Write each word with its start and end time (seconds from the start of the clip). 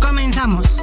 Comenzamos. 0.00 0.82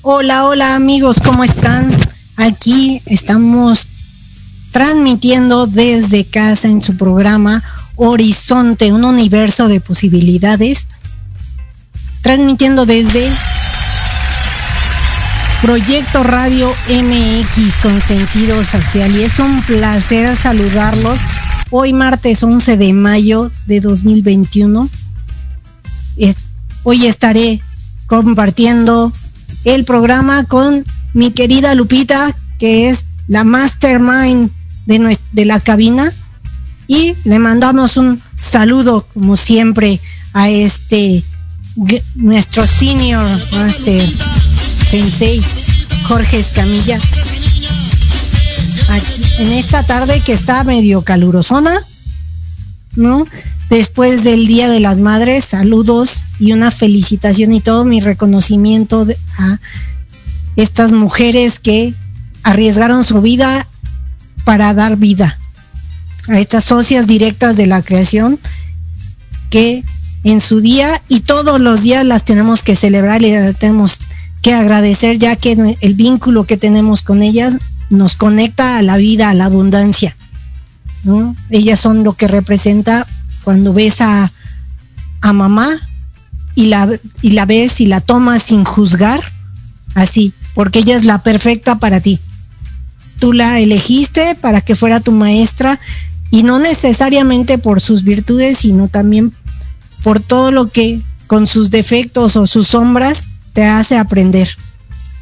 Hola, 0.00 0.46
hola 0.46 0.74
amigos, 0.76 1.20
¿cómo 1.22 1.44
están? 1.44 1.94
Aquí 2.38 3.02
estamos 3.04 3.91
transmitiendo 4.72 5.66
desde 5.66 6.24
casa 6.24 6.68
en 6.68 6.82
su 6.82 6.96
programa 6.96 7.62
Horizonte, 7.96 8.92
un 8.92 9.04
universo 9.04 9.68
de 9.68 9.80
posibilidades. 9.80 10.88
Transmitiendo 12.22 12.86
desde 12.86 13.30
Proyecto 15.60 16.22
Radio 16.24 16.68
MX 16.88 17.76
con 17.82 18.00
sentido 18.00 18.64
social 18.64 19.14
y 19.14 19.22
es 19.22 19.38
un 19.38 19.62
placer 19.62 20.34
saludarlos 20.36 21.18
hoy 21.70 21.92
martes 21.92 22.42
11 22.42 22.76
de 22.76 22.92
mayo 22.92 23.50
de 23.66 23.80
2021. 23.80 24.88
hoy 26.82 27.06
estaré 27.06 27.60
compartiendo 28.06 29.12
el 29.64 29.84
programa 29.84 30.44
con 30.44 30.84
mi 31.14 31.30
querida 31.30 31.74
Lupita, 31.74 32.34
que 32.58 32.88
es 32.88 33.06
la 33.28 33.44
mastermind 33.44 34.50
de, 34.86 35.18
de 35.32 35.44
la 35.44 35.60
cabina. 35.60 36.12
Y 36.88 37.14
le 37.24 37.38
mandamos 37.38 37.96
un 37.96 38.20
saludo, 38.36 39.06
como 39.14 39.36
siempre, 39.36 40.00
a 40.32 40.48
este 40.48 41.22
nuestro 42.16 42.66
senior 42.66 43.24
master 43.52 44.02
sensei, 44.90 45.40
Jorge 46.06 46.40
Escamilla. 46.40 46.98
en 49.38 49.52
esta 49.52 49.82
tarde 49.84 50.20
que 50.20 50.34
está 50.34 50.64
medio 50.64 51.00
calurosona, 51.02 51.80
¿no? 52.94 53.26
después 53.72 54.22
del 54.22 54.46
Día 54.46 54.68
de 54.68 54.80
las 54.80 54.98
Madres, 54.98 55.46
saludos 55.46 56.24
y 56.38 56.52
una 56.52 56.70
felicitación 56.70 57.52
y 57.52 57.60
todo 57.60 57.86
mi 57.86 58.02
reconocimiento 58.02 59.06
a 59.38 59.60
estas 60.56 60.92
mujeres 60.92 61.58
que 61.58 61.94
arriesgaron 62.42 63.02
su 63.02 63.22
vida 63.22 63.66
para 64.44 64.74
dar 64.74 64.96
vida, 64.96 65.38
a 66.28 66.38
estas 66.38 66.64
socias 66.64 67.06
directas 67.06 67.56
de 67.56 67.66
la 67.66 67.82
creación 67.82 68.38
que 69.50 69.84
en 70.24 70.40
su 70.40 70.60
día 70.60 70.88
y 71.08 71.20
todos 71.20 71.60
los 71.60 71.82
días 71.82 72.04
las 72.04 72.24
tenemos 72.24 72.62
que 72.62 72.76
celebrar 72.76 73.22
y 73.22 73.32
tenemos 73.54 74.00
que 74.40 74.54
agradecer 74.54 75.18
ya 75.18 75.36
que 75.36 75.76
el 75.80 75.94
vínculo 75.94 76.44
que 76.44 76.56
tenemos 76.56 77.02
con 77.02 77.22
ellas 77.22 77.58
nos 77.90 78.16
conecta 78.16 78.78
a 78.78 78.82
la 78.82 78.96
vida, 78.96 79.30
a 79.30 79.34
la 79.34 79.46
abundancia. 79.46 80.16
Ellas 81.50 81.80
son 81.80 82.04
lo 82.04 82.14
que 82.14 82.28
representa 82.28 83.06
cuando 83.44 83.72
ves 83.72 84.00
a, 84.00 84.32
a 85.20 85.32
mamá 85.32 85.68
y 86.54 86.66
la, 86.66 86.88
y 87.20 87.32
la 87.32 87.46
ves 87.46 87.80
y 87.80 87.86
la 87.86 88.00
tomas 88.00 88.42
sin 88.42 88.64
juzgar, 88.64 89.22
así, 89.94 90.32
porque 90.54 90.80
ella 90.80 90.96
es 90.96 91.04
la 91.04 91.22
perfecta 91.22 91.78
para 91.78 92.00
ti. 92.00 92.20
Tú 93.22 93.32
la 93.32 93.60
elegiste 93.60 94.34
para 94.34 94.62
que 94.62 94.74
fuera 94.74 94.98
tu 94.98 95.12
maestra 95.12 95.78
y 96.32 96.42
no 96.42 96.58
necesariamente 96.58 97.56
por 97.56 97.80
sus 97.80 98.02
virtudes, 98.02 98.58
sino 98.58 98.88
también 98.88 99.32
por 100.02 100.18
todo 100.18 100.50
lo 100.50 100.72
que 100.72 101.00
con 101.28 101.46
sus 101.46 101.70
defectos 101.70 102.34
o 102.34 102.48
sus 102.48 102.66
sombras 102.66 103.28
te 103.52 103.62
hace 103.62 103.96
aprender. 103.96 104.48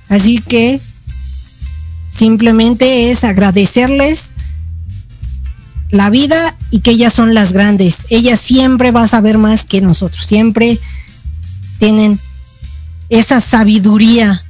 Así 0.09 0.39
que 0.39 0.81
simplemente 2.09 3.11
es 3.11 3.23
agradecerles 3.23 4.33
la 5.91 6.09
vida 6.09 6.57
y 6.71 6.81
que 6.81 6.93
ellas 6.93 7.13
son 7.13 7.35
las 7.35 7.53
grandes. 7.53 8.07
Ellas 8.09 8.41
siempre 8.41 8.93
va 8.93 9.03
a 9.03 9.09
saber 9.09 9.37
más 9.37 9.63
que 9.63 9.83
nosotros, 9.83 10.25
siempre 10.25 10.81
tienen 11.79 12.19
esa 13.11 13.43
sabiduría 13.43 14.43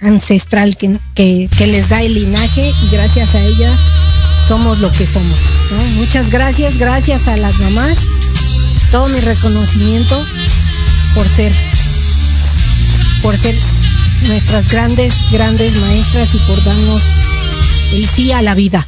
ancestral 0.00 0.76
que, 0.76 1.48
les 1.58 1.88
da 1.88 2.02
el 2.02 2.14
linaje 2.14 2.72
y 2.84 2.88
gracias 2.90 3.34
a 3.34 3.40
ella 3.40 3.70
somos 4.46 4.78
lo 4.80 4.90
que 4.92 5.06
somos. 5.06 5.38
Muchas 5.96 6.30
gracias, 6.30 6.78
gracias 6.78 7.28
a 7.28 7.36
las 7.36 7.58
mamás, 7.58 7.98
todo 8.90 9.08
mi 9.08 9.20
reconocimiento 9.20 10.16
por 11.14 11.28
ser, 11.28 11.52
por 13.22 13.36
ser 13.36 13.54
nuestras 14.26 14.68
grandes, 14.68 15.14
grandes 15.30 15.76
maestras 15.80 16.34
y 16.34 16.38
por 16.38 16.62
darnos 16.64 17.02
el 17.92 18.06
sí 18.06 18.32
a 18.32 18.42
la 18.42 18.54
vida. 18.54 18.86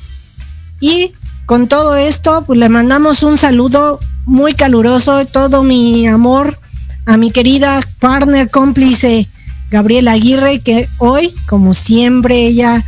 Y 0.81 1.13
con 1.47 1.69
todo 1.69 1.97
esto, 1.97 2.45
pues 2.47 2.59
le 2.59 2.69
mandamos 2.69 3.23
un 3.23 3.37
saludo 3.39 4.01
muy 4.25 4.53
caluroso, 4.53 5.25
todo 5.27 5.63
mi 5.63 6.07
amor 6.07 6.59
a 7.07 7.17
mi 7.17 7.31
querida 7.31 7.81
partner 7.99 8.49
cómplice 8.51 9.29
Gabriela 9.73 10.13
Aguirre, 10.13 10.61
que 10.61 10.87
hoy, 10.99 11.35
como 11.47 11.73
siempre, 11.73 12.47
ella 12.47 12.85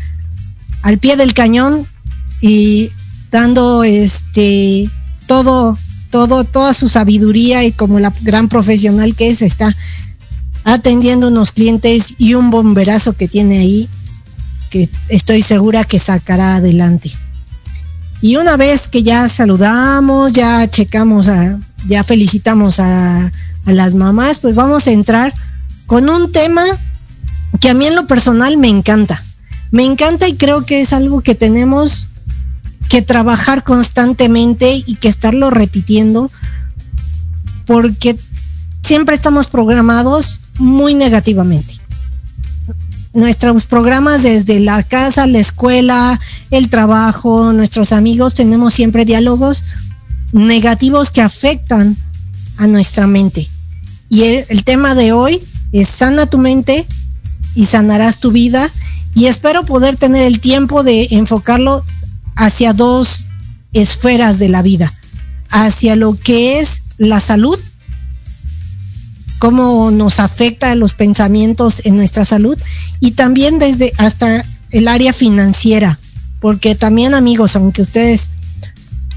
al 0.83 0.99
pie 0.99 1.17
del 1.17 1.33
cañón 1.33 1.87
y 2.43 2.91
dando 3.31 3.85
este 3.85 4.91
todo, 5.27 5.79
todo, 6.11 6.45
toda 6.45 6.75
su 6.75 6.91
sabiduría 6.91 7.65
y 7.65 7.73
como 7.73 8.01
la 8.01 8.13
gran 8.21 8.51
profesional 8.51 9.17
que 9.17 9.31
es, 9.31 9.41
está 9.41 9.75
atendiendo 10.65 11.29
unos 11.29 11.53
clientes 11.53 12.15
y 12.19 12.35
un 12.35 12.51
bomberazo 12.51 13.15
que 13.15 13.29
tiene 13.29 13.61
ahí, 13.61 13.89
que 14.69 14.91
estoy 15.09 15.41
segura 15.41 15.85
que 15.85 15.99
sacará 15.99 16.57
adelante. 16.57 17.11
Y 18.21 18.37
una 18.37 18.59
vez 18.59 18.89
que 18.89 19.03
ya 19.03 19.27
saludamos, 19.31 20.35
ya 20.35 20.69
checamos, 20.69 21.29
a, 21.29 21.59
ya 21.89 22.05
felicitamos 22.05 22.79
a, 22.79 23.33
a 23.65 23.73
las 23.73 23.95
mamás, 23.95 24.39
pues 24.39 24.55
vamos 24.55 24.87
a 24.87 24.93
entrar 24.93 25.33
con 25.87 26.09
un 26.09 26.33
tema 26.33 26.65
que 27.61 27.71
a 27.71 27.75
mí 27.75 27.87
en 27.87 27.95
lo 27.95 28.07
personal 28.07 28.57
me 28.57 28.69
encanta. 28.69 29.23
Me 29.71 29.85
encanta 29.85 30.29
y 30.29 30.37
creo 30.37 30.65
que 30.65 30.81
es 30.81 30.93
algo 30.93 31.21
que 31.21 31.35
tenemos 31.35 32.09
que 32.89 33.03
trabajar 33.03 33.65
constantemente 33.65 34.83
y 34.87 34.97
que 34.97 35.09
estarlo 35.09 35.51
repitiendo 35.51 36.31
porque 37.67 38.17
siempre 38.83 39.15
estamos 39.15 39.49
programados 39.49 40.39
muy 40.59 40.95
negativamente 40.95 41.81
nuestros 43.15 43.65
programas 43.65 44.25
desde 44.25 44.61
la 44.61 44.83
casa, 44.83 45.27
la 45.27 45.39
escuela, 45.39 46.21
el 46.51 46.69
trabajo, 46.69 47.53
nuestros 47.53 47.93
amigos, 47.93 48.35
tenemos 48.35 48.75
siempre 48.75 49.05
diálogos 49.05 49.65
negativos 50.33 51.13
que 51.13 51.23
afectan 51.23 51.97
a 52.57 52.67
nuestra 52.67 53.07
mente. 53.07 53.49
Y 54.11 54.25
el, 54.25 54.65
tema 54.65 54.95
de 54.95 55.13
hoy 55.13 55.41
es 55.81 55.89
sana 55.89 56.27
tu 56.27 56.39
mente 56.39 56.87
y 57.55 57.67
sanarás 57.67 58.19
tu 58.19 58.33
vida. 58.33 58.71
Y 59.15 59.27
espero 59.27 59.65
poder 59.65 59.97
tener 59.97 60.25
el 60.25 60.41
tiempo 60.41 60.83
de 60.83 61.09
enfocarlo 61.11 61.85
hacia 62.35 62.73
dos 62.73 63.29
esferas 63.73 64.39
de 64.39 64.49
la 64.49 64.63
vida, 64.63 64.93
hacia 65.51 65.95
lo 65.97 66.15
que 66.17 66.59
es 66.61 66.83
la 66.99 67.21
salud 67.21 67.59
cómo 69.45 69.91
nos 69.91 70.21
afecta 70.21 70.75
los 70.75 70.95
pensamientos 70.95 71.83
en 71.85 71.97
nuestra 71.97 72.25
salud 72.25 72.59
y 72.99 73.11
también 73.11 73.59
desde 73.59 73.93
hasta 73.99 74.43
el 74.71 74.89
área 74.89 75.13
financiera, 75.13 75.99
porque 76.41 76.75
también 76.75 77.13
amigos, 77.13 77.55
aunque 77.55 77.83
ustedes 77.83 78.31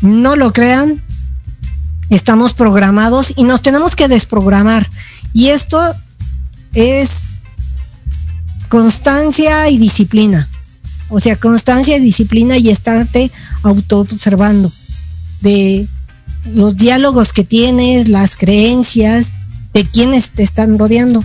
no 0.01 0.35
lo 0.35 0.51
crean, 0.51 1.01
estamos 2.09 2.53
programados 2.53 3.31
y 3.37 3.45
nos 3.45 3.61
tenemos 3.61 3.95
que 3.95 4.09
desprogramar. 4.09 4.89
Y 5.33 5.47
esto 5.47 5.79
es 6.73 7.29
constancia 8.69 9.69
y 9.69 9.77
disciplina. 9.77 10.49
O 11.09 11.19
sea, 11.19 11.37
constancia 11.37 11.97
y 11.97 12.01
disciplina 12.01 12.57
y 12.57 12.69
estarte 12.69 13.31
auto 13.63 13.99
observando 13.99 14.71
de 15.41 15.87
los 16.53 16.77
diálogos 16.77 17.33
que 17.33 17.43
tienes, 17.43 18.09
las 18.09 18.35
creencias, 18.35 19.33
de 19.73 19.85
quienes 19.85 20.31
te 20.31 20.43
están 20.43 20.77
rodeando. 20.77 21.23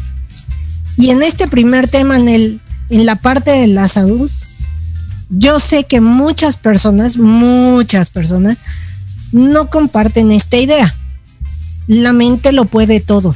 Y 0.97 1.11
en 1.11 1.23
este 1.23 1.49
primer 1.49 1.89
tema, 1.89 2.19
en, 2.19 2.29
el, 2.29 2.61
en 2.91 3.07
la 3.07 3.17
parte 3.17 3.51
de 3.51 3.67
la 3.67 3.89
salud, 3.89 4.31
yo 5.31 5.59
sé 5.59 5.85
que 5.85 6.01
muchas 6.01 6.57
personas, 6.57 7.17
muchas 7.17 8.11
personas, 8.11 8.59
no 9.33 9.71
comparten 9.71 10.31
esta 10.31 10.59
idea. 10.59 10.95
La 11.87 12.13
mente 12.13 12.53
lo 12.53 12.67
puede 12.67 13.01
todo. 13.01 13.35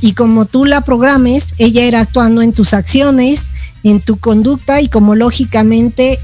Y 0.00 0.14
como 0.14 0.46
tú 0.46 0.64
la 0.64 0.82
programes, 0.82 1.54
ella 1.58 1.84
irá 1.84 2.00
actuando 2.00 2.42
en 2.42 2.52
tus 2.52 2.74
acciones, 2.74 3.48
en 3.82 4.00
tu 4.00 4.18
conducta 4.18 4.80
y 4.80 4.88
como 4.88 5.14
lógicamente 5.14 6.18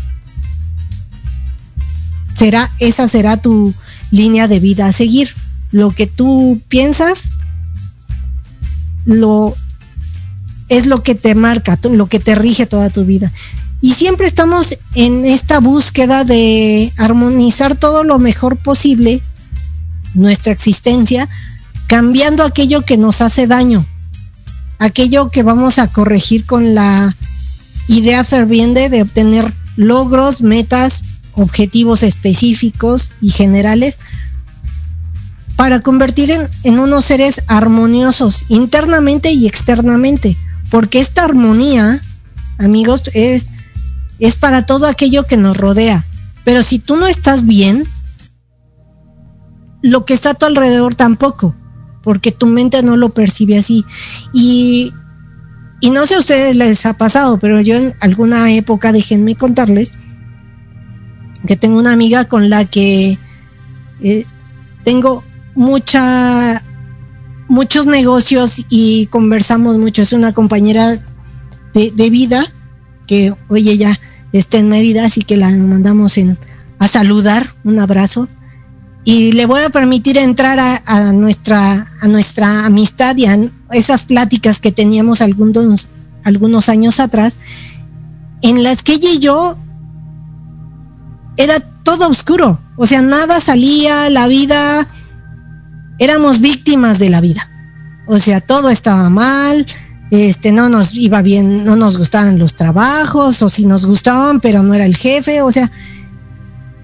será 2.32 2.70
esa 2.78 3.08
será 3.08 3.36
tu 3.36 3.74
línea 4.10 4.48
de 4.48 4.60
vida 4.60 4.86
a 4.86 4.92
seguir. 4.92 5.34
Lo 5.72 5.90
que 5.90 6.06
tú 6.06 6.60
piensas 6.68 7.30
lo 9.04 9.54
es 10.68 10.86
lo 10.86 11.02
que 11.02 11.14
te 11.14 11.34
marca, 11.34 11.78
lo 11.82 12.06
que 12.08 12.18
te 12.18 12.34
rige 12.34 12.66
toda 12.66 12.90
tu 12.90 13.04
vida. 13.04 13.32
Y 13.80 13.92
siempre 13.92 14.26
estamos 14.26 14.78
en 14.94 15.24
esta 15.24 15.60
búsqueda 15.60 16.24
de 16.24 16.92
armonizar 16.96 17.76
todo 17.76 18.04
lo 18.04 18.18
mejor 18.18 18.56
posible 18.56 19.22
nuestra 20.14 20.52
existencia, 20.52 21.28
cambiando 21.86 22.44
aquello 22.44 22.82
que 22.82 22.96
nos 22.96 23.20
hace 23.20 23.46
daño, 23.46 23.84
aquello 24.78 25.30
que 25.30 25.42
vamos 25.42 25.78
a 25.78 25.88
corregir 25.88 26.44
con 26.44 26.74
la 26.74 27.16
idea 27.88 28.24
ferviente 28.24 28.88
de 28.88 29.02
obtener 29.02 29.52
logros, 29.76 30.42
metas, 30.42 31.04
objetivos 31.34 32.02
específicos 32.02 33.12
y 33.20 33.30
generales 33.30 33.98
para 35.54 35.80
convertir 35.80 36.30
en, 36.64 36.78
unos 36.78 37.04
seres 37.04 37.42
armoniosos 37.46 38.44
internamente 38.48 39.32
y 39.32 39.46
externamente, 39.46 40.36
porque 40.70 40.98
esta 40.98 41.24
armonía, 41.24 42.00
amigos, 42.58 43.04
es, 43.14 43.48
es 44.18 44.36
para 44.36 44.66
todo 44.66 44.86
aquello 44.86 45.24
que 45.24 45.38
nos 45.38 45.56
rodea. 45.56 46.04
Pero 46.44 46.62
si 46.62 46.78
tú 46.78 46.96
no 46.96 47.06
estás 47.06 47.46
bien, 47.46 47.84
lo 49.82 50.04
que 50.04 50.14
está 50.14 50.30
a 50.30 50.34
tu 50.34 50.44
alrededor 50.44 50.94
tampoco, 50.94 51.54
porque 52.06 52.30
tu 52.30 52.46
mente 52.46 52.84
no 52.84 52.96
lo 52.96 53.08
percibe 53.08 53.58
así. 53.58 53.84
Y, 54.32 54.92
y 55.80 55.90
no 55.90 56.06
sé 56.06 56.14
a 56.14 56.20
ustedes 56.20 56.54
les 56.54 56.86
ha 56.86 56.92
pasado, 56.92 57.38
pero 57.40 57.60
yo 57.60 57.74
en 57.74 57.94
alguna 57.98 58.52
época, 58.52 58.92
déjenme 58.92 59.34
contarles, 59.34 59.92
que 61.48 61.56
tengo 61.56 61.80
una 61.80 61.92
amiga 61.92 62.26
con 62.26 62.48
la 62.48 62.64
que 62.64 63.18
eh, 64.00 64.24
tengo 64.84 65.24
mucha 65.56 66.62
muchos 67.48 67.86
negocios 67.86 68.62
y 68.68 69.06
conversamos 69.06 69.76
mucho. 69.76 70.02
Es 70.02 70.12
una 70.12 70.32
compañera 70.32 71.00
de, 71.74 71.90
de 71.90 72.10
vida 72.10 72.46
que 73.08 73.34
hoy 73.48 73.68
ella 73.68 73.98
está 74.30 74.58
en 74.58 74.68
Mérida, 74.68 75.06
así 75.06 75.22
que 75.22 75.36
la 75.36 75.50
mandamos 75.50 76.18
en, 76.18 76.38
a 76.78 76.86
saludar, 76.86 77.48
un 77.64 77.80
abrazo. 77.80 78.28
Y 79.08 79.30
le 79.30 79.46
voy 79.46 79.62
a 79.62 79.70
permitir 79.70 80.18
entrar 80.18 80.58
a, 80.84 81.12
nuestra, 81.12 81.92
a 82.00 82.08
nuestra 82.08 82.66
amistad 82.66 83.16
y 83.16 83.26
a 83.26 83.38
esas 83.70 84.02
pláticas 84.02 84.58
que 84.58 84.72
teníamos 84.72 85.20
algunos, 85.20 85.88
algunos 86.24 86.68
años 86.68 86.98
atrás, 86.98 87.38
en 88.42 88.64
las 88.64 88.82
que 88.82 88.94
ella 88.94 89.10
y 89.12 89.20
yo 89.20 89.56
era 91.36 91.60
todo 91.60 92.08
oscuro, 92.08 92.58
o 92.76 92.84
sea, 92.84 93.00
nada 93.00 93.38
salía, 93.38 94.10
la 94.10 94.26
vida, 94.26 94.88
éramos 96.00 96.40
víctimas 96.40 96.98
de 96.98 97.08
la 97.08 97.20
vida, 97.20 97.48
o 98.08 98.18
sea, 98.18 98.40
todo 98.40 98.70
estaba 98.70 99.08
mal, 99.08 99.66
este, 100.10 100.50
no 100.50 100.68
nos 100.68 100.94
iba 100.94 101.22
bien, 101.22 101.64
no 101.64 101.76
nos 101.76 101.96
gustaban 101.96 102.40
los 102.40 102.56
trabajos, 102.56 103.40
o 103.40 103.48
si 103.48 103.66
nos 103.66 103.86
gustaban, 103.86 104.40
pero 104.40 104.64
no 104.64 104.74
era 104.74 104.84
el 104.84 104.96
jefe, 104.96 105.42
o 105.42 105.52
sea, 105.52 105.70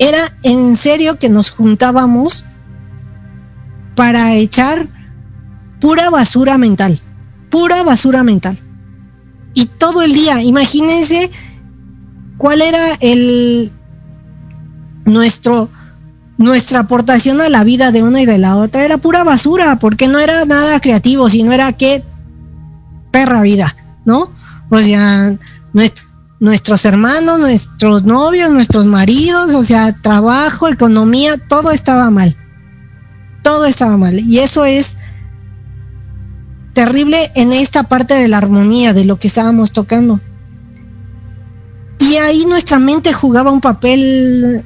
era 0.02 0.18
en 0.42 0.76
serio 0.76 1.16
que 1.16 1.28
nos 1.28 1.50
juntábamos 1.50 2.44
para 3.94 4.34
echar 4.34 4.88
pura 5.80 6.10
basura 6.10 6.58
mental, 6.58 7.00
pura 7.50 7.84
basura 7.84 8.24
mental. 8.24 8.58
Y 9.54 9.66
todo 9.66 10.02
el 10.02 10.12
día, 10.12 10.42
imagínense 10.42 11.30
cuál 12.36 12.62
era 12.62 12.80
el, 12.98 13.70
nuestro, 15.04 15.68
nuestra 16.36 16.80
aportación 16.80 17.40
a 17.40 17.48
la 17.48 17.62
vida 17.62 17.92
de 17.92 18.02
una 18.02 18.22
y 18.22 18.26
de 18.26 18.38
la 18.38 18.56
otra 18.56 18.84
era 18.84 18.98
pura 18.98 19.22
basura, 19.22 19.78
porque 19.78 20.08
no 20.08 20.18
era 20.18 20.44
nada 20.46 20.80
creativo, 20.80 21.28
sino 21.28 21.52
era 21.52 21.72
qué 21.74 22.02
perra 23.12 23.42
vida, 23.42 23.76
¿no? 24.04 24.32
O 24.68 24.78
sea, 24.78 25.36
nuestro, 25.72 26.01
nuestros 26.42 26.84
hermanos, 26.86 27.38
nuestros 27.38 28.02
novios, 28.02 28.50
nuestros 28.50 28.86
maridos, 28.86 29.54
o 29.54 29.62
sea, 29.62 29.94
trabajo, 30.02 30.66
economía, 30.66 31.38
todo 31.38 31.70
estaba 31.70 32.10
mal. 32.10 32.36
Todo 33.44 33.64
estaba 33.64 33.96
mal. 33.96 34.18
Y 34.18 34.40
eso 34.40 34.64
es 34.64 34.96
terrible 36.72 37.30
en 37.36 37.52
esta 37.52 37.84
parte 37.84 38.14
de 38.14 38.26
la 38.26 38.38
armonía, 38.38 38.92
de 38.92 39.04
lo 39.04 39.20
que 39.20 39.28
estábamos 39.28 39.70
tocando. 39.70 40.20
Y 42.00 42.16
ahí 42.16 42.44
nuestra 42.46 42.80
mente 42.80 43.12
jugaba 43.12 43.52
un 43.52 43.60
papel 43.60 44.64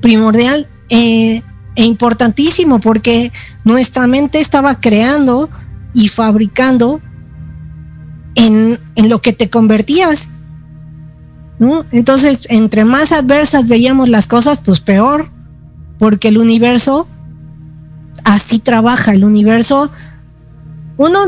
primordial 0.00 0.66
eh, 0.88 1.42
e 1.76 1.84
importantísimo 1.84 2.80
porque 2.80 3.30
nuestra 3.62 4.08
mente 4.08 4.40
estaba 4.40 4.80
creando 4.80 5.48
y 5.94 6.08
fabricando 6.08 7.00
en, 8.34 8.80
en 8.96 9.08
lo 9.08 9.22
que 9.22 9.32
te 9.32 9.48
convertías. 9.48 10.28
Entonces, 11.92 12.46
entre 12.50 12.84
más 12.84 13.12
adversas 13.12 13.68
veíamos 13.68 14.08
las 14.08 14.26
cosas, 14.26 14.60
pues 14.60 14.80
peor, 14.80 15.28
porque 15.98 16.28
el 16.28 16.38
universo 16.38 17.06
así 18.24 18.58
trabaja, 18.58 19.12
el 19.12 19.24
universo, 19.24 19.90
uno 20.96 21.18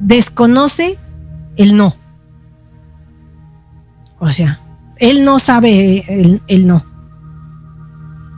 desconoce 0.00 0.98
el 1.56 1.76
no. 1.76 1.94
O 4.18 4.30
sea, 4.30 4.60
él 4.96 5.24
no 5.24 5.38
sabe 5.38 6.04
el, 6.08 6.42
el 6.48 6.66
no. 6.66 6.84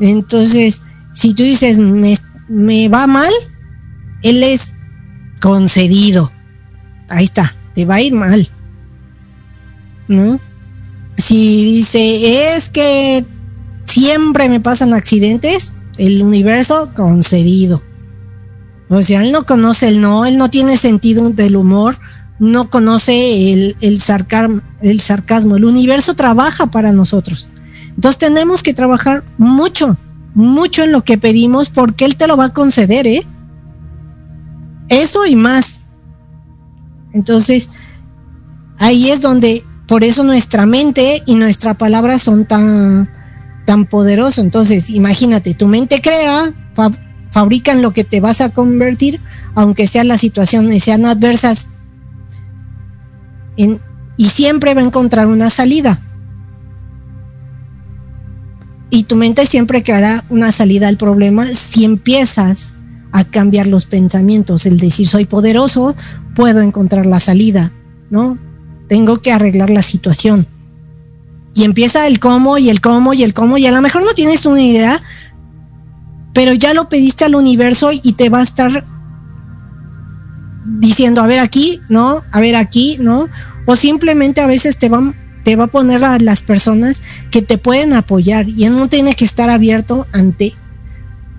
Entonces, 0.00 0.82
si 1.14 1.34
tú 1.34 1.42
dices, 1.42 1.78
me, 1.78 2.16
me, 2.48 2.88
va 2.88 3.06
mal, 3.06 3.32
él 4.22 4.42
es 4.42 4.74
concedido. 5.40 6.30
Ahí 7.08 7.24
está, 7.24 7.54
te 7.74 7.84
va 7.84 7.96
a 7.96 8.02
ir 8.02 8.14
mal. 8.14 8.48
¿No? 10.08 10.40
Si 11.20 11.76
dice, 11.76 12.54
es 12.54 12.70
que 12.70 13.24
siempre 13.84 14.48
me 14.48 14.60
pasan 14.60 14.94
accidentes, 14.94 15.72
el 15.98 16.22
universo 16.22 16.90
concedido. 16.94 17.82
O 18.88 19.02
sea, 19.02 19.22
él 19.22 19.30
no 19.30 19.44
conoce 19.44 19.88
el 19.88 20.00
no, 20.00 20.24
él 20.24 20.38
no 20.38 20.50
tiene 20.50 20.76
sentido 20.76 21.30
del 21.30 21.56
humor, 21.56 21.98
no 22.38 22.70
conoce 22.70 23.52
el, 23.52 23.76
el, 23.80 24.00
sarcar, 24.00 24.48
el 24.80 25.00
sarcasmo. 25.00 25.56
El 25.56 25.64
universo 25.64 26.14
trabaja 26.14 26.66
para 26.66 26.92
nosotros. 26.92 27.50
Entonces 27.94 28.18
tenemos 28.18 28.62
que 28.62 28.72
trabajar 28.72 29.22
mucho, 29.36 29.96
mucho 30.34 30.84
en 30.84 30.92
lo 30.92 31.04
que 31.04 31.18
pedimos 31.18 31.70
porque 31.70 32.04
Él 32.04 32.16
te 32.16 32.26
lo 32.26 32.36
va 32.36 32.46
a 32.46 32.52
conceder, 32.54 33.06
¿eh? 33.06 33.26
Eso 34.88 35.26
y 35.26 35.36
más. 35.36 35.84
Entonces, 37.12 37.68
ahí 38.78 39.10
es 39.10 39.20
donde, 39.20 39.64
por 39.90 40.04
eso 40.04 40.22
nuestra 40.22 40.66
mente 40.66 41.20
y 41.26 41.34
nuestra 41.34 41.74
palabra 41.74 42.20
son 42.20 42.44
tan, 42.44 43.10
tan 43.64 43.86
poderosos. 43.86 44.38
Entonces, 44.38 44.88
imagínate, 44.88 45.52
tu 45.52 45.66
mente 45.66 46.00
crea, 46.00 46.54
fab, 46.74 46.96
fabrican 47.32 47.82
lo 47.82 47.90
que 47.90 48.04
te 48.04 48.20
vas 48.20 48.40
a 48.40 48.50
convertir, 48.50 49.18
aunque 49.56 49.88
sean 49.88 50.06
las 50.06 50.20
situaciones, 50.20 50.84
sean 50.84 51.04
adversas, 51.06 51.70
y 53.56 54.28
siempre 54.28 54.74
va 54.74 54.80
a 54.80 54.84
encontrar 54.84 55.26
una 55.26 55.50
salida 55.50 56.00
y 58.90 59.02
tu 59.02 59.16
mente 59.16 59.44
siempre 59.44 59.82
creará 59.82 60.24
una 60.30 60.52
salida 60.52 60.86
al 60.86 60.98
problema 60.98 61.46
si 61.46 61.84
empiezas 61.84 62.74
a 63.10 63.24
cambiar 63.24 63.66
los 63.66 63.86
pensamientos, 63.86 64.66
el 64.66 64.78
decir 64.78 65.08
soy 65.08 65.24
poderoso, 65.24 65.96
puedo 66.36 66.60
encontrar 66.60 67.06
la 67.06 67.18
salida, 67.18 67.72
¿no? 68.08 68.38
Tengo 68.90 69.22
que 69.22 69.30
arreglar 69.30 69.70
la 69.70 69.82
situación. 69.82 70.48
Y 71.54 71.62
empieza 71.62 72.08
el 72.08 72.18
cómo 72.18 72.58
y 72.58 72.70
el 72.70 72.80
cómo 72.80 73.14
y 73.14 73.22
el 73.22 73.34
cómo 73.34 73.56
y 73.56 73.64
a 73.64 73.70
lo 73.70 73.80
mejor 73.80 74.02
no 74.02 74.14
tienes 74.14 74.46
una 74.46 74.60
idea, 74.60 75.00
pero 76.34 76.54
ya 76.54 76.74
lo 76.74 76.88
pediste 76.88 77.24
al 77.24 77.36
universo 77.36 77.90
y 77.92 78.14
te 78.14 78.30
va 78.30 78.40
a 78.40 78.42
estar 78.42 78.84
diciendo, 80.66 81.22
a 81.22 81.28
ver 81.28 81.38
aquí, 81.38 81.80
no, 81.88 82.24
a 82.32 82.40
ver 82.40 82.56
aquí, 82.56 82.96
no, 82.98 83.28
o 83.64 83.76
simplemente 83.76 84.40
a 84.40 84.48
veces 84.48 84.76
te 84.76 84.88
van 84.88 85.14
te 85.44 85.54
va 85.54 85.64
a 85.64 85.68
poner 85.68 86.04
a 86.04 86.18
las 86.18 86.42
personas 86.42 87.00
que 87.30 87.42
te 87.42 87.58
pueden 87.58 87.92
apoyar 87.92 88.48
y 88.48 88.68
no 88.70 88.88
tiene 88.88 89.14
que 89.14 89.24
estar 89.24 89.50
abierto 89.50 90.08
ante 90.10 90.56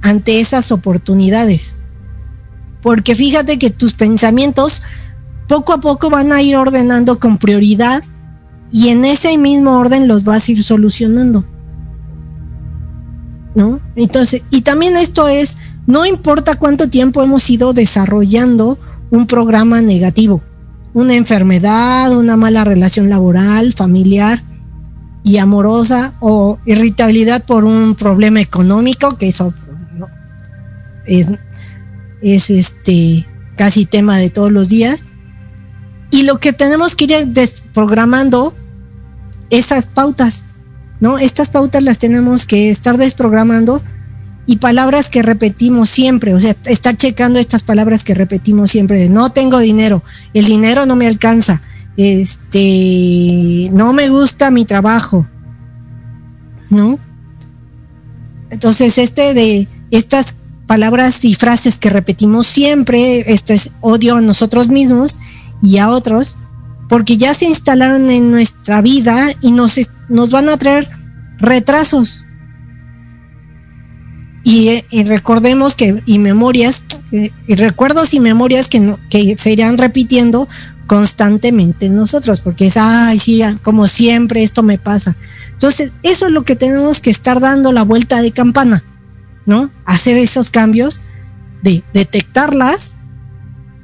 ante 0.01 0.39
esas 0.39 0.71
oportunidades. 0.71 1.75
Porque 2.81 3.13
fíjate 3.13 3.59
que 3.59 3.71
tus 3.71 3.91
pensamientos 3.91 4.83
poco 5.51 5.73
a 5.73 5.81
poco 5.81 6.09
van 6.09 6.31
a 6.31 6.41
ir 6.41 6.55
ordenando 6.55 7.19
con 7.19 7.37
prioridad 7.37 8.05
y 8.71 8.87
en 8.87 9.03
ese 9.03 9.37
mismo 9.37 9.77
orden 9.77 10.07
los 10.07 10.23
vas 10.23 10.47
a 10.47 10.51
ir 10.53 10.63
solucionando. 10.63 11.43
¿No? 13.53 13.81
Entonces, 13.97 14.43
y 14.49 14.61
también 14.61 14.95
esto 14.95 15.27
es, 15.27 15.57
no 15.87 16.05
importa 16.05 16.55
cuánto 16.55 16.89
tiempo 16.89 17.21
hemos 17.21 17.49
ido 17.49 17.73
desarrollando 17.73 18.79
un 19.09 19.27
programa 19.27 19.81
negativo, 19.81 20.41
una 20.93 21.15
enfermedad, 21.15 22.15
una 22.15 22.37
mala 22.37 22.63
relación 22.63 23.09
laboral, 23.09 23.73
familiar 23.73 24.41
y 25.21 25.35
amorosa 25.35 26.13
o 26.21 26.59
irritabilidad 26.65 27.43
por 27.43 27.65
un 27.65 27.95
problema 27.95 28.39
económico, 28.39 29.17
que 29.17 29.27
eso 29.27 29.53
es, 31.05 31.29
es 32.21 32.49
este 32.49 33.27
casi 33.57 33.85
tema 33.85 34.17
de 34.17 34.29
todos 34.29 34.49
los 34.49 34.69
días. 34.69 35.03
Y 36.11 36.23
lo 36.23 36.39
que 36.39 36.53
tenemos 36.53 36.95
que 36.95 37.05
ir 37.05 37.27
desprogramando 37.27 38.53
esas 39.49 39.85
pautas, 39.85 40.43
¿no? 40.99 41.17
Estas 41.17 41.49
pautas 41.49 41.81
las 41.81 41.99
tenemos 41.99 42.45
que 42.45 42.69
estar 42.69 42.97
desprogramando 42.97 43.81
y 44.45 44.57
palabras 44.57 45.09
que 45.09 45.21
repetimos 45.21 45.89
siempre, 45.89 46.33
o 46.33 46.39
sea, 46.39 46.55
estar 46.65 46.97
checando 46.97 47.39
estas 47.39 47.63
palabras 47.63 48.03
que 48.03 48.13
repetimos 48.13 48.71
siempre, 48.71 48.99
de 48.99 49.09
no 49.09 49.29
tengo 49.29 49.59
dinero, 49.59 50.03
el 50.33 50.45
dinero 50.45 50.85
no 50.85 50.95
me 50.95 51.07
alcanza, 51.07 51.61
este, 51.95 53.69
no 53.71 53.93
me 53.93 54.09
gusta 54.09 54.51
mi 54.51 54.65
trabajo, 54.65 55.27
¿no? 56.69 56.99
Entonces, 58.49 58.97
este 58.97 59.33
de 59.33 59.67
estas 59.91 60.35
palabras 60.67 61.23
y 61.25 61.35
frases 61.35 61.77
que 61.79 61.89
repetimos 61.89 62.47
siempre, 62.47 63.31
esto 63.31 63.53
es 63.53 63.71
odio 63.81 64.15
a 64.15 64.21
nosotros 64.21 64.69
mismos 64.69 65.19
y 65.61 65.77
a 65.77 65.89
otros, 65.89 66.37
porque 66.89 67.17
ya 67.17 67.33
se 67.33 67.45
instalaron 67.45 68.09
en 68.09 68.31
nuestra 68.31 68.81
vida 68.81 69.27
y 69.41 69.51
nos, 69.51 69.79
nos 70.09 70.31
van 70.31 70.49
a 70.49 70.57
traer 70.57 70.89
retrasos, 71.37 72.23
y, 74.43 74.83
recordemos 75.03 75.75
que, 75.75 76.01
y 76.05 76.19
memorias, 76.19 76.83
y 77.11 77.55
recuerdos 77.55 78.13
y 78.13 78.19
memorias 78.19 78.67
que, 78.67 78.95
que 79.09 79.37
se 79.37 79.51
irán 79.51 79.77
repitiendo 79.77 80.47
constantemente 80.87 81.85
en 81.85 81.95
nosotros, 81.95 82.41
porque 82.41 82.65
es, 82.65 82.77
ay, 82.77 83.19
sí, 83.19 83.41
como 83.63 83.87
siempre 83.87 84.43
esto 84.43 84.63
me 84.63 84.77
pasa. 84.77 85.15
Entonces, 85.51 85.95
eso 86.01 86.25
es 86.25 86.31
lo 86.31 86.43
que 86.43 86.55
tenemos 86.55 87.01
que 87.01 87.11
estar 87.11 87.39
dando 87.39 87.71
la 87.71 87.83
vuelta 87.83 88.21
de 88.21 88.31
campana, 88.31 88.83
¿no? 89.45 89.69
Hacer 89.85 90.17
esos 90.17 90.49
cambios, 90.49 91.01
de 91.61 91.83
detectarlas 91.93 92.97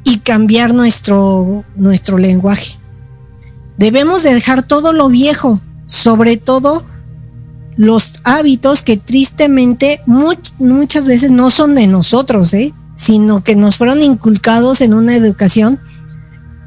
y 0.07 0.19
cambiar 0.19 0.73
nuestro, 0.73 1.65
nuestro 1.75 2.17
lenguaje. 2.17 2.77
Debemos 3.77 4.23
de 4.23 4.33
dejar 4.33 4.63
todo 4.63 4.93
lo 4.93 5.09
viejo, 5.09 5.61
sobre 5.85 6.37
todo 6.37 6.85
los 7.75 8.21
hábitos 8.23 8.83
que 8.83 8.95
tristemente 8.95 9.99
muchas 10.05 11.07
veces 11.07 11.31
no 11.31 11.49
son 11.49 11.75
de 11.75 11.87
nosotros, 11.87 12.53
¿eh? 12.53 12.73
sino 12.95 13.43
que 13.43 13.57
nos 13.57 13.75
fueron 13.75 14.01
inculcados 14.01 14.79
en 14.79 14.93
una 14.93 15.13
educación 15.13 15.79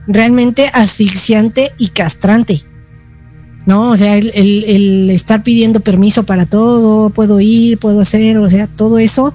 realmente 0.07 0.71
asfixiante 0.75 1.73
y 1.79 1.89
castrante. 1.89 2.61
¿No? 3.65 3.91
O 3.91 3.97
sea, 3.97 4.17
el, 4.17 5.11
estar 5.11 5.43
pidiendo 5.43 5.81
permiso 5.81 6.25
para 6.25 6.45
todo, 6.45 7.09
puedo 7.11 7.41
ir, 7.41 7.79
puedo 7.79 8.01
hacer, 8.01 8.37
o 8.39 8.51
sea, 8.51 8.67
todo 8.67 8.99
eso, 8.99 9.33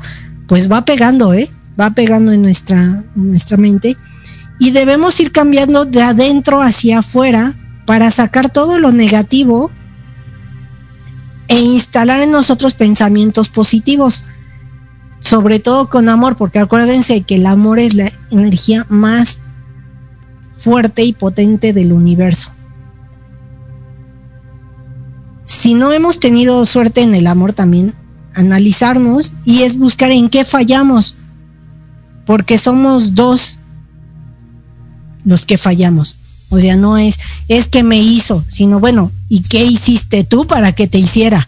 pues 0.47 0.71
va 0.71 0.85
pegando, 0.85 1.33
¿eh? 1.33 1.50
Va 1.79 1.91
pegando 1.91 2.32
en 2.32 2.41
nuestra, 2.41 3.03
nuestra 3.15 3.58
mente. 3.58 3.98
Y 4.60 4.72
debemos 4.72 5.20
ir 5.20 5.32
cambiando 5.32 5.86
de 5.86 6.01
adentro 6.01 6.62
hacia 6.62 7.00
afuera 7.00 7.55
para 7.86 8.10
sacar 8.12 8.50
todo 8.50 8.79
lo 8.79 8.91
negativo 8.91 9.72
e 11.48 11.60
instalar 11.60 12.22
en 12.22 12.32
nosotros 12.32 12.74
pensamientos 12.74 13.50
positivos, 13.50 14.24
sobre 15.20 15.60
todo 15.60 15.89
con 15.89 16.10
amor, 16.10 16.38
porque 16.38 16.60
acuérdense 16.60 17.22
que 17.22 17.36
el 17.36 17.46
amor 17.46 17.79
es 17.79 17.94
la 17.94 18.12
energía 18.32 18.86
más 18.89 19.41
fuerte 20.58 21.03
y 21.03 21.13
potente 21.13 21.74
del 21.74 21.94
universo. 21.94 22.51
Si 25.46 25.76
no 25.76 25.91
hemos 25.91 26.19
tenido 26.19 26.65
suerte 26.65 27.02
en 27.02 27.13
el 27.13 27.28
amor 27.28 27.54
también, 27.54 27.93
analizarnos 28.34 29.34
y 29.45 29.62
es 29.62 29.78
buscar 29.78 30.12
en 30.12 30.30
qué 30.30 30.43
fallamos, 30.43 31.15
porque 32.25 32.57
somos 32.57 33.15
dos 33.15 33.59
los 35.23 35.45
que 35.45 35.57
fallamos. 35.57 36.21
O 36.49 36.59
sea, 36.59 36.75
no 36.75 36.97
es, 36.97 37.19
es 37.47 37.67
que 37.67 37.83
me 37.83 37.99
hizo, 37.99 38.43
sino 38.47 38.79
bueno, 38.79 39.11
¿y 39.29 39.41
qué 39.41 39.65
hiciste 39.65 40.23
tú 40.23 40.47
para 40.47 40.73
que 40.73 40.88
te 40.88 40.99
hiciera? 40.99 41.45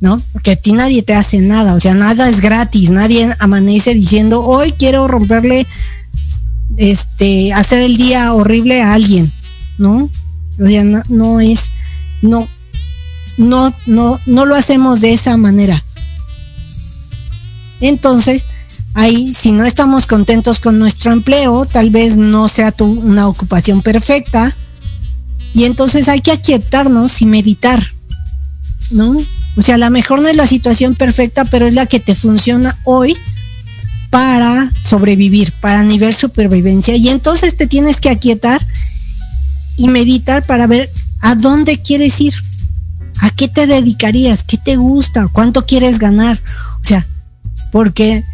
¿No? 0.00 0.20
Porque 0.32 0.52
a 0.52 0.56
ti 0.56 0.72
nadie 0.72 1.02
te 1.02 1.14
hace 1.14 1.38
nada, 1.38 1.74
o 1.74 1.80
sea, 1.80 1.94
nada 1.94 2.28
es 2.28 2.40
gratis, 2.40 2.90
nadie 2.90 3.32
amanece 3.38 3.94
diciendo, 3.94 4.42
hoy 4.42 4.72
quiero 4.72 5.06
romperle, 5.06 5.66
este, 6.76 7.52
hacer 7.52 7.82
el 7.82 7.96
día 7.96 8.32
horrible 8.32 8.82
a 8.82 8.94
alguien, 8.94 9.30
¿no? 9.78 10.10
O 10.58 10.66
sea, 10.66 10.82
no, 11.08 11.40
es, 11.40 11.70
no, 12.20 12.48
no, 13.36 13.72
no, 13.86 14.18
no 14.26 14.46
lo 14.46 14.56
hacemos 14.56 15.00
de 15.00 15.12
esa 15.12 15.36
manera. 15.36 15.84
Entonces, 17.80 18.46
ahí 18.94 19.32
si 19.34 19.52
no 19.52 19.64
estamos 19.64 20.06
contentos 20.06 20.60
con 20.60 20.78
nuestro 20.78 21.12
empleo, 21.12 21.64
tal 21.64 21.90
vez 21.90 22.16
no 22.16 22.48
sea 22.48 22.74
una 22.78 23.28
ocupación 23.28 23.82
perfecta. 23.82 24.54
Y 25.54 25.64
entonces 25.64 26.08
hay 26.08 26.20
que 26.20 26.32
aquietarnos 26.32 27.20
y 27.20 27.26
meditar, 27.26 27.84
¿no? 28.90 29.22
O 29.56 29.62
sea, 29.62 29.74
a 29.74 29.78
lo 29.78 29.90
mejor 29.90 30.22
no 30.22 30.28
es 30.28 30.36
la 30.36 30.46
situación 30.46 30.94
perfecta, 30.94 31.44
pero 31.44 31.66
es 31.66 31.74
la 31.74 31.86
que 31.86 32.00
te 32.00 32.14
funciona 32.14 32.78
hoy 32.84 33.16
para 34.10 34.72
sobrevivir, 34.78 35.52
para 35.60 35.82
nivel 35.82 36.14
supervivencia. 36.14 36.96
Y 36.96 37.08
entonces 37.08 37.56
te 37.56 37.66
tienes 37.66 38.00
que 38.00 38.08
aquietar 38.08 38.66
y 39.76 39.88
meditar 39.88 40.44
para 40.44 40.66
ver 40.66 40.90
a 41.20 41.34
dónde 41.34 41.80
quieres 41.80 42.20
ir, 42.20 42.34
a 43.20 43.30
qué 43.30 43.48
te 43.48 43.66
dedicarías, 43.66 44.44
qué 44.44 44.56
te 44.56 44.76
gusta, 44.76 45.28
cuánto 45.32 45.66
quieres 45.66 45.98
ganar. 45.98 46.40
O 46.80 46.84
sea, 46.84 47.06
porque 47.70 48.24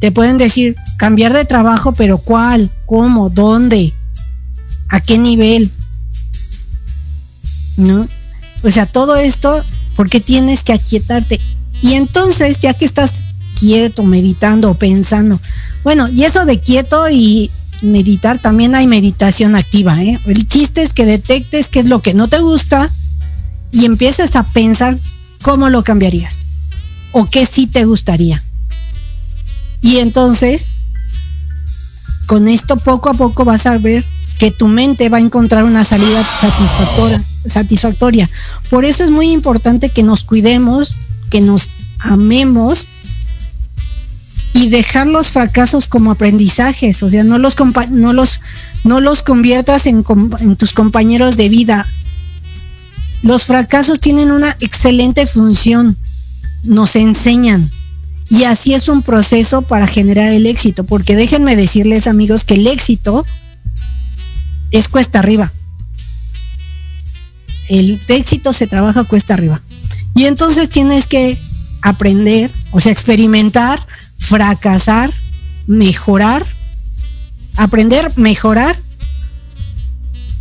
te 0.00 0.10
pueden 0.10 0.38
decir 0.38 0.76
cambiar 0.96 1.32
de 1.32 1.44
trabajo, 1.44 1.92
pero 1.92 2.18
¿cuál? 2.18 2.70
¿Cómo? 2.86 3.30
¿Dónde? 3.30 3.92
¿A 4.88 5.00
qué 5.00 5.18
nivel? 5.18 5.70
¿No? 7.76 8.08
O 8.62 8.70
sea, 8.70 8.86
todo 8.86 9.16
esto, 9.16 9.62
porque 9.94 10.20
tienes 10.20 10.64
que 10.64 10.72
aquietarte? 10.72 11.38
Y 11.82 11.94
entonces, 11.94 12.58
ya 12.58 12.74
que 12.74 12.84
estás 12.84 13.20
quieto, 13.58 14.02
meditando 14.04 14.74
pensando, 14.74 15.38
bueno, 15.84 16.08
y 16.08 16.24
eso 16.24 16.46
de 16.46 16.58
quieto 16.58 17.08
y 17.10 17.50
meditar, 17.82 18.38
también 18.38 18.74
hay 18.74 18.86
meditación 18.86 19.54
activa, 19.54 20.02
¿eh? 20.02 20.18
El 20.26 20.48
chiste 20.48 20.82
es 20.82 20.92
que 20.92 21.06
detectes 21.06 21.68
qué 21.68 21.80
es 21.80 21.86
lo 21.86 22.02
que 22.02 22.14
no 22.14 22.28
te 22.28 22.38
gusta 22.38 22.90
y 23.70 23.84
empieces 23.84 24.36
a 24.36 24.44
pensar 24.44 24.98
cómo 25.42 25.68
lo 25.70 25.84
cambiarías 25.84 26.38
o 27.12 27.28
qué 27.28 27.46
sí 27.46 27.66
te 27.66 27.84
gustaría. 27.84 28.42
Y 29.80 29.98
entonces, 29.98 30.72
con 32.26 32.48
esto 32.48 32.76
poco 32.76 33.08
a 33.08 33.14
poco 33.14 33.44
vas 33.44 33.66
a 33.66 33.78
ver 33.78 34.04
que 34.38 34.50
tu 34.50 34.68
mente 34.68 35.08
va 35.08 35.18
a 35.18 35.20
encontrar 35.20 35.64
una 35.64 35.84
salida 35.84 36.22
satisfactoria. 36.40 37.22
satisfactoria. 37.46 38.30
Por 38.70 38.84
eso 38.84 39.04
es 39.04 39.10
muy 39.10 39.30
importante 39.30 39.90
que 39.90 40.02
nos 40.02 40.24
cuidemos, 40.24 40.94
que 41.28 41.40
nos 41.40 41.72
amemos 41.98 42.86
y 44.54 44.68
dejar 44.68 45.06
los 45.06 45.30
fracasos 45.30 45.86
como 45.86 46.10
aprendizajes, 46.10 47.02
o 47.02 47.10
sea, 47.10 47.22
no 47.22 47.38
los, 47.38 47.54
no 47.90 48.12
los, 48.12 48.40
no 48.84 49.00
los 49.00 49.22
conviertas 49.22 49.86
en, 49.86 50.04
en 50.40 50.56
tus 50.56 50.72
compañeros 50.72 51.36
de 51.36 51.48
vida. 51.48 51.86
Los 53.22 53.44
fracasos 53.44 54.00
tienen 54.00 54.30
una 54.32 54.56
excelente 54.60 55.26
función, 55.26 55.98
nos 56.64 56.96
enseñan, 56.96 57.70
y 58.30 58.44
así 58.44 58.74
es 58.74 58.88
un 58.88 59.02
proceso 59.02 59.62
para 59.62 59.88
generar 59.88 60.32
el 60.32 60.46
éxito, 60.46 60.84
porque 60.84 61.16
déjenme 61.16 61.56
decirles 61.56 62.06
amigos 62.06 62.44
que 62.44 62.54
el 62.54 62.68
éxito 62.68 63.26
es 64.70 64.88
cuesta 64.88 65.18
arriba. 65.18 65.52
El 67.68 68.00
éxito 68.08 68.52
se 68.52 68.68
trabaja 68.68 69.02
cuesta 69.02 69.34
arriba. 69.34 69.60
Y 70.14 70.24
entonces 70.24 70.70
tienes 70.70 71.06
que 71.06 71.38
aprender, 71.82 72.50
o 72.70 72.80
sea, 72.80 72.92
experimentar, 72.92 73.84
fracasar, 74.16 75.10
mejorar, 75.66 76.46
aprender, 77.56 78.12
mejorar, 78.16 78.76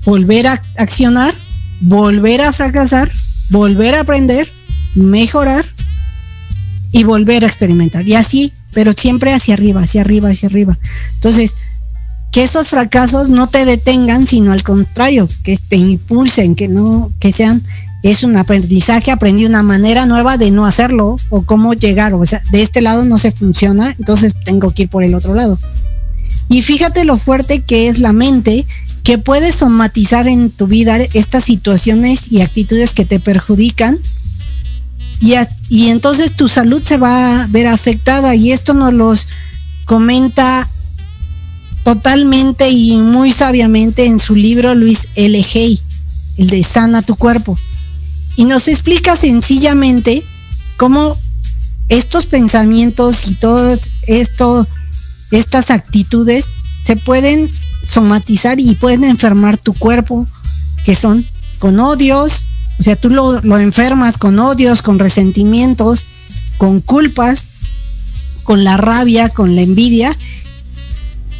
volver 0.05 0.47
a 0.47 0.61
accionar, 0.77 1.33
volver 1.81 2.41
a 2.41 2.53
fracasar, 2.53 3.11
volver 3.49 3.95
a 3.95 4.01
aprender, 4.01 4.51
mejorar 4.93 5.65
y 6.91 7.03
volver 7.03 7.43
a 7.43 7.47
experimentar. 7.47 8.07
Y 8.07 8.15
así, 8.15 8.53
pero 8.73 8.93
siempre 8.93 9.33
hacia 9.33 9.53
arriba, 9.53 9.81
hacia 9.81 10.01
arriba, 10.01 10.29
hacia 10.29 10.47
arriba. 10.49 10.77
Entonces, 11.15 11.55
que 12.31 12.43
esos 12.43 12.69
fracasos 12.69 13.29
no 13.29 13.47
te 13.47 13.65
detengan, 13.65 14.27
sino 14.27 14.51
al 14.51 14.63
contrario, 14.63 15.27
que 15.43 15.57
te 15.57 15.77
impulsen, 15.77 16.55
que 16.55 16.67
no, 16.67 17.11
que 17.19 17.31
sean, 17.31 17.63
es 18.03 18.23
un 18.23 18.37
aprendizaje, 18.37 19.11
aprendí 19.11 19.45
una 19.45 19.63
manera 19.63 20.05
nueva 20.05 20.37
de 20.37 20.51
no 20.51 20.65
hacerlo 20.65 21.17
o 21.29 21.41
cómo 21.41 21.73
llegar, 21.73 22.13
o 22.13 22.25
sea, 22.25 22.41
de 22.51 22.61
este 22.61 22.81
lado 22.81 23.03
no 23.03 23.17
se 23.17 23.31
funciona, 23.31 23.95
entonces 23.97 24.35
tengo 24.45 24.71
que 24.71 24.83
ir 24.83 24.89
por 24.89 25.03
el 25.03 25.15
otro 25.15 25.33
lado. 25.33 25.57
Y 26.47 26.61
fíjate 26.61 27.03
lo 27.03 27.17
fuerte 27.17 27.61
que 27.61 27.89
es 27.89 27.99
la 27.99 28.13
mente 28.13 28.65
que 29.03 29.17
puede 29.17 29.51
somatizar 29.51 30.27
en 30.27 30.49
tu 30.49 30.67
vida 30.67 30.97
estas 31.13 31.43
situaciones 31.43 32.31
y 32.31 32.41
actitudes 32.41 32.93
que 32.93 33.05
te 33.05 33.19
perjudican 33.19 33.97
y, 35.21 35.33
y 35.69 35.89
entonces 35.89 36.35
tu 36.35 36.47
salud 36.47 36.81
se 36.83 36.97
va 36.97 37.43
a 37.43 37.47
ver 37.47 37.67
afectada 37.67 38.35
y 38.35 38.51
esto 38.51 38.73
nos 38.73 38.93
los 38.93 39.27
comenta 39.85 40.67
totalmente 41.83 42.69
y 42.69 42.97
muy 42.97 43.31
sabiamente 43.31 44.05
en 44.05 44.19
su 44.19 44.35
libro 44.35 44.75
Luis 44.75 45.07
L. 45.15 45.45
Hay, 45.55 45.81
el 46.37 46.49
de 46.49 46.63
Sana 46.63 47.01
tu 47.01 47.15
cuerpo. 47.15 47.57
Y 48.35 48.45
nos 48.45 48.67
explica 48.67 49.15
sencillamente 49.15 50.23
cómo 50.77 51.17
estos 51.89 52.25
pensamientos 52.25 53.27
y 53.27 53.35
todas 53.35 53.89
esto, 54.03 54.67
estas 55.31 55.71
actitudes 55.71 56.53
se 56.83 56.95
pueden 56.95 57.49
somatizar 57.83 58.59
y 58.59 58.75
pueden 58.75 59.03
enfermar 59.03 59.57
tu 59.57 59.73
cuerpo, 59.73 60.27
que 60.85 60.95
son 60.95 61.25
con 61.57 61.79
odios, 61.79 62.47
o 62.79 62.83
sea, 62.83 62.95
tú 62.95 63.09
lo, 63.09 63.59
enfermas 63.59 64.17
con 64.17 64.39
odios, 64.39 64.81
con 64.81 64.99
resentimientos, 64.99 66.05
con 66.57 66.79
culpas, 66.79 67.49
con 68.43 68.63
la 68.63 68.77
rabia, 68.77 69.27
con 69.27 69.55
la 69.55 69.61
envidia 69.61 70.15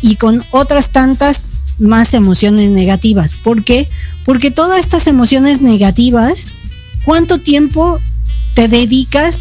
y 0.01 0.17
con 0.17 0.43
otras 0.51 0.89
tantas 0.89 1.43
más 1.79 2.13
emociones 2.13 2.71
negativas. 2.71 3.33
¿Por 3.33 3.63
qué? 3.63 3.87
Porque 4.25 4.51
todas 4.51 4.79
estas 4.79 5.07
emociones 5.07 5.61
negativas, 5.61 6.45
¿cuánto 7.05 7.39
tiempo 7.39 7.99
te 8.53 8.67
dedicas 8.67 9.39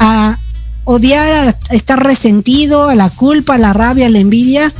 a 0.00 0.38
odiar, 0.84 1.56
a 1.70 1.74
estar 1.74 2.02
resentido, 2.02 2.88
a 2.88 2.96
la 2.96 3.08
culpa, 3.08 3.54
a 3.54 3.58
la 3.58 3.72
rabia, 3.72 4.08
a 4.08 4.10
la 4.10 4.18
envidia? 4.18 4.72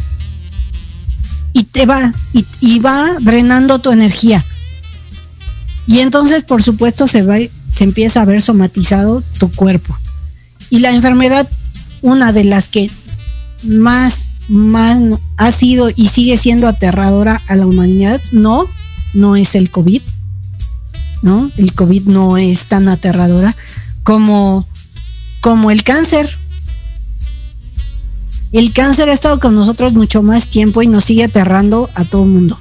Y 1.52 1.62
te 1.62 1.86
va, 1.86 2.12
y, 2.32 2.44
y 2.60 2.80
va 2.80 3.18
drenando 3.20 3.78
tu 3.78 3.92
energía. 3.92 4.44
Y 5.86 6.00
entonces, 6.00 6.42
por 6.42 6.62
supuesto, 6.62 7.06
se 7.06 7.22
va, 7.22 7.36
se 7.74 7.84
empieza 7.84 8.22
a 8.22 8.24
ver 8.24 8.42
somatizado 8.42 9.22
tu 9.38 9.50
cuerpo. 9.50 9.96
Y 10.70 10.80
la 10.80 10.90
enfermedad, 10.90 11.48
una 12.02 12.32
de 12.32 12.44
las 12.44 12.68
que 12.68 12.90
más 13.64 14.32
más 14.48 15.02
ha 15.36 15.50
sido 15.50 15.90
y 15.94 16.08
sigue 16.08 16.36
siendo 16.36 16.68
aterradora 16.68 17.40
a 17.48 17.56
la 17.56 17.66
humanidad, 17.66 18.20
no, 18.32 18.64
no 19.14 19.36
es 19.36 19.54
el 19.54 19.70
COVID, 19.70 20.02
¿no? 21.22 21.50
El 21.56 21.72
COVID 21.72 22.04
no 22.04 22.36
es 22.36 22.66
tan 22.66 22.88
aterradora 22.88 23.56
como, 24.02 24.66
como 25.40 25.70
el 25.70 25.82
cáncer. 25.82 26.36
El 28.52 28.72
cáncer 28.72 29.08
ha 29.08 29.12
estado 29.12 29.40
con 29.40 29.54
nosotros 29.54 29.92
mucho 29.92 30.22
más 30.22 30.48
tiempo 30.48 30.82
y 30.82 30.86
nos 30.86 31.04
sigue 31.04 31.24
aterrando 31.24 31.90
a 31.94 32.04
todo 32.04 32.22
el 32.24 32.30
mundo, 32.30 32.58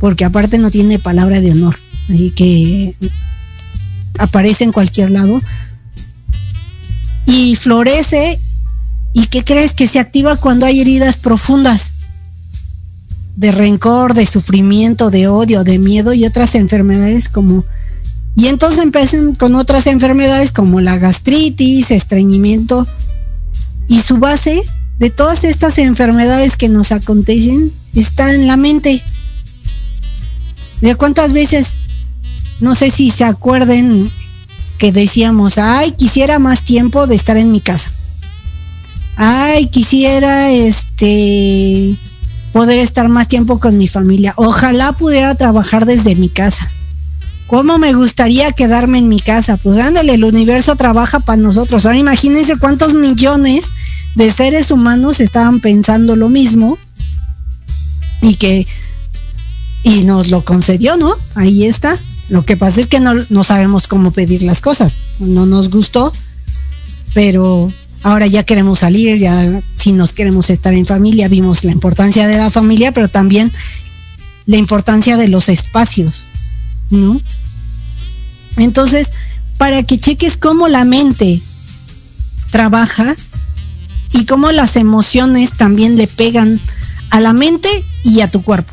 porque 0.00 0.24
aparte 0.24 0.58
no 0.58 0.70
tiene 0.70 0.98
palabra 0.98 1.40
de 1.40 1.52
honor, 1.52 1.78
así 2.08 2.30
que 2.30 2.94
aparece 4.18 4.64
en 4.64 4.72
cualquier 4.72 5.10
lado 5.10 5.40
y 7.26 7.56
florece 7.56 8.40
¿Y 9.18 9.28
qué 9.28 9.42
crees 9.42 9.74
que 9.74 9.88
se 9.88 9.98
activa 9.98 10.36
cuando 10.36 10.66
hay 10.66 10.82
heridas 10.82 11.16
profundas? 11.16 11.94
De 13.34 13.50
rencor, 13.50 14.12
de 14.12 14.26
sufrimiento, 14.26 15.10
de 15.10 15.26
odio, 15.26 15.64
de 15.64 15.78
miedo 15.78 16.12
y 16.12 16.26
otras 16.26 16.54
enfermedades 16.54 17.30
como... 17.30 17.64
Y 18.36 18.48
entonces 18.48 18.80
empiezan 18.80 19.34
con 19.34 19.54
otras 19.54 19.86
enfermedades 19.86 20.52
como 20.52 20.82
la 20.82 20.98
gastritis, 20.98 21.92
estreñimiento. 21.92 22.86
Y 23.88 24.00
su 24.00 24.18
base 24.18 24.62
de 24.98 25.08
todas 25.08 25.44
estas 25.44 25.78
enfermedades 25.78 26.58
que 26.58 26.68
nos 26.68 26.92
acontecen 26.92 27.72
está 27.94 28.34
en 28.34 28.46
la 28.46 28.58
mente. 28.58 29.02
¿De 30.82 30.94
cuántas 30.94 31.32
veces, 31.32 31.74
no 32.60 32.74
sé 32.74 32.90
si 32.90 33.10
se 33.10 33.24
acuerden 33.24 34.10
que 34.78 34.92
decíamos, 34.92 35.58
ay, 35.58 35.92
quisiera 35.92 36.38
más 36.38 36.64
tiempo 36.64 37.06
de 37.06 37.14
estar 37.14 37.36
en 37.36 37.50
mi 37.50 37.60
casa? 37.60 37.90
ay, 39.16 39.68
quisiera 39.68 40.50
este 40.50 41.96
poder 42.52 42.78
estar 42.78 43.08
más 43.08 43.28
tiempo 43.28 43.58
con 43.58 43.76
mi 43.76 43.88
familia. 43.88 44.34
Ojalá 44.36 44.92
pudiera 44.92 45.34
trabajar 45.34 45.84
desde 45.84 46.14
mi 46.14 46.28
casa. 46.28 46.70
¿Cómo 47.46 47.78
me 47.78 47.92
gustaría 47.92 48.52
quedarme 48.52 48.98
en 48.98 49.08
mi 49.08 49.20
casa? 49.20 49.56
Pues 49.56 49.78
ándale, 49.78 50.14
el 50.14 50.24
universo 50.24 50.74
trabaja 50.76 51.20
para 51.20 51.40
nosotros. 51.40 51.86
Ahora 51.86 51.98
imagínense 51.98 52.56
cuántos 52.56 52.94
millones 52.94 53.66
de 54.14 54.30
seres 54.30 54.70
humanos 54.70 55.20
estaban 55.20 55.60
pensando 55.60 56.16
lo 56.16 56.28
mismo 56.28 56.78
y 58.22 58.36
que 58.36 58.66
y 59.82 60.04
nos 60.04 60.28
lo 60.28 60.44
concedió, 60.44 60.96
¿no? 60.96 61.14
Ahí 61.34 61.64
está. 61.64 61.96
Lo 62.28 62.44
que 62.44 62.56
pasa 62.56 62.80
es 62.80 62.88
que 62.88 63.00
no, 63.00 63.14
no 63.28 63.44
sabemos 63.44 63.88
cómo 63.88 64.10
pedir 64.10 64.42
las 64.42 64.60
cosas. 64.60 64.94
No 65.18 65.46
nos 65.46 65.70
gustó, 65.70 66.12
pero 67.14 67.72
ahora 68.02 68.26
ya 68.26 68.44
queremos 68.44 68.80
salir, 68.80 69.18
ya 69.18 69.60
si 69.74 69.92
nos 69.92 70.12
queremos 70.12 70.50
estar 70.50 70.74
en 70.74 70.86
familia, 70.86 71.28
vimos 71.28 71.64
la 71.64 71.72
importancia 71.72 72.26
de 72.26 72.36
la 72.36 72.50
familia, 72.50 72.92
pero 72.92 73.08
también 73.08 73.50
la 74.46 74.56
importancia 74.56 75.16
de 75.16 75.28
los 75.28 75.48
espacios, 75.48 76.24
¿no? 76.90 77.20
Entonces, 78.56 79.10
para 79.58 79.82
que 79.82 79.98
cheques 79.98 80.36
cómo 80.36 80.68
la 80.68 80.84
mente 80.84 81.40
trabaja 82.50 83.16
y 84.12 84.24
cómo 84.24 84.52
las 84.52 84.76
emociones 84.76 85.52
también 85.52 85.96
le 85.96 86.06
pegan 86.06 86.60
a 87.10 87.20
la 87.20 87.32
mente 87.32 87.68
y 88.04 88.20
a 88.20 88.30
tu 88.30 88.42
cuerpo. 88.42 88.72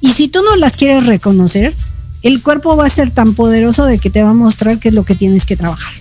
Y 0.00 0.12
si 0.12 0.28
tú 0.28 0.42
no 0.42 0.56
las 0.56 0.76
quieres 0.76 1.06
reconocer, 1.06 1.74
el 2.22 2.42
cuerpo 2.42 2.76
va 2.76 2.86
a 2.86 2.90
ser 2.90 3.10
tan 3.10 3.34
poderoso 3.34 3.86
de 3.86 3.98
que 3.98 4.10
te 4.10 4.22
va 4.22 4.30
a 4.30 4.34
mostrar 4.34 4.78
qué 4.78 4.88
es 4.88 4.94
lo 4.94 5.04
que 5.04 5.14
tienes 5.14 5.46
que 5.46 5.56
trabajar. 5.56 5.92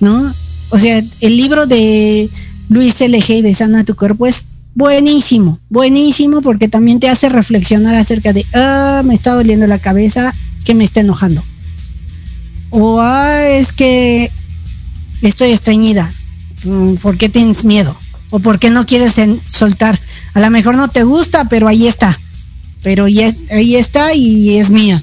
¿No? 0.00 0.32
o 0.70 0.78
sea, 0.78 1.00
el 1.20 1.36
libro 1.36 1.66
de 1.66 2.28
Luis 2.68 3.00
L.G. 3.00 3.42
de 3.42 3.54
Sana 3.54 3.84
tu 3.84 3.94
cuerpo 3.94 4.26
es 4.26 4.48
buenísimo, 4.74 5.60
buenísimo 5.68 6.42
porque 6.42 6.68
también 6.68 6.98
te 6.98 7.08
hace 7.08 7.28
reflexionar 7.28 7.94
acerca 7.94 8.32
de, 8.32 8.44
ah, 8.54 9.02
me 9.04 9.14
está 9.14 9.34
doliendo 9.34 9.68
la 9.68 9.78
cabeza, 9.78 10.32
que 10.64 10.74
me 10.74 10.82
está 10.82 11.00
enojando. 11.00 11.44
O, 12.70 12.98
ah, 13.00 13.46
es 13.46 13.72
que 13.72 14.32
estoy 15.22 15.52
estreñida, 15.52 16.10
mm, 16.64 16.94
¿por 16.94 17.16
qué 17.16 17.28
tienes 17.28 17.64
miedo? 17.64 17.96
O 18.30 18.40
¿por 18.40 18.58
qué 18.58 18.70
no 18.70 18.84
quieres 18.84 19.14
soltar? 19.48 19.96
A 20.32 20.40
lo 20.40 20.50
mejor 20.50 20.74
no 20.74 20.88
te 20.88 21.04
gusta, 21.04 21.48
pero 21.48 21.68
ahí 21.68 21.86
está. 21.86 22.18
Pero 22.84 23.06
ahí 23.06 23.74
está 23.74 24.14
y 24.14 24.58
es 24.58 24.70
mía. 24.70 25.02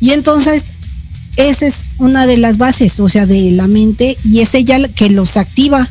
Y 0.00 0.12
entonces 0.12 0.64
esa 1.38 1.66
es 1.66 1.86
una 1.98 2.26
de 2.26 2.36
las 2.36 2.58
bases, 2.58 2.98
o 2.98 3.08
sea, 3.08 3.24
de 3.24 3.52
la 3.52 3.68
mente, 3.68 4.16
y 4.24 4.40
es 4.40 4.54
ella 4.54 4.88
que 4.88 5.08
los 5.08 5.36
activa. 5.36 5.88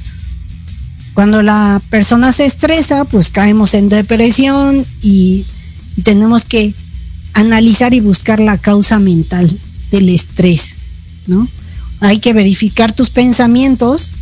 Cuando 1.13 1.41
la 1.41 1.81
persona 1.89 2.33
se 2.33 2.45
estresa, 2.45 3.05
pues 3.05 3.31
caemos 3.31 3.73
en 3.73 3.87
depresión 3.87 4.85
y 5.01 5.45
tenemos 6.03 6.43
que 6.43 6.73
analizar 7.33 7.93
y 7.93 8.01
buscar 8.01 8.39
la 8.39 8.57
causa 8.57 8.99
mental 8.99 9.49
del 9.91 10.09
estrés, 10.09 10.75
¿no? 11.27 11.47
Hay 12.01 12.19
que 12.19 12.33
verificar 12.33 12.91
tus 12.91 13.09
pensamientos 13.09 14.13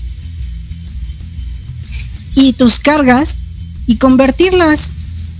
y 2.35 2.53
tus 2.53 2.79
cargas 2.79 3.39
y 3.87 3.95
convertirlas, 3.95 4.93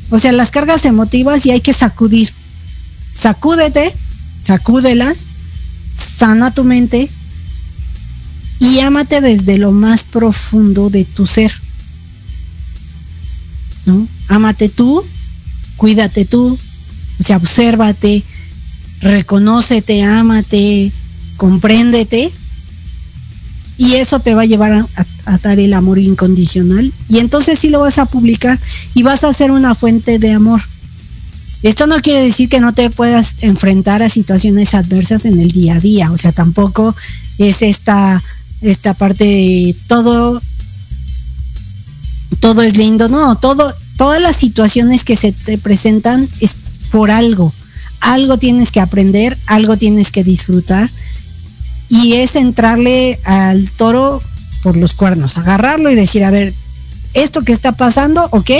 o 0.10 0.20
sea, 0.20 0.32
las 0.32 0.52
cargas 0.52 0.86
emotivas 0.86 1.46
y 1.46 1.52
hay 1.52 1.62
que 1.62 1.74
sacudir. 1.74 2.32
Sacúdete, 3.14 3.94
sacúdelas 4.44 5.28
sana 5.96 6.52
tu 6.52 6.64
mente 6.64 7.10
y 8.60 8.80
ámate 8.80 9.22
desde 9.22 9.58
lo 9.58 9.72
más 9.72 10.04
profundo 10.04 10.90
de 10.90 11.06
tu 11.06 11.26
ser. 11.26 11.52
¿No? 13.86 14.08
Ámate 14.28 14.70
tú, 14.70 15.04
cuídate 15.78 16.26
tú, 16.26 16.58
o 17.20 17.24
sea, 17.24 17.38
obsérvate, 17.38 18.24
reconócete, 19.02 20.04
ámate, 20.04 20.92
compréndete 21.38 22.32
y 23.78 23.96
eso 23.96 24.20
te 24.20 24.34
va 24.34 24.44
a 24.44 24.46
llevar 24.46 24.86
a, 25.26 25.38
dar 25.40 25.60
el 25.60 25.74
amor 25.74 26.00
incondicional 26.00 26.92
y 27.10 27.20
entonces 27.20 27.60
sí 27.60 27.70
lo 27.70 27.80
vas 27.80 27.98
a 27.98 28.06
publicar 28.06 28.60
y 28.94 29.04
vas 29.04 29.24
a 29.24 29.34
ser 29.34 29.52
una 29.52 29.76
fuente 29.76 30.20
de 30.20 30.32
amor. 30.32 30.62
Esto 31.64 31.88
no 31.88 32.00
quiere 32.02 32.22
decir 32.22 32.48
que 32.48 32.60
no 32.60 32.74
te 32.74 32.90
puedas 32.90 33.38
enfrentar 33.42 34.04
a 34.04 34.10
situaciones 34.10 34.76
adversas 34.76 35.26
en 35.26 35.40
el 35.40 35.52
día 35.52 35.76
a 35.76 35.80
día, 35.80 36.12
o 36.12 36.18
sea, 36.18 36.32
tampoco 36.32 36.96
es 37.38 37.62
esta 37.62 38.22
esta 38.62 38.94
parte 38.94 39.26
de 39.26 39.76
todo 39.88 40.42
todo 42.40 42.62
es 42.62 42.78
lindo, 42.78 43.10
no, 43.10 43.36
todo 43.36 43.74
todas 43.98 44.22
las 44.22 44.36
situaciones 44.36 45.04
que 45.04 45.16
se 45.16 45.32
te 45.32 45.58
presentan 45.58 46.28
es 46.40 46.56
por 46.92 47.12
algo. 47.12 47.54
Algo 48.02 48.38
tienes 48.38 48.72
que 48.72 48.82
aprender, 48.82 49.38
algo 49.48 49.78
tienes 49.78 50.12
que 50.12 50.24
disfrutar 50.24 50.90
y 51.90 52.14
es 52.14 52.36
entrarle 52.36 53.20
al 53.24 53.70
toro 53.72 54.22
por 54.64 54.76
los 54.76 54.94
cuernos, 54.94 55.38
agarrarlo 55.38 55.90
y 55.92 55.96
decir, 55.96 56.24
a 56.24 56.32
ver, 56.32 56.54
esto 57.14 57.44
que 57.44 57.54
está 57.54 57.72
pasando, 57.74 58.28
¿ok? 58.32 58.52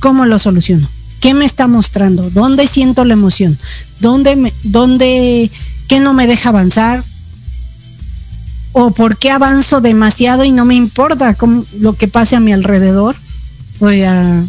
¿Cómo 0.00 0.26
lo 0.26 0.38
soluciono? 0.38 0.88
¿Qué 1.20 1.34
me 1.34 1.44
está 1.44 1.66
mostrando? 1.66 2.30
¿Dónde 2.30 2.66
siento 2.66 3.04
la 3.04 3.14
emoción? 3.14 3.58
¿Dónde, 4.00 4.36
me, 4.36 4.52
dónde, 4.62 5.50
qué 5.88 6.00
no 6.00 6.12
me 6.12 6.26
deja 6.26 6.50
avanzar? 6.50 7.02
¿O 8.72 8.90
por 8.90 9.16
qué 9.16 9.30
avanzo 9.30 9.80
demasiado 9.80 10.44
y 10.44 10.52
no 10.52 10.66
me 10.66 10.74
importa 10.74 11.34
lo 11.80 11.94
que 11.94 12.08
pase 12.08 12.36
a 12.36 12.40
mi 12.40 12.52
alrededor? 12.52 13.16
O 13.80 13.90
sea, 13.90 14.44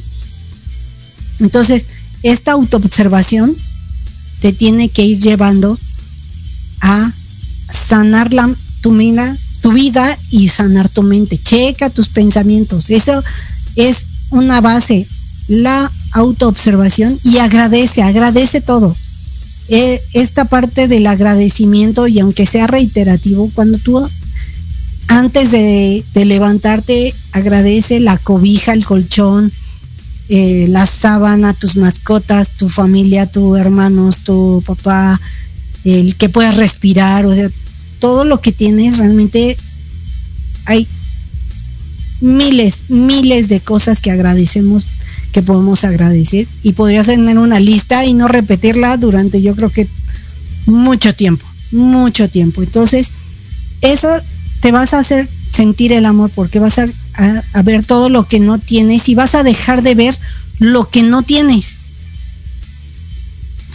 entonces, 1.39 1.85
esta 2.23 2.51
autoobservación 2.51 3.55
te 4.41 4.51
tiene 4.51 4.89
que 4.89 5.03
ir 5.03 5.19
llevando 5.19 5.79
a 6.81 7.11
sanar 7.69 8.33
la, 8.33 8.53
tu, 8.81 8.91
mina, 8.91 9.37
tu 9.61 9.71
vida 9.73 10.17
y 10.31 10.49
sanar 10.49 10.89
tu 10.89 11.03
mente. 11.03 11.37
Checa 11.37 11.89
tus 11.89 12.09
pensamientos. 12.09 12.89
Eso 12.89 13.23
es 13.75 14.07
una 14.29 14.61
base. 14.61 15.07
La 15.47 15.91
autoobservación 16.11 17.19
y 17.23 17.37
agradece, 17.37 18.01
agradece 18.01 18.61
todo. 18.61 18.95
Eh, 19.69 20.01
esta 20.13 20.45
parte 20.45 20.87
del 20.87 21.07
agradecimiento 21.07 22.07
y 22.07 22.19
aunque 22.19 22.45
sea 22.45 22.67
reiterativo, 22.67 23.49
cuando 23.53 23.77
tú 23.77 24.07
antes 25.09 25.51
de, 25.51 26.03
de 26.13 26.25
levantarte 26.25 27.13
agradece 27.31 27.99
la 27.99 28.17
cobija, 28.17 28.73
el 28.73 28.85
colchón, 28.85 29.51
eh, 30.29 30.67
la 30.69 30.85
sábana, 30.85 31.53
tus 31.53 31.77
mascotas, 31.77 32.49
tu 32.49 32.67
familia, 32.67 33.27
tus 33.27 33.57
hermanos, 33.57 34.19
tu 34.19 34.61
papá, 34.65 35.21
el 35.87 36.15
que 36.15 36.29
puedas 36.29 36.55
respirar, 36.55 37.25
o 37.25 37.35
sea, 37.35 37.49
todo 37.99 38.25
lo 38.25 38.41
que 38.41 38.51
tienes 38.51 38.97
realmente 38.97 39.57
hay 40.65 40.87
miles, 42.21 42.83
miles 42.89 43.47
de 43.47 43.59
cosas 43.59 44.01
que 44.01 44.11
agradecemos, 44.11 44.87
que 45.31 45.41
podemos 45.41 45.83
agradecer 45.83 46.47
y 46.63 46.73
podrías 46.73 47.05
tener 47.05 47.37
una 47.37 47.59
lista 47.59 48.05
y 48.05 48.13
no 48.13 48.27
repetirla 48.27 48.97
durante 48.97 49.41
yo 49.41 49.55
creo 49.55 49.69
que 49.69 49.87
mucho 50.65 51.13
tiempo, 51.13 51.45
mucho 51.71 52.29
tiempo. 52.29 52.61
Entonces, 52.61 53.11
eso 53.81 54.09
te 54.61 54.71
vas 54.71 54.93
a 54.93 54.99
hacer 54.99 55.29
sentir 55.49 55.93
el 55.93 56.05
amor 56.05 56.29
porque 56.33 56.59
vas 56.59 56.79
a, 56.79 56.87
a, 57.13 57.43
a, 57.53 57.61
ver 57.61 57.83
todo 57.83 58.09
lo 58.09 58.27
que 58.27 58.39
no 58.39 58.57
tienes 58.57 59.07
y 59.07 59.15
vas 59.15 59.35
a 59.35 59.43
dejar 59.43 59.81
de 59.81 59.95
ver 59.95 60.17
lo 60.59 60.89
que 60.89 61.03
no 61.03 61.23
tienes. 61.23 61.76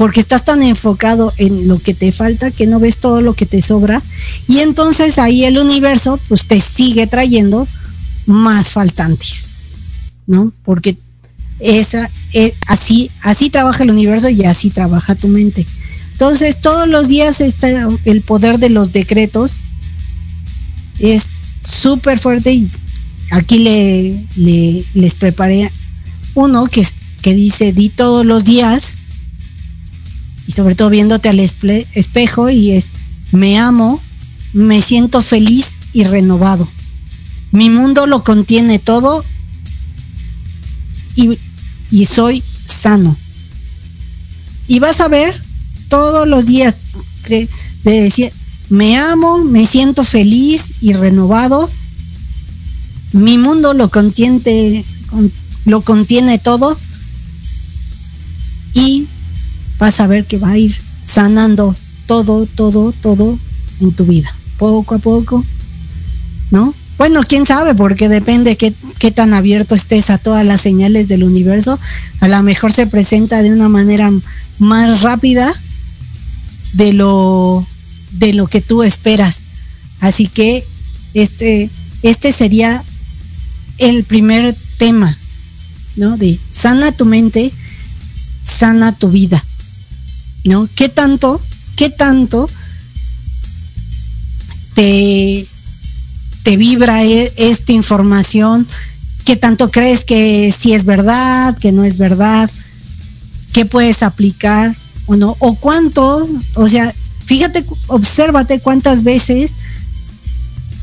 Porque 0.03 0.19
estás 0.19 0.45
tan 0.45 0.65
enfocado 0.65 1.33
en 1.37 1.69
lo 1.69 1.79
que 1.79 1.95
te 1.95 2.11
falta 2.11 2.51
que 2.51 2.67
no 2.67 2.81
ves 2.81 2.97
todo 2.97 3.21
lo 3.21 3.35
que 3.35 3.47
te 3.47 3.63
sobra. 3.63 4.03
Y 4.49 4.59
entonces 4.59 5.17
ahí 5.21 5.45
el 5.45 5.59
universo 5.59 6.19
pues 6.27 6.45
te 6.45 6.59
sigue 6.59 7.07
trayendo 7.07 7.69
más 8.27 8.71
faltantes. 8.71 9.45
¿No? 10.27 10.53
Porque 10.65 10.97
esa, 11.61 12.11
es, 12.33 12.55
así, 12.67 13.13
así 13.21 13.49
trabaja 13.49 13.85
el 13.85 13.93
universo 13.93 14.29
y 14.29 14.45
así 14.45 14.71
trabaja 14.71 15.15
tu 15.15 15.29
mente. 15.29 15.65
Entonces 16.11 16.61
todos 16.61 16.89
los 16.89 17.07
días 17.07 17.41
está 17.41 17.87
el 18.05 18.23
poder 18.23 18.59
de 18.59 18.71
los 18.71 18.91
decretos 18.91 19.61
es 20.99 21.37
súper 21.61 22.19
fuerte 22.19 22.53
y 22.53 22.69
aquí 23.31 23.61
le, 23.61 24.27
le, 24.35 24.85
les 24.95 25.15
preparé 25.15 25.71
uno 26.35 26.67
que, 26.67 26.85
que 27.23 27.35
dice 27.35 27.73
di 27.73 27.89
todos 27.89 28.27
los 28.27 28.45
días 28.45 28.99
y 30.47 30.53
sobre 30.53 30.75
todo 30.75 30.91
viéndote 30.91 31.29
al 31.29 31.41
espe 31.41 31.87
espejo 31.95 32.51
y 32.51 32.73
es 32.73 32.93
me 33.33 33.59
amo, 33.59 34.01
me 34.53 34.83
siento 34.83 35.23
feliz 35.23 35.79
y 35.93 36.05
renovado. 36.05 36.69
Mi 37.51 37.71
mundo 37.71 38.07
lo 38.07 38.23
contiene 38.23 38.79
todo 38.79 39.25
y, 41.17 41.39
y 41.91 42.05
soy 42.05 42.43
sano. 42.67 43.17
Y 44.69 44.79
vas 44.79 45.01
a 45.01 45.09
ver 45.09 45.35
todos 45.89 46.29
los 46.29 46.47
días 46.47 46.77
de 47.29 47.49
decir, 47.85 48.33
me 48.69 48.97
amo, 48.97 49.39
me 49.39 49.67
siento 49.67 50.05
feliz 50.05 50.73
y 50.81 50.93
renovado. 50.93 51.71
Mi 53.13 53.37
mundo 53.37 53.75
lo 53.75 53.91
contiene, 53.91 54.85
lo 55.67 55.83
contiene 55.83 56.39
todo. 56.39 56.79
Y 58.75 59.07
vas 59.79 60.01
a 60.01 60.07
ver 60.07 60.25
que 60.25 60.39
va 60.39 60.51
a 60.51 60.59
ir 60.59 60.75
sanando 61.05 61.75
todo, 62.07 62.47
todo, 62.47 62.93
todo 62.93 63.39
en 63.81 63.93
tu 63.93 64.05
vida. 64.05 64.33
Poco 64.59 64.95
a 64.95 64.99
poco. 64.99 65.45
¿No? 66.51 66.75
Bueno, 66.99 67.23
quién 67.27 67.47
sabe, 67.47 67.75
porque 67.75 68.09
depende 68.09 68.57
qué, 68.57 68.73
qué 68.99 69.11
tan 69.11 69.35
abierto 69.35 69.75
estés 69.75 70.11
a 70.11 70.19
todas 70.19 70.45
las 70.45 70.61
señales 70.61 71.09
del 71.09 71.25
universo. 71.25 71.79
A 72.21 72.29
lo 72.29 72.43
mejor 72.43 72.73
se 72.73 72.87
presenta 72.87 73.43
de 73.43 73.53
una 73.53 73.69
manera 73.69 74.13
más 74.59 75.03
rápida 75.03 75.53
de 76.75 76.93
lo 76.93 77.67
de 78.13 78.35
lo 78.35 78.47
que 78.47 78.61
tú 78.61 78.83
esperas. 78.83 79.43
Así 80.01 80.27
que 80.27 80.65
este, 81.15 81.71
este 82.03 82.33
sería 82.33 82.83
el 83.79 84.05
primer 84.05 84.55
tema, 84.79 85.17
¿no? 85.97 86.17
De 86.17 86.39
sana 86.53 86.93
tu 86.93 87.05
mente, 87.05 87.53
sana 88.43 88.93
tu 88.93 89.09
vida, 89.09 89.45
¿no? 90.45 90.69
¿Qué 90.75 90.89
tanto, 90.89 91.41
qué 91.77 91.91
tanto 91.91 92.49
te, 94.75 95.47
te 96.43 96.57
vibra 96.57 97.05
e, 97.05 97.33
esta 97.37 97.73
información? 97.73 98.67
¿Qué 99.25 99.37
tanto 99.37 99.71
crees 99.71 100.05
que 100.05 100.53
si 100.57 100.73
es 100.73 100.85
verdad, 100.85 101.57
que 101.59 101.73
no 101.73 101.85
es 101.85 101.97
verdad? 101.97 102.51
¿Qué 103.53 103.65
puedes 103.65 104.03
aplicar 104.03 104.75
o 105.07 105.17
no? 105.17 105.37
¿O 105.39 105.55
cuánto? 105.55 106.29
O 106.55 106.69
sea, 106.69 106.93
fíjate, 107.25 107.65
obsérvate 107.87 108.61
cuántas 108.61 109.05
veces 109.05 109.53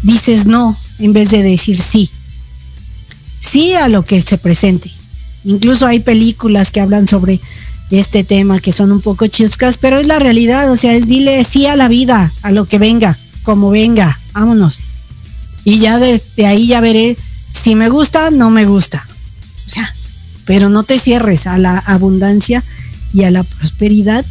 dices 0.04 0.46
no 0.46 0.78
en 1.00 1.14
vez 1.14 1.32
de 1.32 1.44
decir 1.44 1.80
sí. 1.80 2.10
Sí 3.42 3.74
a 3.74 3.88
lo 3.88 4.04
que 4.04 4.22
se 4.22 4.38
presente. 4.38 4.92
Incluso 5.46 5.86
hay 5.86 6.00
películas 6.00 6.72
que 6.72 6.82
hablan 6.82 7.08
sobre 7.08 7.40
este 7.92 8.24
tema 8.24 8.60
que 8.60 8.72
son 8.72 8.92
un 8.92 9.02
poco 9.02 9.28
chuscas, 9.28 9.78
pero 9.78 9.98
es 9.98 10.08
la 10.08 10.20
realidad, 10.20 10.72
o 10.72 10.78
sea, 10.78 10.94
es 10.94 11.08
dile 11.08 11.44
sí 11.44 11.66
a 11.66 11.76
la 11.76 11.88
vida, 11.88 12.32
a 12.44 12.52
lo 12.52 12.66
que 12.66 12.78
venga, 12.78 13.18
como 13.44 13.72
venga, 13.72 14.20
vámonos. 14.34 14.82
Y 15.66 15.80
ya 15.80 15.98
desde 16.00 16.46
ahí 16.46 16.68
ya 16.68 16.82
veré 16.82 17.18
si 17.50 17.76
me 17.76 17.90
gusta, 17.90 18.32
no 18.32 18.50
me 18.50 18.66
gusta. 18.66 19.06
O 19.68 19.70
sea, 19.70 19.94
pero 20.46 20.70
no 20.70 20.84
te 20.84 21.00
cierres 21.00 21.48
a 21.48 21.58
la 21.58 21.78
abundancia 21.78 22.64
y 23.14 23.24
a 23.24 23.32
la 23.32 23.44
prosperidad 23.44 24.26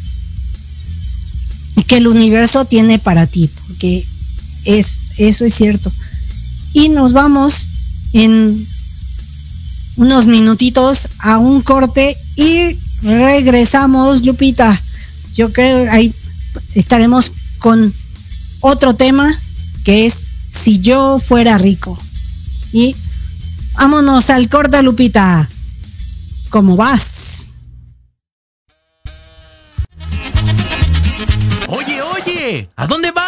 que 1.86 1.96
el 1.96 2.08
universo 2.08 2.64
tiene 2.64 2.98
para 2.98 3.26
ti, 3.26 3.48
porque 3.66 4.04
es, 4.64 4.98
eso 5.16 5.44
es 5.44 5.54
cierto. 5.54 5.92
Y 6.72 6.88
nos 6.88 7.12
vamos 7.12 7.68
en 8.12 8.66
unos 9.96 10.26
minutitos 10.26 11.08
a 11.18 11.38
un 11.38 11.62
corte 11.62 12.16
y 12.36 12.76
regresamos, 13.02 14.24
Lupita. 14.24 14.80
Yo 15.34 15.52
creo 15.52 15.90
ahí 15.90 16.12
estaremos 16.74 17.32
con 17.58 17.92
otro 18.60 18.94
tema 18.94 19.38
que 19.84 20.06
es 20.06 20.26
si 20.50 20.80
yo 20.80 21.18
fuera 21.18 21.58
rico. 21.58 21.98
Y 22.72 22.96
vámonos 23.74 24.30
al 24.30 24.48
corte, 24.48 24.82
Lupita. 24.82 25.48
¿Cómo 26.50 26.76
vas? 26.76 27.58
Oye, 31.68 32.00
oye, 32.02 32.68
¿a 32.76 32.86
dónde 32.86 33.10
vas? 33.12 33.27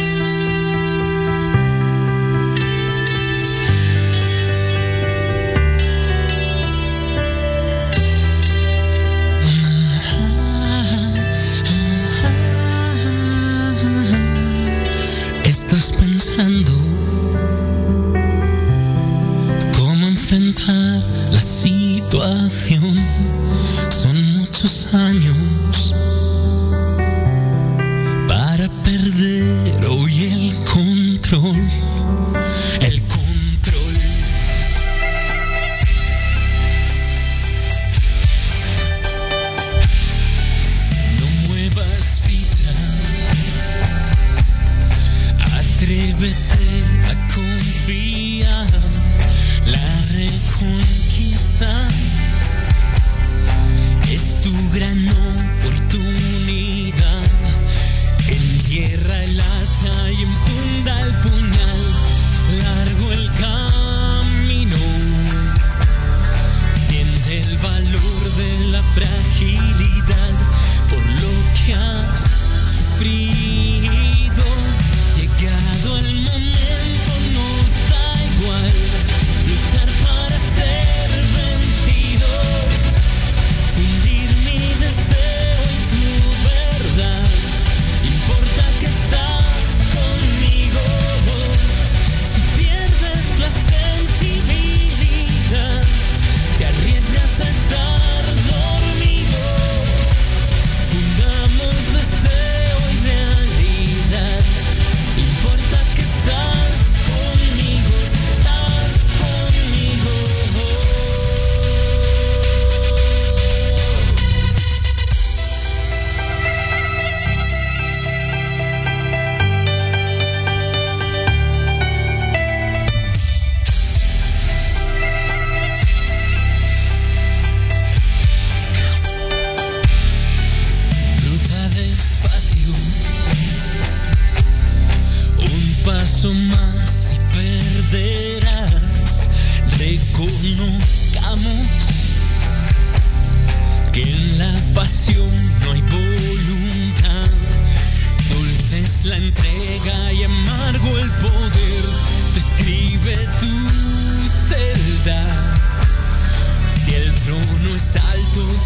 la 20.67 21.41
situación. 21.41 22.95
Son 23.89 24.37
muchos 24.37 24.93
años 24.93 25.93
para 28.27 28.67
perder 28.83 29.85
hoy 29.89 30.23
el 30.23 30.55
control. 30.65 31.90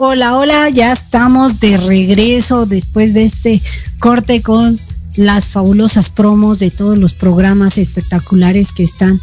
Hola, 0.00 0.36
hola, 0.36 0.68
ya 0.68 0.92
estamos 0.92 1.58
de 1.58 1.76
regreso 1.76 2.66
después 2.66 3.14
de 3.14 3.24
este 3.24 3.60
corte 3.98 4.42
con 4.42 4.78
las 5.16 5.48
fabulosas 5.48 6.08
promos 6.10 6.60
de 6.60 6.70
todos 6.70 6.96
los 6.96 7.14
programas 7.14 7.78
espectaculares 7.78 8.70
que 8.70 8.84
están 8.84 9.20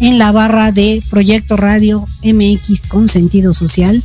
en 0.00 0.18
la 0.18 0.30
barra 0.30 0.70
de 0.70 1.02
Proyecto 1.08 1.56
Radio 1.56 2.04
MX 2.22 2.88
con 2.88 3.08
sentido 3.08 3.54
social. 3.54 4.04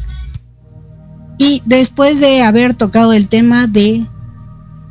Y 1.39 1.61
después 1.65 2.21
de 2.21 2.41
haber 2.41 2.73
tocado 2.73 3.11
el 3.11 3.27
tema 3.27 3.67
de 3.67 4.07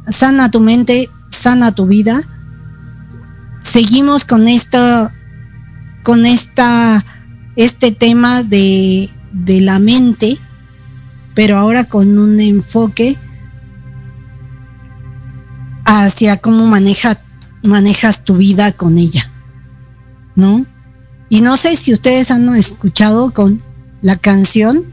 sana 0.09 0.51
tu 0.51 0.61
mente, 0.61 1.09
sana 1.31 1.75
tu 1.75 1.87
vida, 1.87 2.29
seguimos 3.63 4.27
con 4.27 4.49
esta 4.49 5.15
con 6.03 6.27
esta 6.27 7.07
este 7.57 7.91
tema 7.91 8.43
de, 8.43 9.09
de 9.33 9.63
la 9.63 9.79
mente 9.79 10.39
pero 11.37 11.59
ahora 11.59 11.85
con 11.85 12.19
un 12.19 12.41
enfoque 12.41 13.17
hacia 15.85 16.39
cómo 16.39 16.67
maneja, 16.67 17.19
manejas 17.63 18.25
tu 18.25 18.39
vida 18.39 18.73
con 18.73 18.97
ella, 18.97 19.31
¿no? 20.35 20.65
Y 21.29 21.43
no 21.43 21.59
sé 21.59 21.77
si 21.77 21.93
ustedes 21.93 22.31
han 22.31 22.49
escuchado 22.57 23.35
con 23.35 23.63
la 24.01 24.17
canción 24.17 24.87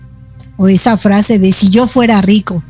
o 0.57 0.67
esa 0.67 0.97
frase 0.97 1.39
de 1.39 1.53
si 1.53 1.69
yo 1.69 1.87
fuera 1.87 2.21
rico. 2.21 2.61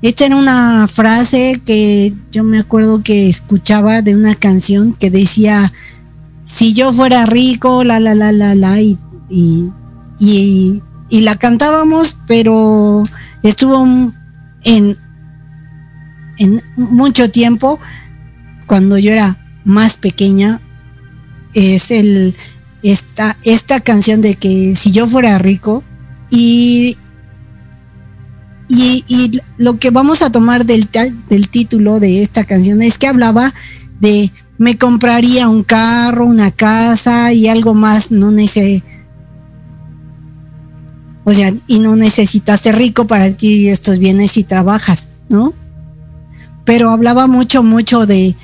Esta 0.00 0.26
era 0.26 0.36
una 0.36 0.86
frase 0.86 1.60
que 1.66 2.14
yo 2.30 2.44
me 2.44 2.60
acuerdo 2.60 3.02
que 3.02 3.28
escuchaba 3.28 4.00
de 4.00 4.14
una 4.14 4.36
canción 4.36 4.92
que 4.92 5.10
decía, 5.10 5.72
si 6.44 6.72
yo 6.72 6.92
fuera 6.92 7.26
rico, 7.26 7.82
la, 7.82 7.98
la, 7.98 8.14
la, 8.14 8.30
la, 8.30 8.54
la, 8.54 8.80
y, 8.80 8.96
y, 9.28 9.72
y 10.20 10.82
y 11.10 11.20
la 11.20 11.36
cantábamos, 11.36 12.16
pero 12.26 13.04
estuvo 13.42 13.84
en, 14.64 14.96
en 16.38 16.62
mucho 16.76 17.30
tiempo, 17.30 17.78
cuando 18.66 18.96
yo 18.96 19.10
era 19.10 19.36
más 19.64 19.96
pequeña, 19.96 20.60
es 21.52 21.90
el 21.90 22.34
esta, 22.82 23.36
esta 23.42 23.80
canción 23.80 24.20
de 24.20 24.34
que 24.34 24.74
si 24.74 24.92
yo 24.92 25.06
fuera 25.06 25.38
rico 25.38 25.84
y, 26.30 26.96
y, 28.68 29.40
lo 29.58 29.78
que 29.78 29.90
vamos 29.90 30.22
a 30.22 30.30
tomar 30.30 30.64
del, 30.64 30.88
del 31.28 31.48
título 31.48 32.00
de 32.00 32.22
esta 32.22 32.44
canción 32.44 32.80
es 32.80 32.96
que 32.96 33.08
hablaba 33.08 33.52
de 34.00 34.30
me 34.56 34.78
compraría 34.78 35.48
un 35.48 35.64
carro, 35.64 36.24
una 36.24 36.50
casa 36.50 37.32
y 37.32 37.48
algo 37.48 37.74
más, 37.74 38.10
no 38.10 38.30
necesito 38.30 38.99
o 41.30 41.34
sea, 41.34 41.54
y 41.68 41.78
no 41.78 41.94
necesitas 41.94 42.60
ser 42.60 42.74
rico 42.74 43.06
para 43.06 43.26
adquirir 43.26 43.70
estos 43.70 44.00
bienes 44.00 44.32
si 44.32 44.42
trabajas, 44.42 45.10
¿no? 45.28 45.54
Pero 46.64 46.90
hablaba 46.90 47.28
mucho, 47.28 47.62
mucho 47.62 48.04
de 48.04 48.34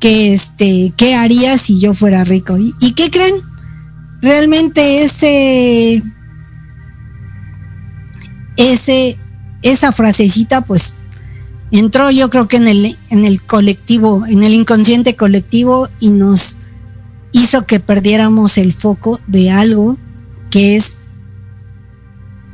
que 0.00 0.34
este, 0.34 0.92
¿qué 0.96 1.14
haría 1.14 1.56
si 1.58 1.78
yo 1.78 1.94
fuera 1.94 2.24
rico? 2.24 2.58
¿Y, 2.58 2.74
y 2.80 2.94
qué 2.94 3.12
creen? 3.12 3.36
Realmente 4.20 5.04
ese, 5.04 6.02
ese, 8.56 9.16
esa 9.62 9.92
frasecita, 9.92 10.62
pues, 10.62 10.96
entró 11.70 12.10
yo 12.10 12.28
creo 12.28 12.48
que 12.48 12.56
en 12.56 12.66
el, 12.66 12.98
en 13.10 13.24
el 13.24 13.40
colectivo, 13.40 14.26
en 14.26 14.42
el 14.42 14.52
inconsciente 14.52 15.14
colectivo 15.14 15.88
y 16.00 16.10
nos 16.10 16.58
hizo 17.30 17.66
que 17.66 17.78
perdiéramos 17.78 18.58
el 18.58 18.72
foco 18.72 19.20
de 19.28 19.52
algo 19.52 19.96
que 20.50 20.74
es 20.74 20.98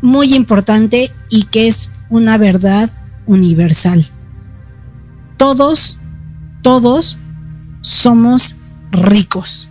muy 0.01 0.35
importante 0.35 1.11
y 1.31 1.45
que 1.45 1.69
es 1.69 1.91
una 2.11 2.39
verdad 2.39 2.91
universal. 3.27 4.07
todos, 5.37 5.99
todos 6.63 7.19
somos 7.81 8.57
ricos. 8.91 9.69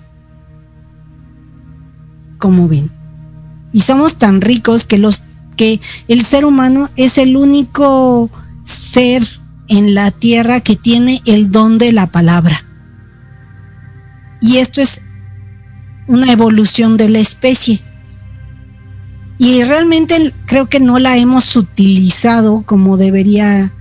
Como 2.38 2.68
ven. 2.68 2.90
Y 3.74 3.82
somos 3.82 4.16
tan 4.16 4.42
ricos 4.42 4.86
que 4.86 4.98
los 4.98 5.24
que 5.58 5.82
el 6.08 6.24
ser 6.24 6.46
humano 6.46 6.90
es 6.96 7.18
el 7.18 7.36
único 7.36 8.30
ser 8.64 9.24
en 9.68 9.96
la 9.96 10.12
tierra 10.12 10.62
que 10.62 10.76
tiene 10.76 11.22
el 11.26 11.52
don 11.52 11.78
de 11.78 11.92
la 11.92 12.08
palabra. 12.08 12.64
Y 14.40 14.58
esto 14.58 14.82
es 14.82 15.02
una 16.08 16.32
evolución 16.32 16.96
de 16.96 17.10
la 17.10 17.20
especie. 17.20 17.82
Y 19.40 19.64
realmente 19.64 20.34
creo 20.46 20.68
que 20.68 20.80
no 20.80 20.98
la 21.00 21.18
hemos 21.18 21.56
utilizado 21.56 22.64
como 22.66 22.98
debería, 22.98 23.72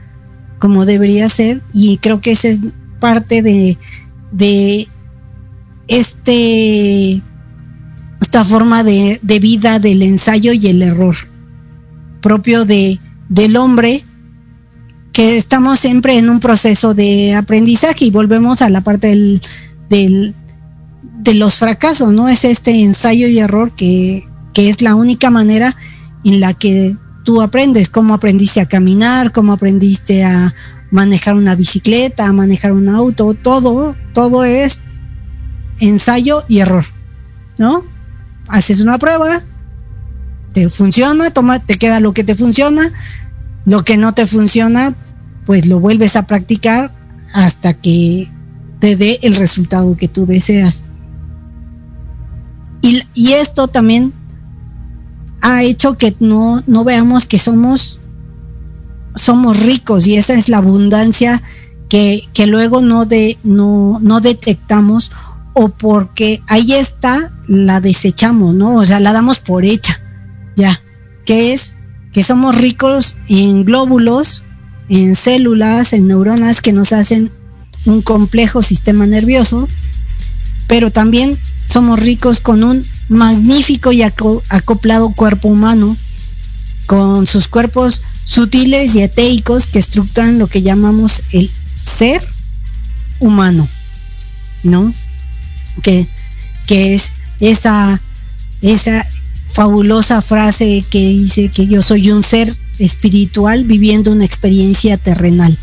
como 0.59 0.85
debería 0.85 1.29
ser. 1.29 1.63
Y 1.73 1.99
creo 1.99 2.21
que 2.21 2.33
esa 2.33 2.49
es 2.49 2.61
parte 3.01 3.43
de, 3.43 3.79
de 4.33 4.89
este 5.89 7.23
esta 8.21 8.45
forma 8.45 8.83
de, 8.83 9.21
de, 9.23 9.39
vida 9.39 9.79
del 9.79 10.03
ensayo 10.03 10.53
y 10.53 10.67
el 10.67 10.83
error 10.83 11.15
propio 12.23 12.65
de, 12.65 12.99
del 13.29 13.57
hombre 13.57 14.05
que 15.13 15.37
estamos 15.37 15.79
siempre 15.79 16.19
en 16.19 16.29
un 16.29 16.41
proceso 16.41 16.93
de 16.93 17.35
aprendizaje 17.35 18.07
y 18.07 18.11
volvemos 18.11 18.63
a 18.63 18.69
la 18.69 18.81
parte 18.81 19.09
del, 19.09 19.43
del, 19.89 20.35
de 21.03 21.35
los 21.35 21.57
fracasos, 21.57 22.13
¿no? 22.13 22.29
Es 22.29 22.45
este 22.45 22.83
ensayo 22.83 23.29
y 23.29 23.39
error 23.39 23.73
que, 23.77 24.27
que 24.57 24.71
es 24.71 24.81
la 24.81 24.95
única 24.95 25.29
manera 25.29 25.77
en 26.25 26.41
la 26.41 26.55
que 26.55 26.97
tú 27.25 27.43
aprendes, 27.43 27.91
cómo 27.91 28.15
aprendiste 28.15 28.59
a 28.63 28.65
caminar, 28.65 29.31
cómo 29.31 29.53
aprendiste 29.53 30.25
a 30.25 30.55
manejar 30.91 31.35
una 31.35 31.55
bicicleta, 31.55 32.27
a 32.27 32.33
manejar 32.33 32.73
un 32.73 32.89
auto, 32.89 33.35
todo, 33.35 33.95
todo 34.15 34.45
es 34.45 34.81
ensayo 35.79 36.43
y 36.49 36.61
error, 36.61 36.87
¿no? 37.59 37.85
Haces 38.49 38.81
una 38.81 38.97
prueba, 38.97 39.43
te 40.55 40.71
funciona, 40.71 41.31
toma, 41.31 41.59
te 41.59 41.75
queda 41.75 42.01
lo 42.01 42.15
que 42.15 42.25
te 42.25 42.35
funciona, 42.35 42.95
lo 43.67 43.85
que 43.85 43.99
no 43.99 44.15
te 44.15 44.25
funciona, 44.25 44.95
pues 45.45 45.67
lo 45.67 45.81
vuelves 45.81 46.17
a 46.17 46.27
practicar 46.27 46.95
hasta 47.35 47.75
que 47.75 48.31
te 48.81 48.97
dé 48.97 49.19
el 49.21 49.35
resultado 49.35 49.99
que 49.99 50.09
tú 50.09 50.25
deseas. 50.25 50.83
Y, 52.81 53.03
y 53.13 53.33
esto 53.35 53.69
también 53.69 54.15
ha 55.47 55.63
hecho 55.63 55.97
que 55.97 56.15
no, 56.19 56.63
no 56.67 56.83
veamos 56.83 57.25
que 57.25 57.39
somos, 57.39 58.01
somos 59.15 59.61
ricos 59.65 60.09
y 60.09 60.17
esa 60.17 60.35
es 60.35 60.49
la 60.49 60.57
abundancia 60.57 61.41
que, 61.89 62.25
que 62.35 62.49
luego 62.49 62.81
no, 62.81 63.05
de, 63.05 63.39
no, 63.45 64.01
no 64.03 64.21
detectamos 64.21 65.13
o 65.55 65.69
porque 65.69 66.43
ahí 66.49 66.73
está, 66.73 67.33
la 67.47 67.81
desechamos, 67.81 68.57
¿no? 68.57 68.75
O 68.75 68.85
sea, 68.85 68.99
la 68.99 69.13
damos 69.13 69.39
por 69.39 69.65
hecha, 69.65 70.01
ya, 70.57 70.81
que 71.25 71.55
es 71.55 71.77
que 72.13 72.25
somos 72.25 72.61
ricos 72.61 73.15
en 73.29 73.65
glóbulos, 73.65 74.43
en 74.89 75.15
células, 75.15 75.93
en 75.93 76.09
neuronas 76.09 76.61
que 76.61 76.73
nos 76.73 76.93
hacen 76.93 77.31
un 77.85 78.03
complejo 78.03 78.63
sistema 78.63 79.07
nervioso, 79.07 79.69
pero 80.67 80.91
también 80.91 81.39
somos 81.67 82.01
ricos 82.01 82.41
con 82.41 82.65
un 82.65 82.85
magnífico 83.09 83.93
y 83.93 84.03
acoplado 84.03 85.11
cuerpo 85.11 85.49
humano, 85.49 85.97
con 86.87 87.27
sus 87.27 87.49
cuerpos 87.49 88.01
sutiles 88.25 88.95
y 88.95 89.03
eteicos 89.03 89.67
que 89.67 89.79
estructuran 89.79 90.39
lo 90.39 90.47
que 90.47 90.63
llamamos 90.63 91.23
el 91.33 91.51
ser 91.85 92.23
humano, 93.21 93.67
¿no? 94.63 94.93
Que, 95.83 96.07
que 96.67 96.95
es 96.95 97.13
esa, 97.41 98.01
esa 98.63 99.07
fabulosa 99.53 100.23
frase 100.23 100.85
que 100.91 100.99
dice 100.99 101.49
que 101.49 101.67
yo 101.67 101.83
soy 101.83 102.11
un 102.11 102.23
ser 102.23 102.55
espiritual 102.79 103.65
viviendo 103.65 104.13
una 104.13 104.25
experiencia 104.25 104.99
terrenal, 104.99 105.57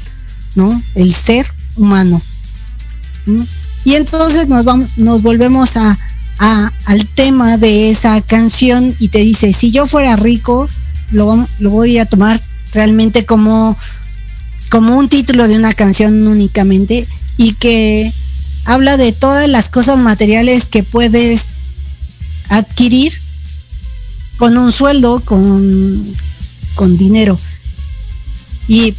¿no? 0.56 0.82
El 0.96 1.14
ser 1.14 1.46
humano. 1.76 2.22
Y 3.86 3.96
entonces 3.96 4.48
nos, 4.48 4.66
vamos, 4.66 4.98
nos 4.98 5.22
volvemos 5.22 5.76
a, 5.78 5.98
al 6.86 7.06
tema 7.06 7.58
de 7.58 7.90
esa 7.90 8.22
canción 8.22 8.94
y 9.00 9.10
te 9.10 9.20
dice, 9.20 9.54
si 9.54 9.72
yo 9.72 9.86
fuera 9.86 10.16
rico, 10.16 10.68
lo, 11.12 11.48
lo 11.60 11.70
voy 11.70 11.98
a 12.00 12.06
tomar 12.06 12.42
realmente 12.74 13.26
como, 13.26 13.78
como 14.70 14.98
un 14.98 15.10
título 15.10 15.48
de 15.48 15.56
una 15.56 15.74
canción 15.74 16.28
únicamente 16.28 17.06
y 17.38 17.54
que 17.54 18.12
habla 18.66 18.98
de 18.98 19.12
todas 19.12 19.48
las 19.48 19.70
cosas 19.70 19.98
materiales 19.98 20.66
que 20.66 20.84
puedes 20.84 21.52
adquirir 22.50 23.14
con 24.38 24.58
un 24.58 24.72
sueldo, 24.72 25.22
con, 25.24 26.04
con 26.76 26.98
dinero. 26.98 27.38
Y, 28.68 28.94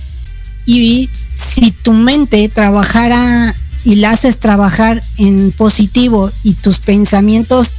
y 0.66 1.08
si 1.34 1.70
tu 1.70 1.92
mente 1.92 2.48
trabajara 2.48 3.54
y 3.84 3.96
la 3.96 4.10
haces 4.10 4.38
trabajar 4.38 5.02
en 5.18 5.52
positivo 5.52 6.30
y 6.42 6.54
tus 6.54 6.78
pensamientos 6.78 7.76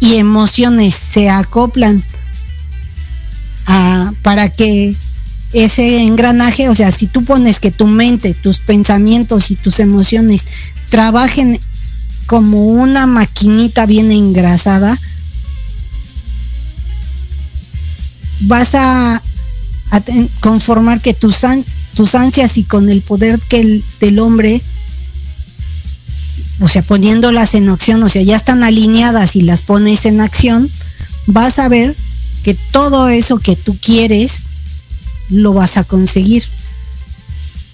y 0.00 0.16
emociones 0.16 0.94
se 0.94 1.28
acoplan 1.28 2.02
a, 3.66 4.12
para 4.22 4.50
que 4.50 4.94
ese 5.52 6.02
engranaje, 6.02 6.68
o 6.68 6.74
sea, 6.74 6.90
si 6.90 7.06
tú 7.06 7.24
pones 7.24 7.60
que 7.60 7.70
tu 7.70 7.86
mente, 7.86 8.34
tus 8.34 8.58
pensamientos 8.58 9.50
y 9.50 9.56
tus 9.56 9.80
emociones 9.80 10.44
trabajen 10.90 11.58
como 12.26 12.66
una 12.66 13.06
maquinita 13.06 13.86
bien 13.86 14.10
engrasada, 14.10 14.98
vas 18.42 18.74
a, 18.74 19.22
a 19.90 20.02
conformar 20.40 21.00
que 21.00 21.14
tus, 21.14 21.42
tus 21.94 22.14
ansias 22.14 22.58
y 22.58 22.64
con 22.64 22.90
el 22.90 23.00
poder 23.02 23.38
que 23.40 23.60
el, 23.60 23.84
del 24.00 24.18
hombre 24.18 24.60
o 26.60 26.68
sea, 26.68 26.82
poniéndolas 26.82 27.54
en 27.54 27.68
acción, 27.68 28.02
o 28.02 28.08
sea, 28.08 28.22
ya 28.22 28.36
están 28.36 28.62
alineadas 28.62 29.36
y 29.36 29.42
las 29.42 29.62
pones 29.62 30.06
en 30.06 30.20
acción, 30.20 30.70
vas 31.26 31.58
a 31.58 31.68
ver 31.68 31.94
que 32.42 32.54
todo 32.54 33.08
eso 33.08 33.38
que 33.38 33.56
tú 33.56 33.76
quieres 33.80 34.44
lo 35.30 35.52
vas 35.52 35.76
a 35.76 35.84
conseguir. 35.84 36.44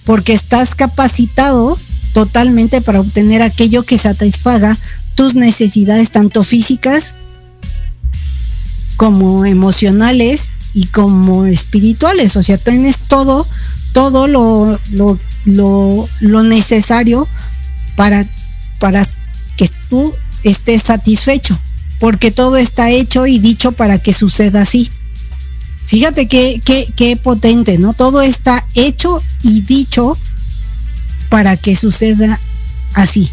Porque 0.05 0.33
estás 0.33 0.73
capacitado 0.73 1.77
totalmente 2.13 2.81
para 2.81 3.01
obtener 3.01 3.41
aquello 3.41 3.83
que 3.83 3.97
satisfaga 3.97 4.77
tus 5.15 5.35
necesidades 5.35 6.11
tanto 6.11 6.43
físicas 6.43 7.15
como 8.97 9.45
emocionales 9.45 10.51
y 10.73 10.87
como 10.87 11.45
espirituales. 11.45 12.35
O 12.35 12.43
sea, 12.43 12.57
tienes 12.57 12.97
todo, 12.99 13.45
todo 13.93 14.27
lo, 14.27 14.79
lo, 14.91 15.19
lo, 15.45 16.07
lo 16.21 16.43
necesario 16.43 17.27
para 17.95 18.25
para 18.81 19.07
que 19.57 19.69
tú 19.89 20.13
estés 20.43 20.81
satisfecho, 20.81 21.57
porque 21.99 22.31
todo 22.31 22.57
está 22.57 22.89
hecho 22.89 23.27
y 23.27 23.37
dicho 23.37 23.71
para 23.71 23.99
que 23.99 24.11
suceda 24.11 24.63
así. 24.63 24.89
Fíjate 25.85 26.27
qué, 26.27 26.59
qué, 26.95 27.15
potente, 27.15 27.77
¿no? 27.77 27.93
Todo 27.93 28.21
está 28.21 28.65
hecho 28.73 29.21
y 29.43 29.61
dicho 29.61 30.17
para 31.29 31.57
que 31.57 31.75
suceda 31.75 32.39
así. 32.95 33.29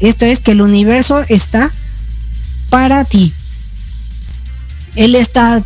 Esto 0.00 0.24
es 0.24 0.40
que 0.40 0.52
el 0.52 0.62
universo 0.62 1.22
está 1.28 1.70
para 2.70 3.04
ti. 3.04 3.30
Él 4.96 5.14
está 5.16 5.56
a, 5.56 5.64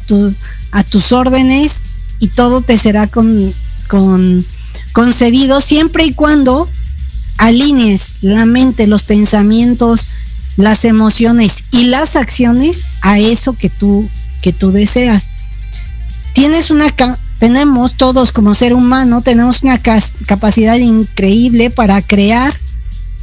a 0.72 0.82
tus 0.82 1.12
órdenes 1.12 1.82
y 2.18 2.28
todo 2.28 2.60
te 2.60 2.76
será 2.76 3.06
con, 3.06 3.52
con, 3.86 4.44
concedido 4.92 5.60
siempre 5.60 6.06
y 6.06 6.12
cuando 6.12 6.68
alinees 7.38 8.22
la 8.22 8.46
mente, 8.46 8.86
los 8.86 9.02
pensamientos, 9.02 10.08
las 10.56 10.84
emociones 10.84 11.64
y 11.70 11.84
las 11.84 12.16
acciones 12.16 12.86
a 13.02 13.18
eso 13.18 13.52
que 13.54 13.68
tú, 13.68 14.08
que 14.42 14.52
tú 14.52 14.72
deseas. 14.72 15.28
Tienes 16.32 16.70
una 16.70 16.86
tenemos 17.38 17.94
todos 17.94 18.32
como 18.32 18.54
ser 18.54 18.72
humano, 18.72 19.20
tenemos 19.20 19.62
una 19.62 19.78
capacidad 19.78 20.76
increíble 20.76 21.70
para 21.70 22.00
crear, 22.00 22.56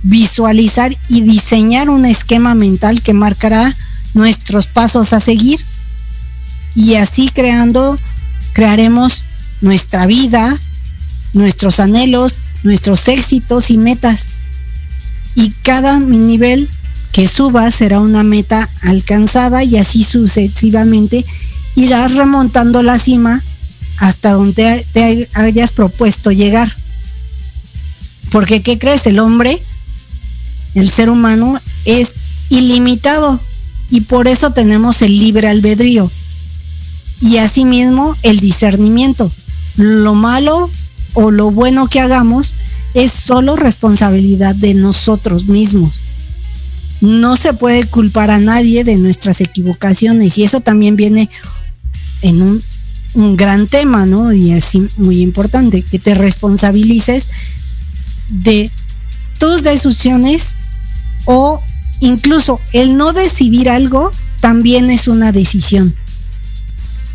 visualizar 0.04 0.96
y 1.10 1.22
diseñar 1.22 1.90
un 1.90 2.06
esquema 2.06 2.54
mental 2.54 3.02
que 3.02 3.14
marcará 3.14 3.76
nuestros 4.14 4.68
pasos 4.68 5.14
a 5.14 5.20
seguir. 5.20 5.60
Y 6.76 6.96
así 6.96 7.30
creando, 7.34 7.98
crearemos 8.54 9.24
nuestra 9.62 10.06
vida, 10.06 10.60
nuestros 11.34 11.80
anhelos, 11.80 12.36
nuestros 12.64 13.08
éxitos 13.08 13.70
y 13.70 13.78
metas. 13.78 14.28
Y 15.36 15.52
cada 15.64 16.00
nivel 16.00 16.70
que 17.12 17.28
suba 17.28 17.70
será 17.72 18.00
una 18.00 18.24
meta 18.24 18.68
alcanzada 18.82 19.64
y 19.64 19.78
así 19.78 20.04
sucesivamente 20.04 21.26
irás 21.76 22.14
remontando 22.14 22.84
la 22.84 22.98
cima 22.98 23.42
hasta 23.98 24.32
donde 24.32 24.86
te 24.94 25.30
hayas 25.34 25.72
propuesto 25.72 26.32
llegar. 26.32 26.76
Porque, 28.32 28.62
¿qué 28.62 28.80
crees? 28.80 29.06
El 29.06 29.20
hombre, 29.20 29.62
el 30.74 30.90
ser 30.90 31.10
humano, 31.10 31.60
es 31.86 32.16
ilimitado 32.50 33.40
y 33.90 34.02
por 34.02 34.28
eso 34.28 34.52
tenemos 34.52 35.02
el 35.02 35.18
libre 35.18 35.48
albedrío 35.48 36.10
y 37.22 37.38
asimismo 37.38 38.16
el 38.24 38.40
discernimiento. 38.40 39.32
Lo 39.78 40.16
malo 40.16 40.70
o 41.14 41.32
lo 41.32 41.52
bueno 41.52 41.88
que 41.88 42.00
hagamos 42.00 42.54
es 42.94 43.12
solo 43.12 43.56
responsabilidad 43.56 44.56
de 44.56 44.74
nosotros 44.74 45.46
mismos. 45.46 46.04
No 47.02 47.36
se 47.36 47.54
puede 47.54 47.86
culpar 47.86 48.32
a 48.32 48.40
nadie 48.40 48.84
de 48.84 48.96
nuestras 48.98 49.42
equivocaciones 49.42 50.38
y 50.38 50.44
eso 50.44 50.62
también 50.62 50.96
viene 50.96 51.30
en 52.22 52.42
un, 52.42 52.64
gran 53.38 53.68
tema, 53.68 54.08
¿no? 54.08 54.34
Y 54.34 54.54
es 54.54 54.76
muy 54.98 55.22
importante 55.22 55.84
que 55.84 56.00
te 56.00 56.16
responsabilices 56.16 57.28
de 58.30 58.72
tus 59.38 59.62
decisiones 59.62 60.56
o 61.26 61.62
incluso 62.00 62.60
el 62.72 62.98
no 62.98 63.14
decidir 63.14 63.70
algo 63.70 64.12
también 64.42 64.90
es 64.90 65.08
una 65.08 65.32
decisión. 65.32 65.96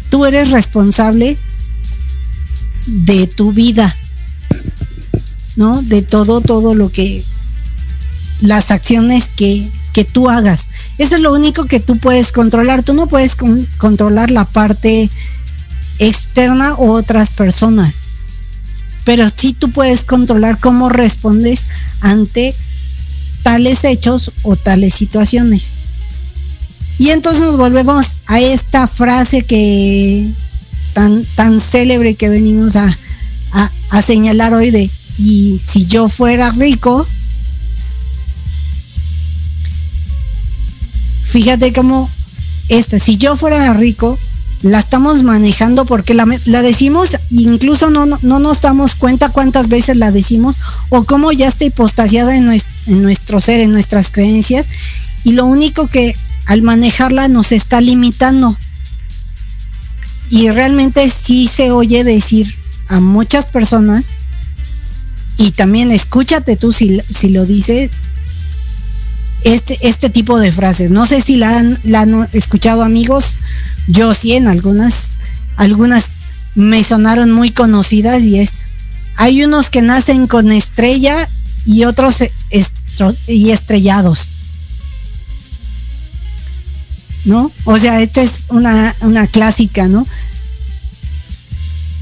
Tú 0.09 0.25
eres 0.25 0.53
responsable 0.53 1.37
de 2.89 3.27
tu 3.27 3.53
vida, 3.53 3.95
¿no? 5.57 5.83
De 5.83 6.03
todo, 6.03 6.41
todo 6.41 6.75
lo 6.75 6.91
que, 6.91 7.23
las 8.41 8.71
acciones 8.71 9.29
que, 9.29 9.69
que 9.93 10.05
tú 10.05 10.31
hagas. 10.31 10.69
Eso 10.97 11.17
es 11.17 11.21
lo 11.21 11.33
único 11.33 11.67
que 11.67 11.81
tú 11.81 11.99
puedes 11.99 12.33
controlar. 12.33 12.83
Tú 12.83 12.95
no 12.95 13.07
puedes 13.07 13.37
controlar 13.77 14.31
la 14.31 14.45
parte 14.45 15.11
externa 15.99 16.75
o 16.75 16.93
otras 16.93 17.31
personas. 17.31 18.09
Pero 19.05 19.27
sí 19.35 19.53
tú 19.53 19.71
puedes 19.71 20.05
controlar 20.05 20.59
cómo 20.59 20.89
respondes 20.89 21.67
ante 22.01 22.55
tales 23.43 23.85
hechos 23.85 24.33
o 24.43 24.57
tales 24.57 24.95
situaciones. 24.95 25.71
Y 26.99 27.11
entonces 27.11 27.43
nos 27.43 27.57
volvemos 27.57 28.15
a 28.27 28.41
esta 28.41 28.87
frase 28.87 29.43
que 29.43 30.27
tan, 30.99 31.25
tan 31.37 31.61
célebre 31.61 32.17
que 32.17 32.29
venimos 32.29 32.75
a, 32.75 32.93
a 33.53 34.03
señalar 34.03 34.53
hoy 34.53 34.73
de, 34.73 34.91
y 35.17 35.61
si 35.65 35.87
yo 35.87 36.09
fuera 36.09 36.51
rico, 36.51 37.07
fíjate 41.23 41.73
cómo 41.73 42.11
esta, 42.69 42.99
si 42.99 43.17
yo 43.17 43.37
fuera 43.37 43.73
rico, 43.75 44.19
la 44.63 44.81
estamos 44.81 45.23
manejando 45.23 45.85
porque 45.85 46.15
la, 46.15 46.27
decimos, 46.63 47.17
incluso 47.31 47.91
no, 47.91 48.05
no, 48.05 48.19
nos 48.41 48.63
damos 48.63 48.97
cuenta 48.97 49.29
cuántas 49.29 49.69
veces 49.69 49.97
la 49.97 50.11
decimos 50.11 50.57
o 50.89 51.05
cómo 51.05 51.31
ya 51.31 51.47
está 51.47 51.65
hipostasiada 51.65 52.35
en 52.35 52.51
en 52.51 53.03
nuestro 53.03 53.39
ser, 53.39 53.61
en 53.61 53.71
nuestras 53.71 54.11
creencias. 54.11 54.67
Y 55.23 55.35
lo 55.35 55.47
único 55.47 55.87
que 55.87 56.17
al 56.47 56.63
manejarla 56.63 57.29
nos 57.29 57.53
está 57.53 57.81
limitando. 57.81 58.57
Y 60.31 60.51
realmente 60.51 61.09
sí 61.11 61.49
se 61.49 61.71
oye 61.71 62.05
decir 62.05 62.55
a 62.89 63.01
muchas 63.01 63.47
personas, 63.47 64.15
y 65.39 65.53
también 65.53 65.93
escúchate 65.93 66.57
tú 66.57 66.73
si, 66.73 67.01
si 67.09 67.31
lo 67.31 67.47
dices, 67.47 67.93
este, 69.45 69.79
este 69.83 70.11
tipo 70.11 70.39
de 70.39 70.51
frases. 70.51 70.91
No 70.91 71.07
sé 71.07 71.21
si 71.21 71.37
la 71.37 71.59
han, 71.59 71.79
la 71.85 72.01
han 72.01 72.29
escuchado 72.33 72.83
amigos, 72.83 73.39
yo 73.87 74.13
sí 74.13 74.35
en 74.35 74.49
algunas, 74.49 75.19
algunas 75.57 76.13
me 76.57 76.83
sonaron 76.83 77.31
muy 77.31 77.51
conocidas 77.51 78.25
y 78.25 78.41
es, 78.41 78.51
hay 79.15 79.45
unos 79.45 79.71
que 79.71 79.81
nacen 79.81 80.27
con 80.27 80.51
estrella 80.51 81.29
y 81.67 81.85
otros 81.85 82.17
y 83.29 83.51
estrellados. 83.51 84.31
¿No? 87.25 87.51
O 87.65 87.79
sea, 87.79 88.01
esta 88.01 88.23
es 88.23 88.45
una, 88.49 88.95
una 89.01 89.27
clásica, 89.27 89.89
¿no? 89.89 90.07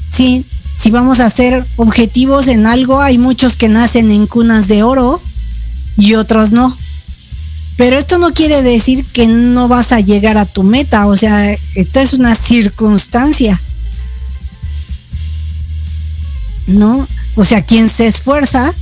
Sí, 0.08 0.44
si 0.72 0.90
vamos 0.90 1.20
a 1.20 1.30
ser 1.30 1.66
objetivos 1.76 2.48
en 2.48 2.66
algo, 2.66 3.00
hay 3.00 3.18
muchos 3.18 3.56
que 3.56 3.68
nacen 3.68 4.10
en 4.10 4.26
cunas 4.26 4.68
de 4.68 4.82
oro 4.82 5.20
y 5.96 6.14
otros 6.14 6.52
no. 6.52 6.76
Pero 7.76 7.98
esto 7.98 8.18
no 8.18 8.32
quiere 8.32 8.62
decir 8.62 9.04
que 9.04 9.26
no 9.26 9.68
vas 9.68 9.92
a 9.92 10.00
llegar 10.00 10.38
a 10.38 10.46
tu 10.46 10.62
meta, 10.62 11.06
o 11.06 11.16
sea, 11.16 11.52
esto 11.74 12.00
es 12.00 12.14
una 12.14 12.34
circunstancia. 12.34 13.60
¿No? 16.66 17.06
O 17.36 17.44
sea, 17.44 17.62
quien 17.62 17.88
se 17.88 18.06
esfuerza 18.06 18.72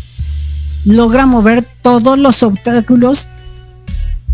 logra 0.84 1.26
mover 1.26 1.62
todos 1.82 2.18
los 2.18 2.42
obstáculos 2.42 3.28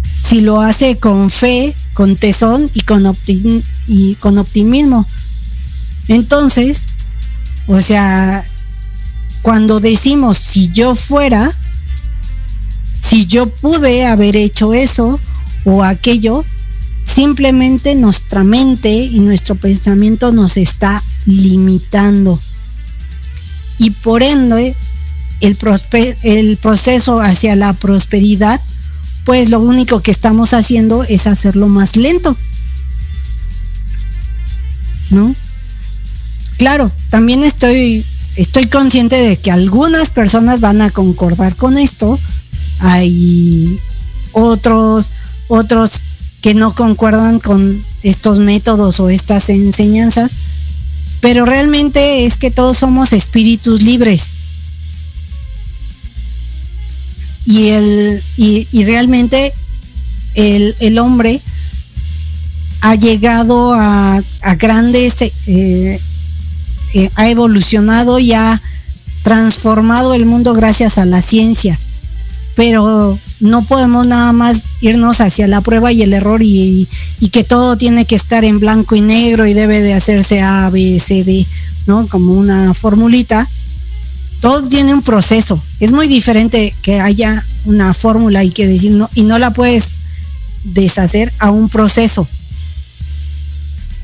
si 0.02 0.40
lo 0.40 0.60
hace 0.60 0.96
con 0.96 1.30
fe, 1.30 1.74
con 1.94 2.16
tesón 2.16 2.70
y 2.74 2.82
con, 2.82 3.06
optimismo. 4.38 5.06
Entonces, 6.08 6.86
o 7.66 7.80
sea, 7.80 8.44
cuando 9.42 9.80
decimos 9.80 10.38
si 10.38 10.70
yo 10.72 10.94
fuera, 10.94 11.52
si 12.98 13.26
yo 13.26 13.46
pude 13.46 14.06
haber 14.06 14.36
hecho 14.36 14.74
eso 14.74 15.18
o 15.64 15.82
aquello, 15.84 16.44
simplemente 17.04 17.94
nuestra 17.94 18.44
mente 18.44 18.90
y 18.90 19.20
nuestro 19.20 19.54
pensamiento 19.54 20.32
nos 20.32 20.56
está 20.56 21.02
limitando. 21.26 22.38
Y 23.78 23.90
por 23.90 24.22
ende, 24.22 24.76
el, 25.40 25.58
el 26.22 26.56
proceso 26.58 27.20
hacia 27.20 27.56
la 27.56 27.72
prosperidad, 27.72 28.60
pues 29.30 29.48
lo 29.48 29.60
único 29.60 30.00
que 30.00 30.10
estamos 30.10 30.54
haciendo 30.54 31.04
es 31.04 31.28
hacerlo 31.28 31.68
más 31.68 31.96
lento. 31.96 32.36
¿No? 35.10 35.36
Claro, 36.56 36.90
también 37.10 37.44
estoy, 37.44 38.04
estoy 38.34 38.66
consciente 38.66 39.14
de 39.14 39.36
que 39.36 39.52
algunas 39.52 40.10
personas 40.10 40.60
van 40.60 40.82
a 40.82 40.90
concordar 40.90 41.54
con 41.54 41.78
esto, 41.78 42.18
hay 42.80 43.78
otros, 44.32 45.12
otros 45.46 46.02
que 46.40 46.54
no 46.54 46.74
concuerdan 46.74 47.38
con 47.38 47.80
estos 48.02 48.40
métodos 48.40 48.98
o 48.98 49.10
estas 49.10 49.48
enseñanzas, 49.48 50.36
pero 51.20 51.46
realmente 51.46 52.26
es 52.26 52.36
que 52.36 52.50
todos 52.50 52.78
somos 52.78 53.12
espíritus 53.12 53.80
libres. 53.80 54.39
Y, 57.46 57.68
el, 57.68 58.22
y, 58.36 58.84
realmente 58.84 59.52
el, 60.34 60.98
hombre 60.98 61.40
ha 62.82 62.94
llegado 62.94 63.74
a, 63.74 64.22
grandes, 64.58 65.22
eh, 65.22 66.00
eh, 66.94 67.10
ha 67.14 67.28
evolucionado 67.28 68.18
y 68.18 68.32
ha 68.32 68.60
transformado 69.22 70.14
el 70.14 70.26
mundo 70.26 70.54
gracias 70.54 70.98
a 70.98 71.04
la 71.04 71.22
ciencia 71.22 71.78
pero 72.60 73.18
no 73.40 73.62
podemos 73.62 74.06
nada 74.06 74.32
más 74.32 74.60
irnos 74.82 75.22
hacia 75.22 75.46
la 75.46 75.62
prueba 75.62 75.92
y 75.92 76.02
el 76.02 76.12
error 76.12 76.42
y, 76.42 76.88
que 77.32 77.42
todo 77.42 77.76
tiene 77.76 78.04
que 78.04 78.16
estar 78.16 78.44
en 78.44 78.60
blanco 78.60 78.96
y 78.96 79.00
negro 79.00 79.46
y 79.46 79.54
debe 79.54 79.80
de 79.80 79.94
hacerse 79.94 80.42
A, 80.42 80.68
B, 80.68 80.98
C, 80.98 81.24
D, 81.24 81.46
¿no? 81.86 82.06
Como 82.08 82.34
una 82.34 82.74
formulita. 82.74 83.48
Todo 84.40 84.66
tiene 84.68 84.94
un 84.94 85.02
proceso. 85.02 85.62
Es 85.80 85.92
muy 85.92 86.08
diferente 86.08 86.74
que 86.82 87.00
haya 87.00 87.44
una 87.66 87.92
fórmula 87.92 88.42
y 88.42 88.50
que 88.50 88.66
decir 88.66 88.92
no, 88.92 89.10
y 89.14 89.22
no 89.22 89.38
la 89.38 89.52
puedes 89.52 89.92
deshacer 90.64 91.32
a 91.38 91.50
un 91.50 91.68
proceso. 91.68 92.26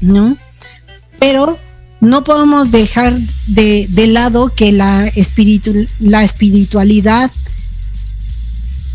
¿No? 0.01 0.37
Pero 1.19 1.59
no 2.01 2.25
podemos 2.25 2.71
dejar 2.71 3.17
de, 3.47 3.89
lado 4.09 4.53
que 4.55 4.73
la, 4.73 5.11
la 6.01 6.23
espiritualidad 6.23 7.31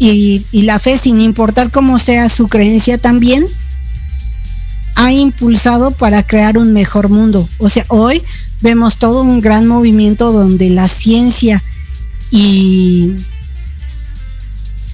y, 0.04 0.44
la 0.64 0.80
fe, 0.80 0.98
sin 0.98 1.22
importar 1.22 1.70
cómo 1.70 2.00
sea 2.00 2.28
su 2.30 2.48
creencia 2.48 2.98
también, 2.98 3.46
ha 4.96 5.12
impulsado 5.12 5.92
para 5.92 6.24
crear 6.24 6.58
un 6.58 6.74
mejor 6.74 7.10
mundo. 7.10 7.48
O 7.60 7.70
sea, 7.70 7.86
hoy 7.88 8.24
vemos 8.62 8.98
todo 8.98 9.22
un 9.22 9.42
gran 9.42 9.68
movimiento 9.68 10.32
donde 10.32 10.70
la 10.70 10.88
ciencia 10.88 11.64
y, 12.32 13.12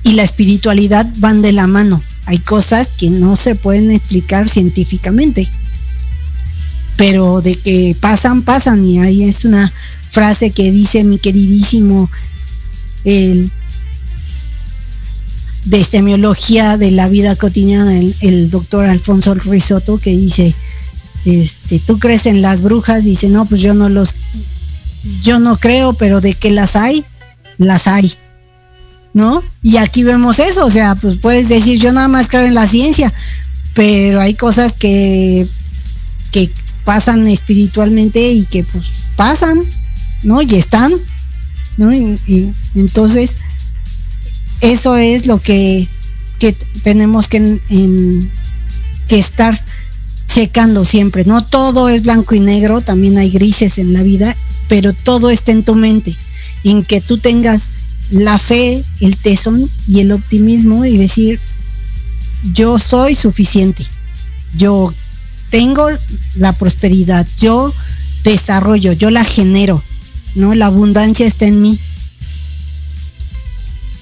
y 0.03 0.13
la 0.13 0.23
espiritualidad 0.23 1.05
van 1.17 1.41
de 1.41 1.53
la 1.53 1.67
mano. 1.67 2.01
Hay 2.25 2.39
cosas 2.39 2.91
que 2.91 3.09
no 3.09 3.35
se 3.35 3.55
pueden 3.55 3.91
explicar 3.91 4.49
científicamente, 4.49 5.47
pero 6.97 7.41
de 7.41 7.55
que 7.55 7.95
pasan, 7.99 8.41
pasan. 8.41 8.85
Y 8.85 8.99
ahí 8.99 9.23
es 9.23 9.45
una 9.45 9.71
frase 10.11 10.51
que 10.51 10.71
dice 10.71 11.03
mi 11.03 11.19
queridísimo 11.19 12.09
el 13.03 13.51
de 15.67 15.83
semiología 15.83 16.77
de 16.77 16.91
la 16.91 17.09
vida 17.09 17.35
cotidiana, 17.35 17.99
el, 18.21 18.49
doctor 18.49 18.85
Alfonso 18.85 19.33
Risotto, 19.33 19.97
que 19.97 20.11
dice, 20.11 20.53
este, 21.25 21.79
tú 21.79 21.99
crees 21.99 22.25
en 22.25 22.41
las 22.41 22.61
brujas, 22.61 23.03
dice, 23.03 23.27
no, 23.27 23.45
pues 23.45 23.61
yo 23.61 23.73
no 23.73 23.89
los, 23.89 24.15
yo 25.23 25.39
no 25.39 25.57
creo, 25.57 25.93
pero 25.93 26.21
de 26.21 26.33
que 26.33 26.51
las 26.51 26.75
hay, 26.75 27.03
las 27.57 27.87
hay, 27.87 28.13
¿no? 29.13 29.43
Y 29.63 29.77
aquí 29.77 30.03
vemos 30.03 30.39
eso, 30.39 30.65
o 30.65 30.69
sea, 30.69 30.95
pues 30.95 31.17
puedes 31.17 31.49
decir, 31.49 31.79
yo 31.79 31.91
nada 31.91 32.07
más 32.07 32.29
creo 32.29 32.45
en 32.45 32.55
la 32.55 32.67
ciencia, 32.67 33.13
pero 33.73 34.21
hay 34.21 34.33
cosas 34.33 34.75
que, 34.75 35.45
que 36.31 36.49
pasan 36.83 37.27
espiritualmente 37.27 38.31
y 38.31 38.45
que 38.45 38.63
pues 38.63 38.85
pasan, 39.15 39.61
¿no? 40.23 40.41
Y 40.41 40.55
están, 40.55 40.93
¿no? 41.77 41.93
Y, 41.93 42.51
entonces, 42.75 43.35
eso 44.61 44.95
es 44.95 45.27
lo 45.27 45.39
que, 45.41 45.87
que 46.39 46.53
tenemos 46.83 47.27
que, 47.27 47.59
que 49.07 49.19
estar 49.19 49.59
checando 50.27 50.85
siempre. 50.85 51.25
No 51.25 51.43
todo 51.43 51.89
es 51.89 52.03
blanco 52.03 52.35
y 52.35 52.39
negro, 52.39 52.81
también 52.81 53.17
hay 53.17 53.31
grises 53.31 53.77
en 53.77 53.93
la 53.93 54.03
vida, 54.03 54.35
pero 54.67 54.93
todo 54.93 55.29
está 55.29 55.51
en 55.51 55.63
tu 55.63 55.75
mente, 55.75 56.15
en 56.63 56.83
que 56.83 57.01
tú 57.01 57.17
tengas 57.17 57.71
la 58.11 58.37
fe, 58.37 58.83
el 59.01 59.17
tesón 59.17 59.69
y 59.87 59.99
el 60.01 60.11
optimismo 60.11 60.85
y 60.85 60.97
decir, 60.97 61.39
yo 62.53 62.77
soy 62.79 63.15
suficiente, 63.15 63.83
yo 64.57 64.93
tengo 65.49 65.87
la 66.35 66.53
prosperidad, 66.53 67.25
yo 67.39 67.73
desarrollo, 68.23 68.93
yo 68.93 69.09
la 69.09 69.23
genero, 69.23 69.81
¿no? 70.35 70.55
La 70.55 70.67
abundancia 70.67 71.25
está 71.25 71.45
en 71.45 71.61
mí. 71.61 71.79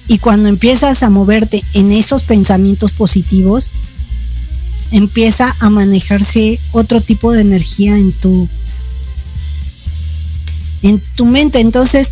Y 0.08 0.18
cuando 0.18 0.48
empiezas 0.48 1.02
a 1.02 1.10
moverte 1.10 1.64
en 1.74 1.90
esos 1.90 2.22
pensamientos 2.22 2.92
positivos, 2.92 3.70
empieza 4.90 5.54
a 5.60 5.70
manejarse 5.70 6.58
otro 6.72 7.00
tipo 7.00 7.32
de 7.32 7.40
energía 7.40 7.96
en 7.96 8.12
tu 8.12 8.48
en 10.82 11.02
tu 11.16 11.26
mente. 11.26 11.60
Entonces, 11.60 12.10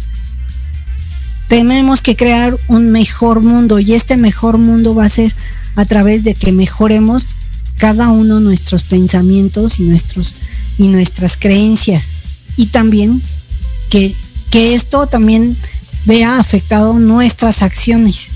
tenemos 1.48 2.02
que 2.02 2.16
crear 2.16 2.56
un 2.68 2.90
mejor 2.90 3.40
mundo 3.40 3.78
y 3.78 3.94
este 3.94 4.16
mejor 4.16 4.58
mundo 4.58 4.94
va 4.94 5.04
a 5.04 5.08
ser 5.08 5.32
a 5.76 5.84
través 5.84 6.24
de 6.24 6.34
que 6.34 6.52
mejoremos 6.52 7.26
cada 7.76 8.08
uno 8.08 8.40
nuestros 8.40 8.84
pensamientos 8.84 9.78
y 9.78 9.84
nuestros 9.84 10.34
y 10.78 10.88
nuestras 10.88 11.36
creencias 11.36 12.12
y 12.56 12.66
también 12.66 13.22
que, 13.90 14.14
que 14.50 14.74
esto 14.74 15.06
también 15.06 15.56
vea 16.06 16.38
afectado 16.38 16.94
nuestras 16.94 17.62
acciones. 17.62 18.28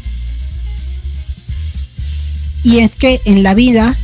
Y 2.65 2.79
es 2.79 2.97
que 2.97 3.21
en 3.25 3.43
la 3.43 3.55
vida 3.55 3.97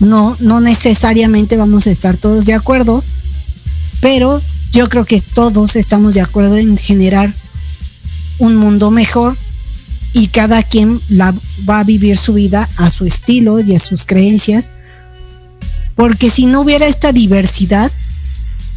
no, 0.00 0.36
no 0.40 0.60
necesariamente 0.60 1.56
vamos 1.56 1.86
a 1.86 1.90
estar 1.90 2.16
todos 2.16 2.46
de 2.46 2.54
acuerdo, 2.54 3.02
pero 4.00 4.40
yo 4.72 4.88
creo 4.88 5.04
que 5.04 5.20
todos 5.20 5.76
estamos 5.76 6.14
de 6.14 6.20
acuerdo 6.20 6.56
en 6.56 6.76
generar 6.76 7.32
un 8.38 8.56
mundo 8.56 8.90
mejor 8.90 9.36
y 10.12 10.28
cada 10.28 10.62
quien 10.62 11.00
va 11.18 11.80
a 11.80 11.84
vivir 11.84 12.16
su 12.16 12.34
vida 12.34 12.68
a 12.76 12.90
su 12.90 13.04
estilo 13.06 13.60
y 13.60 13.74
a 13.74 13.78
sus 13.78 14.04
creencias, 14.04 14.70
porque 15.94 16.30
si 16.30 16.46
no 16.46 16.62
hubiera 16.62 16.86
esta 16.86 17.12
diversidad, 17.12 17.90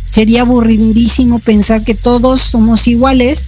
sería 0.10 0.42
aburridísimo 0.42 1.40
pensar 1.40 1.84
que 1.84 1.96
todos 1.96 2.42
somos 2.42 2.88
iguales, 2.88 3.44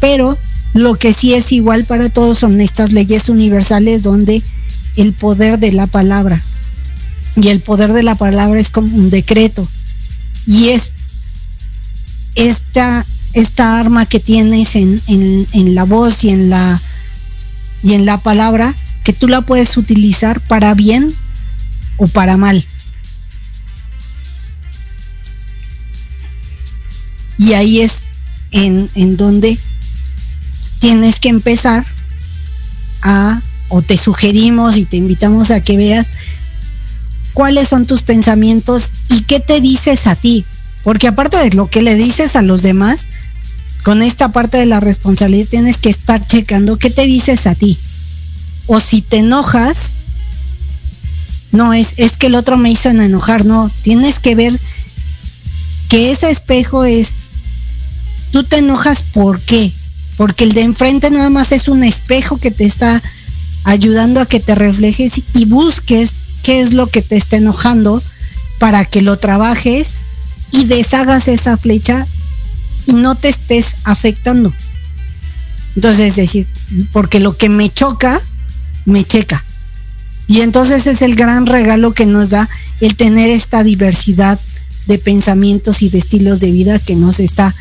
pero 0.00 0.36
lo 0.74 0.94
que 0.96 1.12
sí 1.12 1.32
es 1.32 1.52
igual 1.52 1.84
para 1.84 2.10
todos 2.10 2.38
son 2.38 2.60
estas 2.60 2.92
leyes 2.92 3.28
universales 3.30 4.02
donde 4.02 4.42
el 4.96 5.12
poder 5.12 5.58
de 5.58 5.72
la 5.72 5.86
palabra. 5.86 6.40
Y 7.36 7.48
el 7.48 7.60
poder 7.60 7.92
de 7.92 8.02
la 8.02 8.14
palabra 8.14 8.58
es 8.58 8.70
como 8.70 8.94
un 8.94 9.10
decreto. 9.10 9.66
Y 10.46 10.68
es 10.68 10.92
esta, 12.34 13.04
esta 13.34 13.78
arma 13.78 14.06
que 14.06 14.20
tienes 14.20 14.74
en, 14.76 15.00
en 15.08 15.74
la 15.74 15.84
voz 15.84 16.24
y 16.24 16.30
en 16.30 16.50
la, 16.50 16.80
y 17.82 17.92
en 17.94 18.06
la 18.06 18.18
palabra, 18.18 18.74
que 19.04 19.12
tú 19.12 19.28
la 19.28 19.42
puedes 19.42 19.76
utilizar 19.76 20.40
para 20.40 20.74
bien 20.74 21.12
o 21.96 22.06
para 22.06 22.36
mal. 22.36 22.66
Y 27.38 27.52
ahí 27.52 27.80
es 27.80 28.06
en, 28.50 28.88
en 28.94 29.16
donde 29.16 29.58
tienes 30.80 31.20
que 31.20 31.28
empezar 31.28 31.84
a 33.02 33.40
o 33.68 33.82
te 33.82 33.98
sugerimos 33.98 34.76
y 34.76 34.84
te 34.84 34.96
invitamos 34.96 35.50
a 35.50 35.60
que 35.60 35.76
veas 35.76 36.08
cuáles 37.32 37.68
son 37.68 37.86
tus 37.86 38.02
pensamientos 38.02 38.92
y 39.10 39.22
qué 39.22 39.40
te 39.40 39.60
dices 39.60 40.06
a 40.06 40.14
ti. 40.14 40.44
Porque 40.84 41.08
aparte 41.08 41.36
de 41.36 41.50
lo 41.50 41.68
que 41.68 41.82
le 41.82 41.94
dices 41.94 42.36
a 42.36 42.42
los 42.42 42.62
demás, 42.62 43.06
con 43.82 44.02
esta 44.02 44.30
parte 44.32 44.58
de 44.58 44.66
la 44.66 44.80
responsabilidad 44.80 45.48
tienes 45.48 45.78
que 45.78 45.90
estar 45.90 46.26
checando 46.26 46.78
qué 46.78 46.90
te 46.90 47.04
dices 47.04 47.46
a 47.46 47.54
ti. 47.54 47.76
O 48.66 48.80
si 48.80 49.00
te 49.00 49.18
enojas, 49.18 49.92
no 51.52 51.74
es, 51.74 51.94
es 51.96 52.16
que 52.16 52.28
el 52.28 52.34
otro 52.34 52.56
me 52.56 52.70
hizo 52.70 52.88
enojar, 52.88 53.44
no, 53.44 53.70
tienes 53.82 54.18
que 54.18 54.34
ver 54.34 54.58
que 55.88 56.10
ese 56.10 56.30
espejo 56.30 56.84
es, 56.84 57.14
tú 58.32 58.44
te 58.44 58.58
enojas 58.58 59.02
por 59.02 59.40
qué, 59.40 59.72
porque 60.16 60.44
el 60.44 60.52
de 60.52 60.62
enfrente 60.62 61.10
nada 61.10 61.30
más 61.30 61.52
es 61.52 61.68
un 61.68 61.84
espejo 61.84 62.38
que 62.38 62.50
te 62.50 62.64
está 62.64 63.02
ayudando 63.66 64.20
a 64.20 64.26
que 64.26 64.38
te 64.38 64.54
reflejes 64.54 65.20
y 65.34 65.44
busques 65.44 66.12
qué 66.44 66.60
es 66.60 66.72
lo 66.72 66.86
que 66.86 67.02
te 67.02 67.16
está 67.16 67.36
enojando 67.36 68.00
para 68.60 68.84
que 68.84 69.02
lo 69.02 69.18
trabajes 69.18 69.94
y 70.52 70.66
deshagas 70.66 71.26
esa 71.26 71.56
flecha 71.56 72.06
y 72.86 72.92
no 72.92 73.16
te 73.16 73.28
estés 73.28 73.74
afectando. 73.82 74.52
Entonces, 75.74 76.12
es 76.12 76.16
decir, 76.16 76.46
porque 76.92 77.18
lo 77.18 77.36
que 77.36 77.48
me 77.48 77.68
choca, 77.68 78.22
me 78.84 79.04
checa. 79.04 79.44
Y 80.28 80.42
entonces 80.42 80.86
es 80.86 81.02
el 81.02 81.16
gran 81.16 81.44
regalo 81.44 81.92
que 81.92 82.06
nos 82.06 82.30
da 82.30 82.48
el 82.80 82.94
tener 82.94 83.30
esta 83.30 83.64
diversidad 83.64 84.38
de 84.86 84.98
pensamientos 84.98 85.82
y 85.82 85.88
de 85.88 85.98
estilos 85.98 86.38
de 86.38 86.52
vida 86.52 86.78
que 86.78 86.94
nos 86.94 87.18
está 87.18 87.52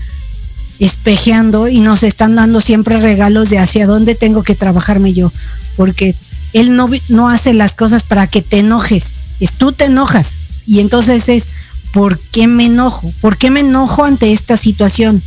espejeando 0.77 1.67
y 1.67 1.79
nos 1.79 2.03
están 2.03 2.35
dando 2.35 2.61
siempre 2.61 2.99
regalos 2.99 3.49
de 3.49 3.57
hacia 3.57 3.87
dónde 3.87 4.13
tengo 4.13 4.43
que 4.43 4.53
trabajarme 4.53 5.13
yo 5.13 5.31
porque 5.75 6.15
Él 6.53 6.75
no, 6.75 6.89
no 7.09 7.29
hace 7.29 7.53
las 7.53 7.75
cosas 7.75 8.03
para 8.03 8.27
que 8.27 8.41
te 8.41 8.59
enojes, 8.59 9.13
es 9.39 9.51
tú 9.53 9.71
te 9.71 9.85
enojas. 9.85 10.37
Y 10.65 10.79
entonces 10.79 11.29
es, 11.29 11.47
¿por 11.91 12.19
qué 12.19 12.47
me 12.47 12.65
enojo? 12.65 13.11
¿Por 13.21 13.37
qué 13.37 13.51
me 13.51 13.61
enojo 13.61 14.03
ante 14.03 14.31
esta 14.33 14.57
situación? 14.57 15.21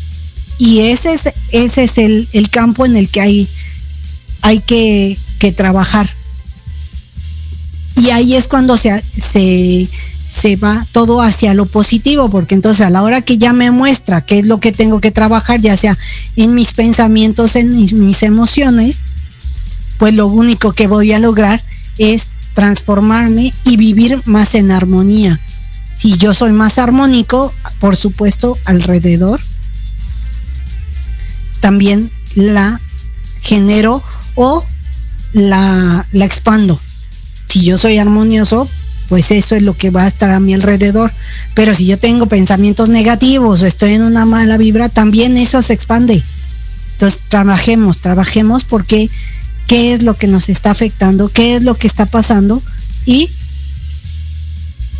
Y 0.58 0.80
ese 0.80 1.14
es, 1.14 1.30
ese 1.52 1.84
es 1.84 1.98
el, 1.98 2.28
el 2.32 2.50
campo 2.50 2.84
en 2.84 2.96
el 2.96 3.08
que 3.08 3.20
hay, 3.20 3.48
hay 4.42 4.58
que, 4.58 5.16
que, 5.38 5.52
trabajar. 5.52 6.08
Y 7.96 8.10
ahí 8.10 8.34
es 8.34 8.48
cuando 8.48 8.76
se, 8.76 9.02
se, 9.16 9.88
se 10.28 10.56
va 10.56 10.84
todo 10.92 11.22
hacia 11.22 11.54
lo 11.54 11.66
positivo, 11.66 12.28
porque 12.28 12.54
entonces 12.54 12.84
a 12.84 12.90
la 12.90 13.02
hora 13.02 13.22
que 13.22 13.38
ya 13.38 13.52
me 13.52 13.70
muestra 13.70 14.24
qué 14.24 14.40
es 14.40 14.46
lo 14.46 14.58
que 14.58 14.72
tengo 14.72 15.00
que 15.00 15.12
trabajar, 15.12 15.60
ya 15.60 15.76
sea 15.76 15.96
en 16.34 16.54
mis 16.54 16.72
pensamientos, 16.72 17.54
en 17.54 17.70
mis, 17.70 17.92
mis 17.92 18.22
emociones, 18.24 19.02
pues 19.98 20.14
lo 20.14 20.26
único 20.26 20.72
que 20.72 20.86
voy 20.86 21.12
a 21.12 21.18
lograr 21.18 21.62
es 21.98 22.30
transformarme 22.54 23.52
y 23.64 23.76
vivir 23.76 24.20
más 24.24 24.54
en 24.54 24.70
armonía. 24.70 25.38
Si 25.96 26.16
yo 26.16 26.32
soy 26.32 26.52
más 26.52 26.78
armónico, 26.78 27.52
por 27.80 27.96
supuesto, 27.96 28.56
alrededor, 28.64 29.40
también 31.60 32.10
la 32.34 32.80
genero 33.42 34.02
o 34.36 34.64
la, 35.32 36.06
la 36.12 36.24
expando. 36.24 36.80
Si 37.48 37.64
yo 37.64 37.78
soy 37.78 37.98
armonioso, 37.98 38.68
pues 39.08 39.30
eso 39.30 39.56
es 39.56 39.62
lo 39.62 39.74
que 39.74 39.90
va 39.90 40.04
a 40.04 40.08
estar 40.08 40.32
a 40.32 40.40
mi 40.40 40.54
alrededor. 40.54 41.12
Pero 41.54 41.74
si 41.74 41.86
yo 41.86 41.98
tengo 41.98 42.26
pensamientos 42.26 42.88
negativos 42.88 43.62
o 43.62 43.66
estoy 43.66 43.94
en 43.94 44.02
una 44.02 44.24
mala 44.24 44.56
vibra, 44.56 44.88
también 44.88 45.36
eso 45.36 45.62
se 45.62 45.72
expande. 45.72 46.22
Entonces, 46.92 47.22
trabajemos, 47.28 47.98
trabajemos 47.98 48.64
porque 48.64 49.08
qué 49.68 49.92
es 49.92 50.02
lo 50.02 50.14
que 50.14 50.26
nos 50.26 50.48
está 50.48 50.70
afectando, 50.72 51.28
qué 51.28 51.54
es 51.54 51.62
lo 51.62 51.76
que 51.76 51.86
está 51.86 52.06
pasando 52.06 52.60
y 53.06 53.30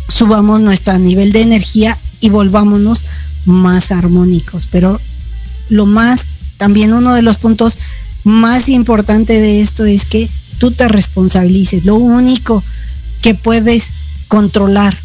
subamos 0.07 0.61
nuestro 0.61 0.97
nivel 0.97 1.31
de 1.31 1.41
energía 1.41 1.97
y 2.21 2.29
volvámonos 2.29 3.03
más 3.45 3.91
armónicos. 3.91 4.67
Pero 4.71 5.01
lo 5.69 5.85
más, 5.85 6.29
también 6.57 6.93
uno 6.93 7.13
de 7.15 7.23
los 7.23 7.37
puntos 7.37 7.77
más 8.23 8.69
importantes 8.69 9.41
de 9.41 9.59
esto 9.59 9.85
es 9.85 10.05
que 10.05 10.29
tú 10.59 10.71
te 10.71 10.87
responsabilices. 10.87 11.83
Lo 11.83 11.95
único 11.95 12.63
que 13.21 13.33
puedes 13.33 13.89
controlar 14.27 14.95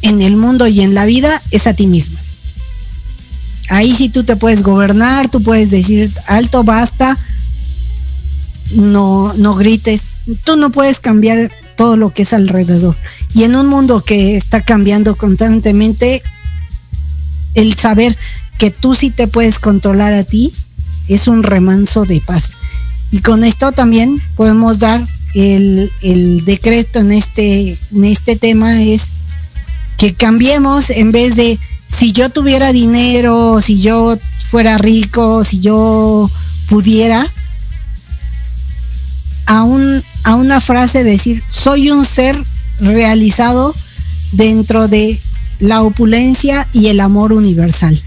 en 0.00 0.22
el 0.22 0.36
mundo 0.36 0.66
y 0.66 0.80
en 0.80 0.94
la 0.94 1.04
vida 1.04 1.42
es 1.50 1.66
a 1.66 1.74
ti 1.74 1.86
mismo. 1.86 2.16
Ahí 3.68 3.94
sí 3.94 4.08
tú 4.08 4.24
te 4.24 4.36
puedes 4.36 4.62
gobernar, 4.62 5.30
tú 5.30 5.42
puedes 5.42 5.70
decir 5.70 6.10
alto, 6.26 6.64
basta, 6.64 7.18
no, 8.72 9.32
no 9.34 9.54
grites. 9.54 10.10
Tú 10.44 10.56
no 10.56 10.70
puedes 10.70 11.00
cambiar 11.00 11.52
todo 11.76 11.96
lo 11.96 12.12
que 12.12 12.22
es 12.22 12.32
alrededor. 12.32 12.96
Y 13.34 13.44
en 13.44 13.56
un 13.56 13.66
mundo 13.66 14.02
que 14.02 14.36
está 14.36 14.60
cambiando 14.60 15.16
constantemente, 15.16 16.22
el 17.54 17.74
saber 17.74 18.16
que 18.58 18.70
tú 18.70 18.94
sí 18.94 19.10
te 19.10 19.26
puedes 19.28 19.58
controlar 19.58 20.12
a 20.12 20.24
ti 20.24 20.52
es 21.08 21.28
un 21.28 21.42
remanso 21.42 22.04
de 22.04 22.20
paz. 22.20 22.52
Y 23.10 23.20
con 23.20 23.44
esto 23.44 23.72
también 23.72 24.20
podemos 24.36 24.78
dar 24.78 25.04
el, 25.34 25.90
el 26.02 26.44
decreto 26.44 27.00
en 27.00 27.12
este, 27.12 27.76
en 27.92 28.04
este 28.04 28.36
tema 28.36 28.82
es 28.82 29.10
que 29.98 30.14
cambiemos 30.14 30.90
en 30.90 31.12
vez 31.12 31.36
de 31.36 31.58
si 31.88 32.12
yo 32.12 32.30
tuviera 32.30 32.72
dinero, 32.72 33.60
si 33.60 33.80
yo 33.80 34.16
fuera 34.48 34.78
rico, 34.78 35.44
si 35.44 35.60
yo 35.60 36.30
pudiera, 36.68 37.30
a, 39.46 39.62
un, 39.62 40.02
a 40.24 40.34
una 40.34 40.60
frase 40.60 41.04
decir, 41.04 41.42
soy 41.48 41.90
un 41.90 42.04
ser 42.04 42.40
realizado 42.80 43.74
dentro 44.32 44.88
de 44.88 45.18
la 45.60 45.82
opulencia 45.82 46.68
y 46.72 46.88
el 46.88 47.00
amor 47.00 47.32
universal. 47.32 48.00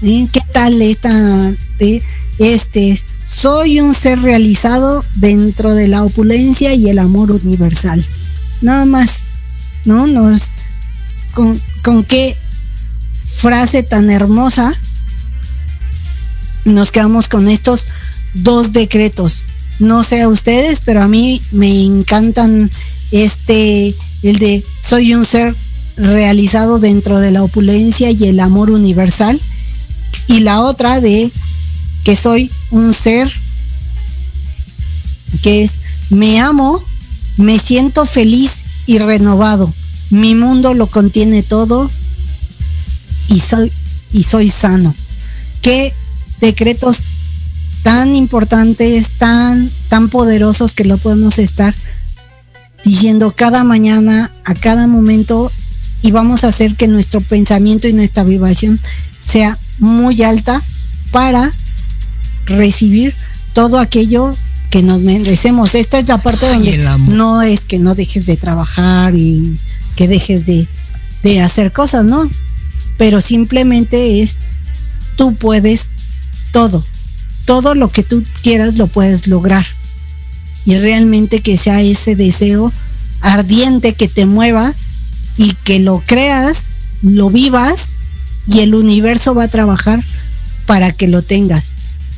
¿Qué 0.00 0.42
tal 0.52 0.82
esta, 0.82 1.50
eh, 1.78 2.02
este? 2.38 3.00
Soy 3.24 3.80
un 3.80 3.94
ser 3.94 4.20
realizado 4.20 5.02
dentro 5.14 5.74
de 5.74 5.88
la 5.88 6.04
opulencia 6.04 6.74
y 6.74 6.88
el 6.88 6.98
amor 6.98 7.30
universal. 7.32 8.06
Nada 8.60 8.84
más, 8.84 9.24
¿no? 9.84 10.06
Nos, 10.06 10.52
con, 11.34 11.60
con 11.82 12.04
qué 12.04 12.36
frase 13.36 13.82
tan 13.82 14.10
hermosa 14.10 14.74
nos 16.66 16.92
quedamos 16.92 17.28
con 17.28 17.48
estos 17.48 17.86
dos 18.34 18.72
decretos. 18.72 19.44
No 19.78 20.02
sé 20.02 20.22
a 20.22 20.28
ustedes, 20.28 20.80
pero 20.84 21.02
a 21.02 21.08
mí 21.08 21.42
me 21.52 21.84
encantan 21.84 22.70
este, 23.10 23.94
el 24.22 24.38
de 24.38 24.64
soy 24.80 25.14
un 25.14 25.24
ser 25.24 25.54
realizado 25.96 26.78
dentro 26.78 27.18
de 27.18 27.30
la 27.30 27.42
opulencia 27.42 28.10
y 28.10 28.24
el 28.24 28.40
amor 28.40 28.70
universal. 28.70 29.40
Y 30.28 30.40
la 30.40 30.60
otra 30.60 31.00
de 31.00 31.30
que 32.04 32.16
soy 32.16 32.50
un 32.70 32.92
ser 32.92 33.30
que 35.42 35.64
es 35.64 35.78
me 36.10 36.40
amo, 36.40 36.82
me 37.36 37.58
siento 37.58 38.06
feliz 38.06 38.64
y 38.86 38.98
renovado. 38.98 39.72
Mi 40.10 40.34
mundo 40.34 40.72
lo 40.74 40.86
contiene 40.86 41.42
todo 41.42 41.90
y 43.28 43.40
soy 43.40 43.72
y 44.12 44.22
soy 44.22 44.48
sano. 44.48 44.94
Qué 45.62 45.92
decretos 46.40 47.02
tan 47.82 48.14
importantes, 48.14 49.10
tan 49.10 49.70
tan 49.88 50.08
poderosos 50.08 50.74
que 50.74 50.84
lo 50.84 50.98
podemos 50.98 51.38
estar 51.38 51.74
diciendo 52.84 53.34
cada 53.36 53.64
mañana, 53.64 54.30
a 54.44 54.54
cada 54.54 54.86
momento 54.86 55.50
y 56.02 56.12
vamos 56.12 56.44
a 56.44 56.48
hacer 56.48 56.76
que 56.76 56.88
nuestro 56.88 57.20
pensamiento 57.20 57.88
y 57.88 57.92
nuestra 57.92 58.22
vibración 58.22 58.78
sea 59.24 59.58
muy 59.80 60.22
alta 60.22 60.62
para 61.10 61.52
recibir 62.46 63.12
todo 63.52 63.78
aquello 63.78 64.30
que 64.70 64.82
nos 64.82 65.00
merecemos. 65.02 65.74
Esta 65.74 65.98
es 65.98 66.08
la 66.08 66.18
parte 66.18 66.46
donde 66.48 66.78
no 67.08 67.42
es 67.42 67.64
que 67.64 67.78
no 67.78 67.94
dejes 67.94 68.26
de 68.26 68.36
trabajar 68.36 69.14
y 69.16 69.56
que 69.96 70.06
dejes 70.06 70.46
de, 70.46 70.66
de 71.22 71.40
hacer 71.40 71.72
cosas, 71.72 72.04
¿no? 72.04 72.28
Pero 72.98 73.20
simplemente 73.20 74.22
es, 74.22 74.36
tú 75.16 75.34
puedes 75.34 75.90
todo, 76.52 76.84
todo 77.46 77.74
lo 77.74 77.88
que 77.88 78.02
tú 78.02 78.22
quieras 78.42 78.76
lo 78.76 78.86
puedes 78.86 79.26
lograr. 79.26 79.64
Y 80.66 80.76
realmente 80.76 81.40
que 81.40 81.56
sea 81.56 81.80
ese 81.80 82.14
deseo 82.14 82.72
ardiente 83.22 83.94
que 83.94 84.08
te 84.08 84.26
mueva 84.26 84.74
y 85.38 85.52
que 85.64 85.78
lo 85.78 86.02
creas, 86.04 86.66
lo 87.02 87.30
vivas 87.30 87.92
y 88.48 88.60
el 88.60 88.74
universo 88.74 89.34
va 89.34 89.44
a 89.44 89.48
trabajar 89.48 90.02
para 90.66 90.92
que 90.92 91.08
lo 91.08 91.22
tengas. 91.22 91.64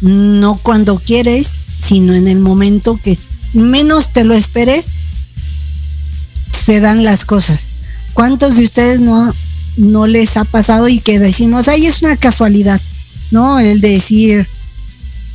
No 0.01 0.57
cuando 0.57 0.99
quieres, 0.99 1.49
sino 1.79 2.14
en 2.14 2.26
el 2.26 2.39
momento 2.39 2.99
que 3.03 3.18
menos 3.53 4.12
te 4.12 4.24
lo 4.24 4.35
esperes, 4.35 4.87
se 6.53 6.81
dan 6.81 7.05
las 7.05 7.24
cosas. 7.24 7.66
¿Cuántos 8.14 8.57
de 8.57 8.64
ustedes 8.64 9.01
no, 9.01 9.33
no 9.76 10.07
les 10.07 10.37
ha 10.37 10.45
pasado 10.45 10.89
y 10.89 11.01
que 11.01 11.18
decimos, 11.18 11.68
ay, 11.68 11.87
es 11.87 12.03
una 12.03 12.16
casualidad? 12.16 12.81
¿No? 13.31 13.59
El 13.59 13.81
decir, 13.81 14.47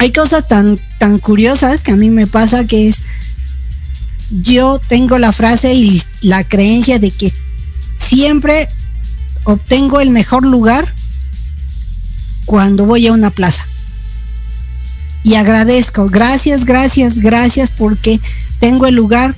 hay 0.03 0.11
cosas 0.11 0.45
tan, 0.49 0.77
tan 0.97 1.17
curiosas 1.17 1.81
que 1.81 1.93
a 1.93 1.95
mí 1.95 2.09
me 2.09 2.27
pasa 2.27 2.65
que 2.65 2.89
es, 2.89 3.03
yo 4.41 4.81
tengo 4.89 5.17
la 5.17 5.31
frase 5.31 5.73
y 5.73 6.01
la 6.21 6.43
creencia 6.43 6.99
de 6.99 7.09
que 7.09 7.31
siempre 7.97 8.67
obtengo 9.45 10.01
el 10.01 10.09
mejor 10.09 10.43
lugar 10.43 10.93
cuando 12.43 12.85
voy 12.85 13.07
a 13.07 13.13
una 13.13 13.29
plaza. 13.29 13.65
Y 15.23 15.35
agradezco, 15.35 16.09
gracias, 16.09 16.65
gracias, 16.65 17.19
gracias 17.19 17.71
porque 17.71 18.19
tengo 18.59 18.87
el 18.87 18.95
lugar 18.95 19.33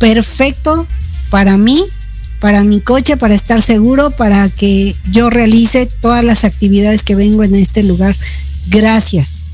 perfecto 0.00 0.84
para 1.30 1.56
mí, 1.58 1.80
para 2.40 2.64
mi 2.64 2.80
coche, 2.80 3.16
para 3.16 3.34
estar 3.34 3.62
seguro, 3.62 4.10
para 4.10 4.48
que 4.48 4.96
yo 5.12 5.30
realice 5.30 5.86
todas 6.00 6.24
las 6.24 6.42
actividades 6.42 7.04
que 7.04 7.14
vengo 7.14 7.44
en 7.44 7.54
este 7.54 7.84
lugar. 7.84 8.16
Gracias. 8.68 9.45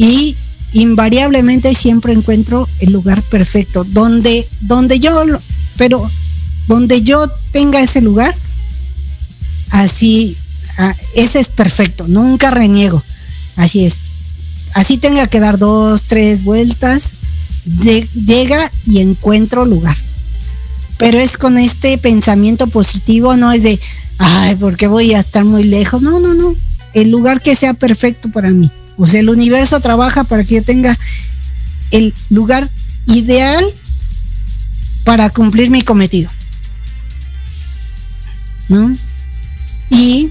Y 0.00 0.34
invariablemente 0.72 1.74
siempre 1.74 2.14
encuentro 2.14 2.66
el 2.78 2.90
lugar 2.90 3.20
perfecto, 3.20 3.84
donde, 3.84 4.48
donde 4.62 4.98
yo, 4.98 5.22
pero 5.76 6.10
donde 6.66 7.02
yo 7.02 7.28
tenga 7.52 7.82
ese 7.82 8.00
lugar, 8.00 8.34
así, 9.68 10.38
ah, 10.78 10.94
ese 11.14 11.38
es 11.38 11.50
perfecto, 11.50 12.08
nunca 12.08 12.50
reniego, 12.50 13.02
así 13.56 13.84
es. 13.84 13.98
Así 14.72 14.96
tenga 14.96 15.26
que 15.26 15.38
dar 15.38 15.58
dos, 15.58 16.00
tres 16.04 16.44
vueltas, 16.44 17.16
llega 18.24 18.70
y 18.86 19.00
encuentro 19.00 19.66
lugar. 19.66 19.98
Pero 20.96 21.18
es 21.18 21.36
con 21.36 21.58
este 21.58 21.98
pensamiento 21.98 22.68
positivo, 22.68 23.36
no 23.36 23.52
es 23.52 23.64
de, 23.64 23.78
ay, 24.16 24.56
porque 24.56 24.86
voy 24.86 25.12
a 25.12 25.20
estar 25.20 25.44
muy 25.44 25.64
lejos? 25.64 26.00
No, 26.00 26.20
no, 26.20 26.32
no. 26.32 26.56
El 26.94 27.10
lugar 27.10 27.42
que 27.42 27.54
sea 27.54 27.74
perfecto 27.74 28.30
para 28.30 28.48
mí. 28.48 28.70
O 29.00 29.06
sea, 29.06 29.20
el 29.20 29.30
universo 29.30 29.80
trabaja 29.80 30.24
para 30.24 30.44
que 30.44 30.56
yo 30.56 30.62
tenga 30.62 30.96
el 31.90 32.12
lugar 32.28 32.68
ideal 33.06 33.64
para 35.04 35.30
cumplir 35.30 35.70
mi 35.70 35.80
cometido. 35.80 36.30
¿no? 38.68 38.92
Y, 39.88 40.28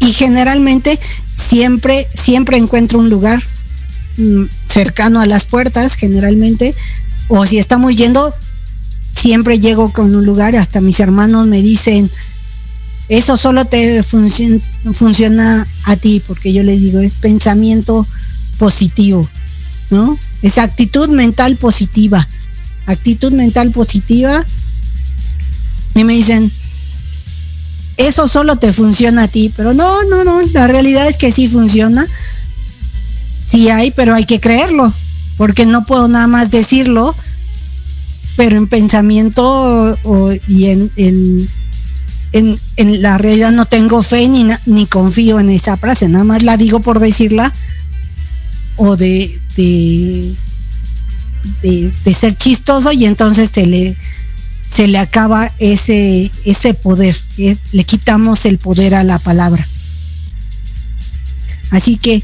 y 0.00 0.12
generalmente 0.12 0.98
siempre, 1.32 2.08
siempre 2.12 2.56
encuentro 2.56 2.98
un 2.98 3.10
lugar 3.10 3.40
mm, 4.16 4.46
cercano 4.66 5.20
a 5.20 5.26
las 5.26 5.46
puertas, 5.46 5.94
generalmente, 5.94 6.74
o 7.28 7.46
si 7.46 7.58
estamos 7.58 7.96
yendo, 7.96 8.34
siempre 9.12 9.60
llego 9.60 9.92
con 9.92 10.16
un 10.16 10.26
lugar, 10.26 10.56
hasta 10.56 10.80
mis 10.80 10.98
hermanos 10.98 11.46
me 11.46 11.62
dicen, 11.62 12.10
eso 13.08 13.36
solo 13.36 13.64
te 13.64 14.02
funciona 14.02 15.66
a 15.84 15.96
ti, 15.96 16.22
porque 16.26 16.52
yo 16.52 16.62
les 16.62 16.80
digo, 16.82 17.00
es 17.00 17.14
pensamiento 17.14 18.06
positivo, 18.58 19.26
¿no? 19.90 20.18
Es 20.42 20.58
actitud 20.58 21.08
mental 21.08 21.56
positiva. 21.56 22.26
Actitud 22.86 23.32
mental 23.32 23.70
positiva. 23.70 24.44
Y 25.94 26.04
me 26.04 26.12
dicen, 26.12 26.50
eso 27.96 28.28
solo 28.28 28.56
te 28.56 28.72
funciona 28.72 29.24
a 29.24 29.28
ti, 29.28 29.52
pero 29.56 29.74
no, 29.74 30.04
no, 30.04 30.22
no, 30.22 30.40
la 30.42 30.66
realidad 30.66 31.08
es 31.08 31.16
que 31.16 31.32
sí 31.32 31.48
funciona. 31.48 32.06
Sí 33.44 33.70
hay, 33.70 33.90
pero 33.90 34.14
hay 34.14 34.24
que 34.24 34.40
creerlo, 34.40 34.92
porque 35.36 35.64
no 35.64 35.86
puedo 35.86 36.06
nada 36.08 36.26
más 36.26 36.50
decirlo, 36.50 37.16
pero 38.36 38.58
en 38.58 38.68
pensamiento 38.68 39.96
y 40.46 40.66
en, 40.66 40.90
en, 40.96 41.48
la 42.76 43.18
realidad 43.18 43.52
no 43.52 43.64
tengo 43.64 44.02
fe 44.02 44.28
ni, 44.28 44.46
ni 44.66 44.86
confío 44.86 45.40
en 45.40 45.50
esa 45.50 45.76
frase, 45.76 46.08
nada 46.08 46.24
más 46.24 46.42
la 46.42 46.56
digo 46.56 46.80
por 46.80 47.00
decirla 47.00 47.52
o 48.76 48.96
de, 48.96 49.40
de, 49.56 50.34
de 51.62 52.14
ser 52.14 52.36
chistoso 52.36 52.92
y 52.92 53.06
entonces 53.06 53.50
se 53.50 53.66
le 53.66 53.96
se 54.68 54.86
le 54.86 54.98
acaba 54.98 55.50
ese, 55.58 56.30
ese 56.44 56.74
poder, 56.74 57.18
le 57.36 57.84
quitamos 57.84 58.44
el 58.44 58.58
poder 58.58 58.94
a 58.94 59.02
la 59.02 59.18
palabra. 59.18 59.66
Así 61.70 61.96
que, 61.96 62.22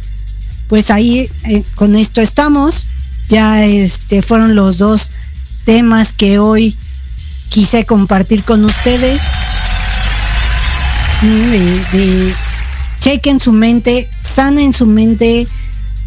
pues 0.69 0.91
ahí 0.91 1.31
eh, 1.45 1.65
con 1.75 1.97
esto 1.97 2.21
estamos. 2.21 2.87
Ya 3.29 3.65
este 3.65 4.21
fueron 4.21 4.55
los 4.55 4.77
dos 4.77 5.11
temas 5.65 6.13
que 6.13 6.39
hoy 6.39 6.77
quise 7.49 7.87
compartir 7.87 8.45
con 8.45 8.65
ustedes. 8.65 9.21
Chequen 13.01 13.41
su 13.41 13.53
mente, 13.53 14.09
sanen 14.21 14.73
su 14.73 14.87
mente, 14.87 15.47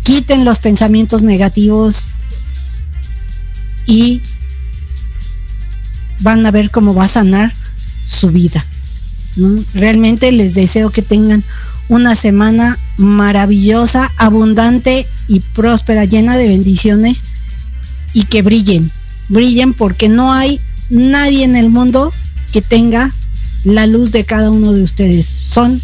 quiten 0.03 0.45
los 0.45 0.60
pensamientos 0.60 1.22
negativos 1.22 2.08
y 3.86 4.22
van 6.22 6.45
a 6.45 6.51
ver 6.51 6.72
cómo 6.72 6.93
va 6.93 7.05
a 7.05 7.08
sanar 7.08 7.53
su 8.05 8.30
vida. 8.30 8.64
Realmente 9.74 10.32
les 10.32 10.55
deseo 10.55 10.89
que 10.89 11.01
tengan 11.01 11.43
una 11.89 12.16
semana 12.16 12.78
maravillosa, 12.97 14.12
abundante 14.18 15.05
y 15.28 15.39
próspera, 15.39 16.05
llena 16.05 16.36
de 16.38 16.47
bendiciones 16.47 17.22
y 18.14 18.26
que 18.26 18.41
brillen, 18.41 18.89
brillen 19.30 19.74
porque 19.74 20.10
no 20.10 20.34
hay 20.34 20.60
nadie 20.89 21.43
en 21.43 21.55
el 21.55 21.70
mundo 21.70 22.12
que 22.51 22.62
tenga 22.62 23.12
la 23.74 23.88
luz 23.88 24.11
de 24.11 24.24
cada 24.24 24.49
uno 24.49 24.74
de 24.74 24.84
ustedes. 24.84 25.26
Son 25.26 25.82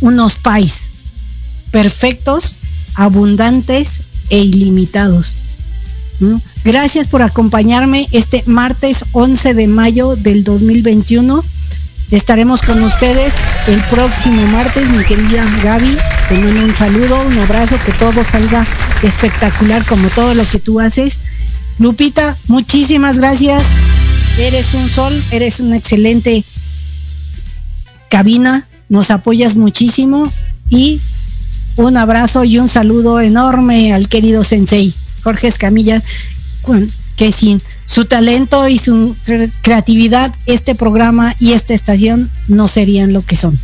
unos 0.00 0.36
pais 0.36 0.88
perfectos, 1.70 2.56
abundantes 2.94 3.98
e 4.30 4.38
ilimitados. 4.38 5.34
Gracias 6.64 7.06
por 7.06 7.22
acompañarme 7.22 8.08
este 8.12 8.42
martes 8.46 9.04
11 9.12 9.54
de 9.54 9.66
mayo 9.66 10.16
del 10.16 10.44
2021. 10.44 11.44
Estaremos 12.10 12.62
con 12.62 12.82
ustedes 12.82 13.34
el 13.66 13.80
próximo 13.90 14.40
martes, 14.52 14.88
mi 14.88 15.04
querida 15.04 15.44
Gaby. 15.62 15.96
Te 16.28 16.34
un 16.38 16.74
saludo, 16.74 17.20
un 17.26 17.38
abrazo, 17.38 17.76
que 17.84 17.92
todo 17.92 18.24
salga 18.24 18.66
espectacular 19.02 19.84
como 19.84 20.08
todo 20.10 20.34
lo 20.34 20.48
que 20.48 20.58
tú 20.58 20.80
haces. 20.80 21.18
Lupita, 21.78 22.36
muchísimas 22.48 23.18
gracias. 23.18 23.64
Eres 24.38 24.74
un 24.74 24.88
sol, 24.88 25.22
eres 25.30 25.60
una 25.60 25.76
excelente 25.76 26.44
cabina, 28.16 28.66
nos 28.88 29.10
apoyas 29.10 29.56
muchísimo 29.56 30.26
y 30.70 31.02
un 31.76 31.98
abrazo 31.98 32.44
y 32.44 32.58
un 32.58 32.66
saludo 32.66 33.20
enorme 33.20 33.92
al 33.92 34.08
querido 34.08 34.42
Sensei 34.42 34.94
Jorge 35.22 35.48
Escamilla, 35.48 36.02
que 37.16 37.30
sin 37.30 37.60
su 37.84 38.06
talento 38.06 38.68
y 38.68 38.78
su 38.78 39.14
creatividad, 39.60 40.34
este 40.46 40.74
programa 40.74 41.36
y 41.40 41.52
esta 41.52 41.74
estación 41.74 42.30
no 42.48 42.68
serían 42.68 43.12
lo 43.12 43.20
que 43.20 43.36
son. 43.36 43.58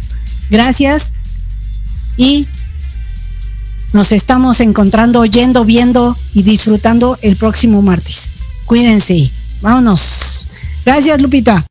Gracias 0.51 1.15
y 2.19 2.47
nos 3.95 4.13
estamos 4.13 4.61
encontrando, 4.61 5.21
oyendo, 5.21 5.65
viendo 5.65 6.15
y 6.35 6.43
disfrutando 6.43 7.19
el 7.23 7.37
próximo 7.37 7.81
martes. 7.81 8.33
Cuídense. 8.67 9.31
Vámonos. 9.63 10.49
Gracias, 10.85 11.23
Lupita. 11.23 11.65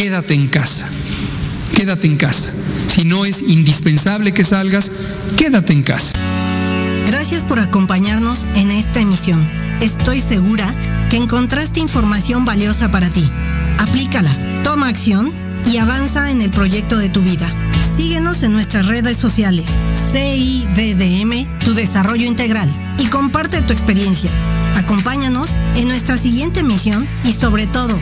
Quédate 0.00 0.32
en 0.32 0.48
casa. 0.48 0.88
Quédate 1.76 2.06
en 2.06 2.16
casa. 2.16 2.50
Si 2.88 3.04
no 3.04 3.26
es 3.26 3.42
indispensable 3.42 4.32
que 4.32 4.44
salgas, 4.44 4.90
quédate 5.36 5.74
en 5.74 5.82
casa. 5.82 6.14
Gracias 7.06 7.44
por 7.44 7.60
acompañarnos 7.60 8.46
en 8.54 8.70
esta 8.70 9.00
emisión. 9.00 9.46
Estoy 9.82 10.22
segura 10.22 10.74
que 11.10 11.18
encontraste 11.18 11.80
información 11.80 12.46
valiosa 12.46 12.90
para 12.90 13.10
ti. 13.10 13.30
Aplícala, 13.78 14.34
toma 14.64 14.88
acción 14.88 15.34
y 15.70 15.76
avanza 15.76 16.30
en 16.30 16.40
el 16.40 16.50
proyecto 16.50 16.96
de 16.96 17.10
tu 17.10 17.20
vida. 17.20 17.52
Síguenos 17.98 18.42
en 18.42 18.54
nuestras 18.54 18.86
redes 18.86 19.18
sociales, 19.18 19.68
CIDDM, 20.12 21.58
tu 21.58 21.74
desarrollo 21.74 22.24
integral, 22.24 22.70
y 22.98 23.04
comparte 23.08 23.60
tu 23.60 23.74
experiencia. 23.74 24.30
Acompáñanos 24.76 25.50
en 25.76 25.88
nuestra 25.88 26.16
siguiente 26.16 26.62
misión 26.62 27.06
y 27.26 27.34
sobre 27.34 27.66
todo, 27.66 27.98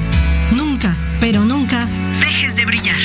nunca, 0.53 0.96
pero 1.20 1.44
nunca, 1.44 1.86
dejes 2.20 2.57
de 2.57 2.64
brillar. 2.64 2.99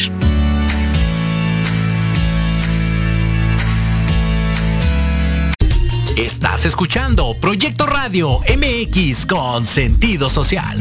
Estás 6.18 6.66
escuchando 6.66 7.36
Proyecto 7.42 7.88
Radio 7.88 8.40
MX 8.56 9.26
con 9.26 9.66
sentido 9.66 10.30
social. 10.30 10.78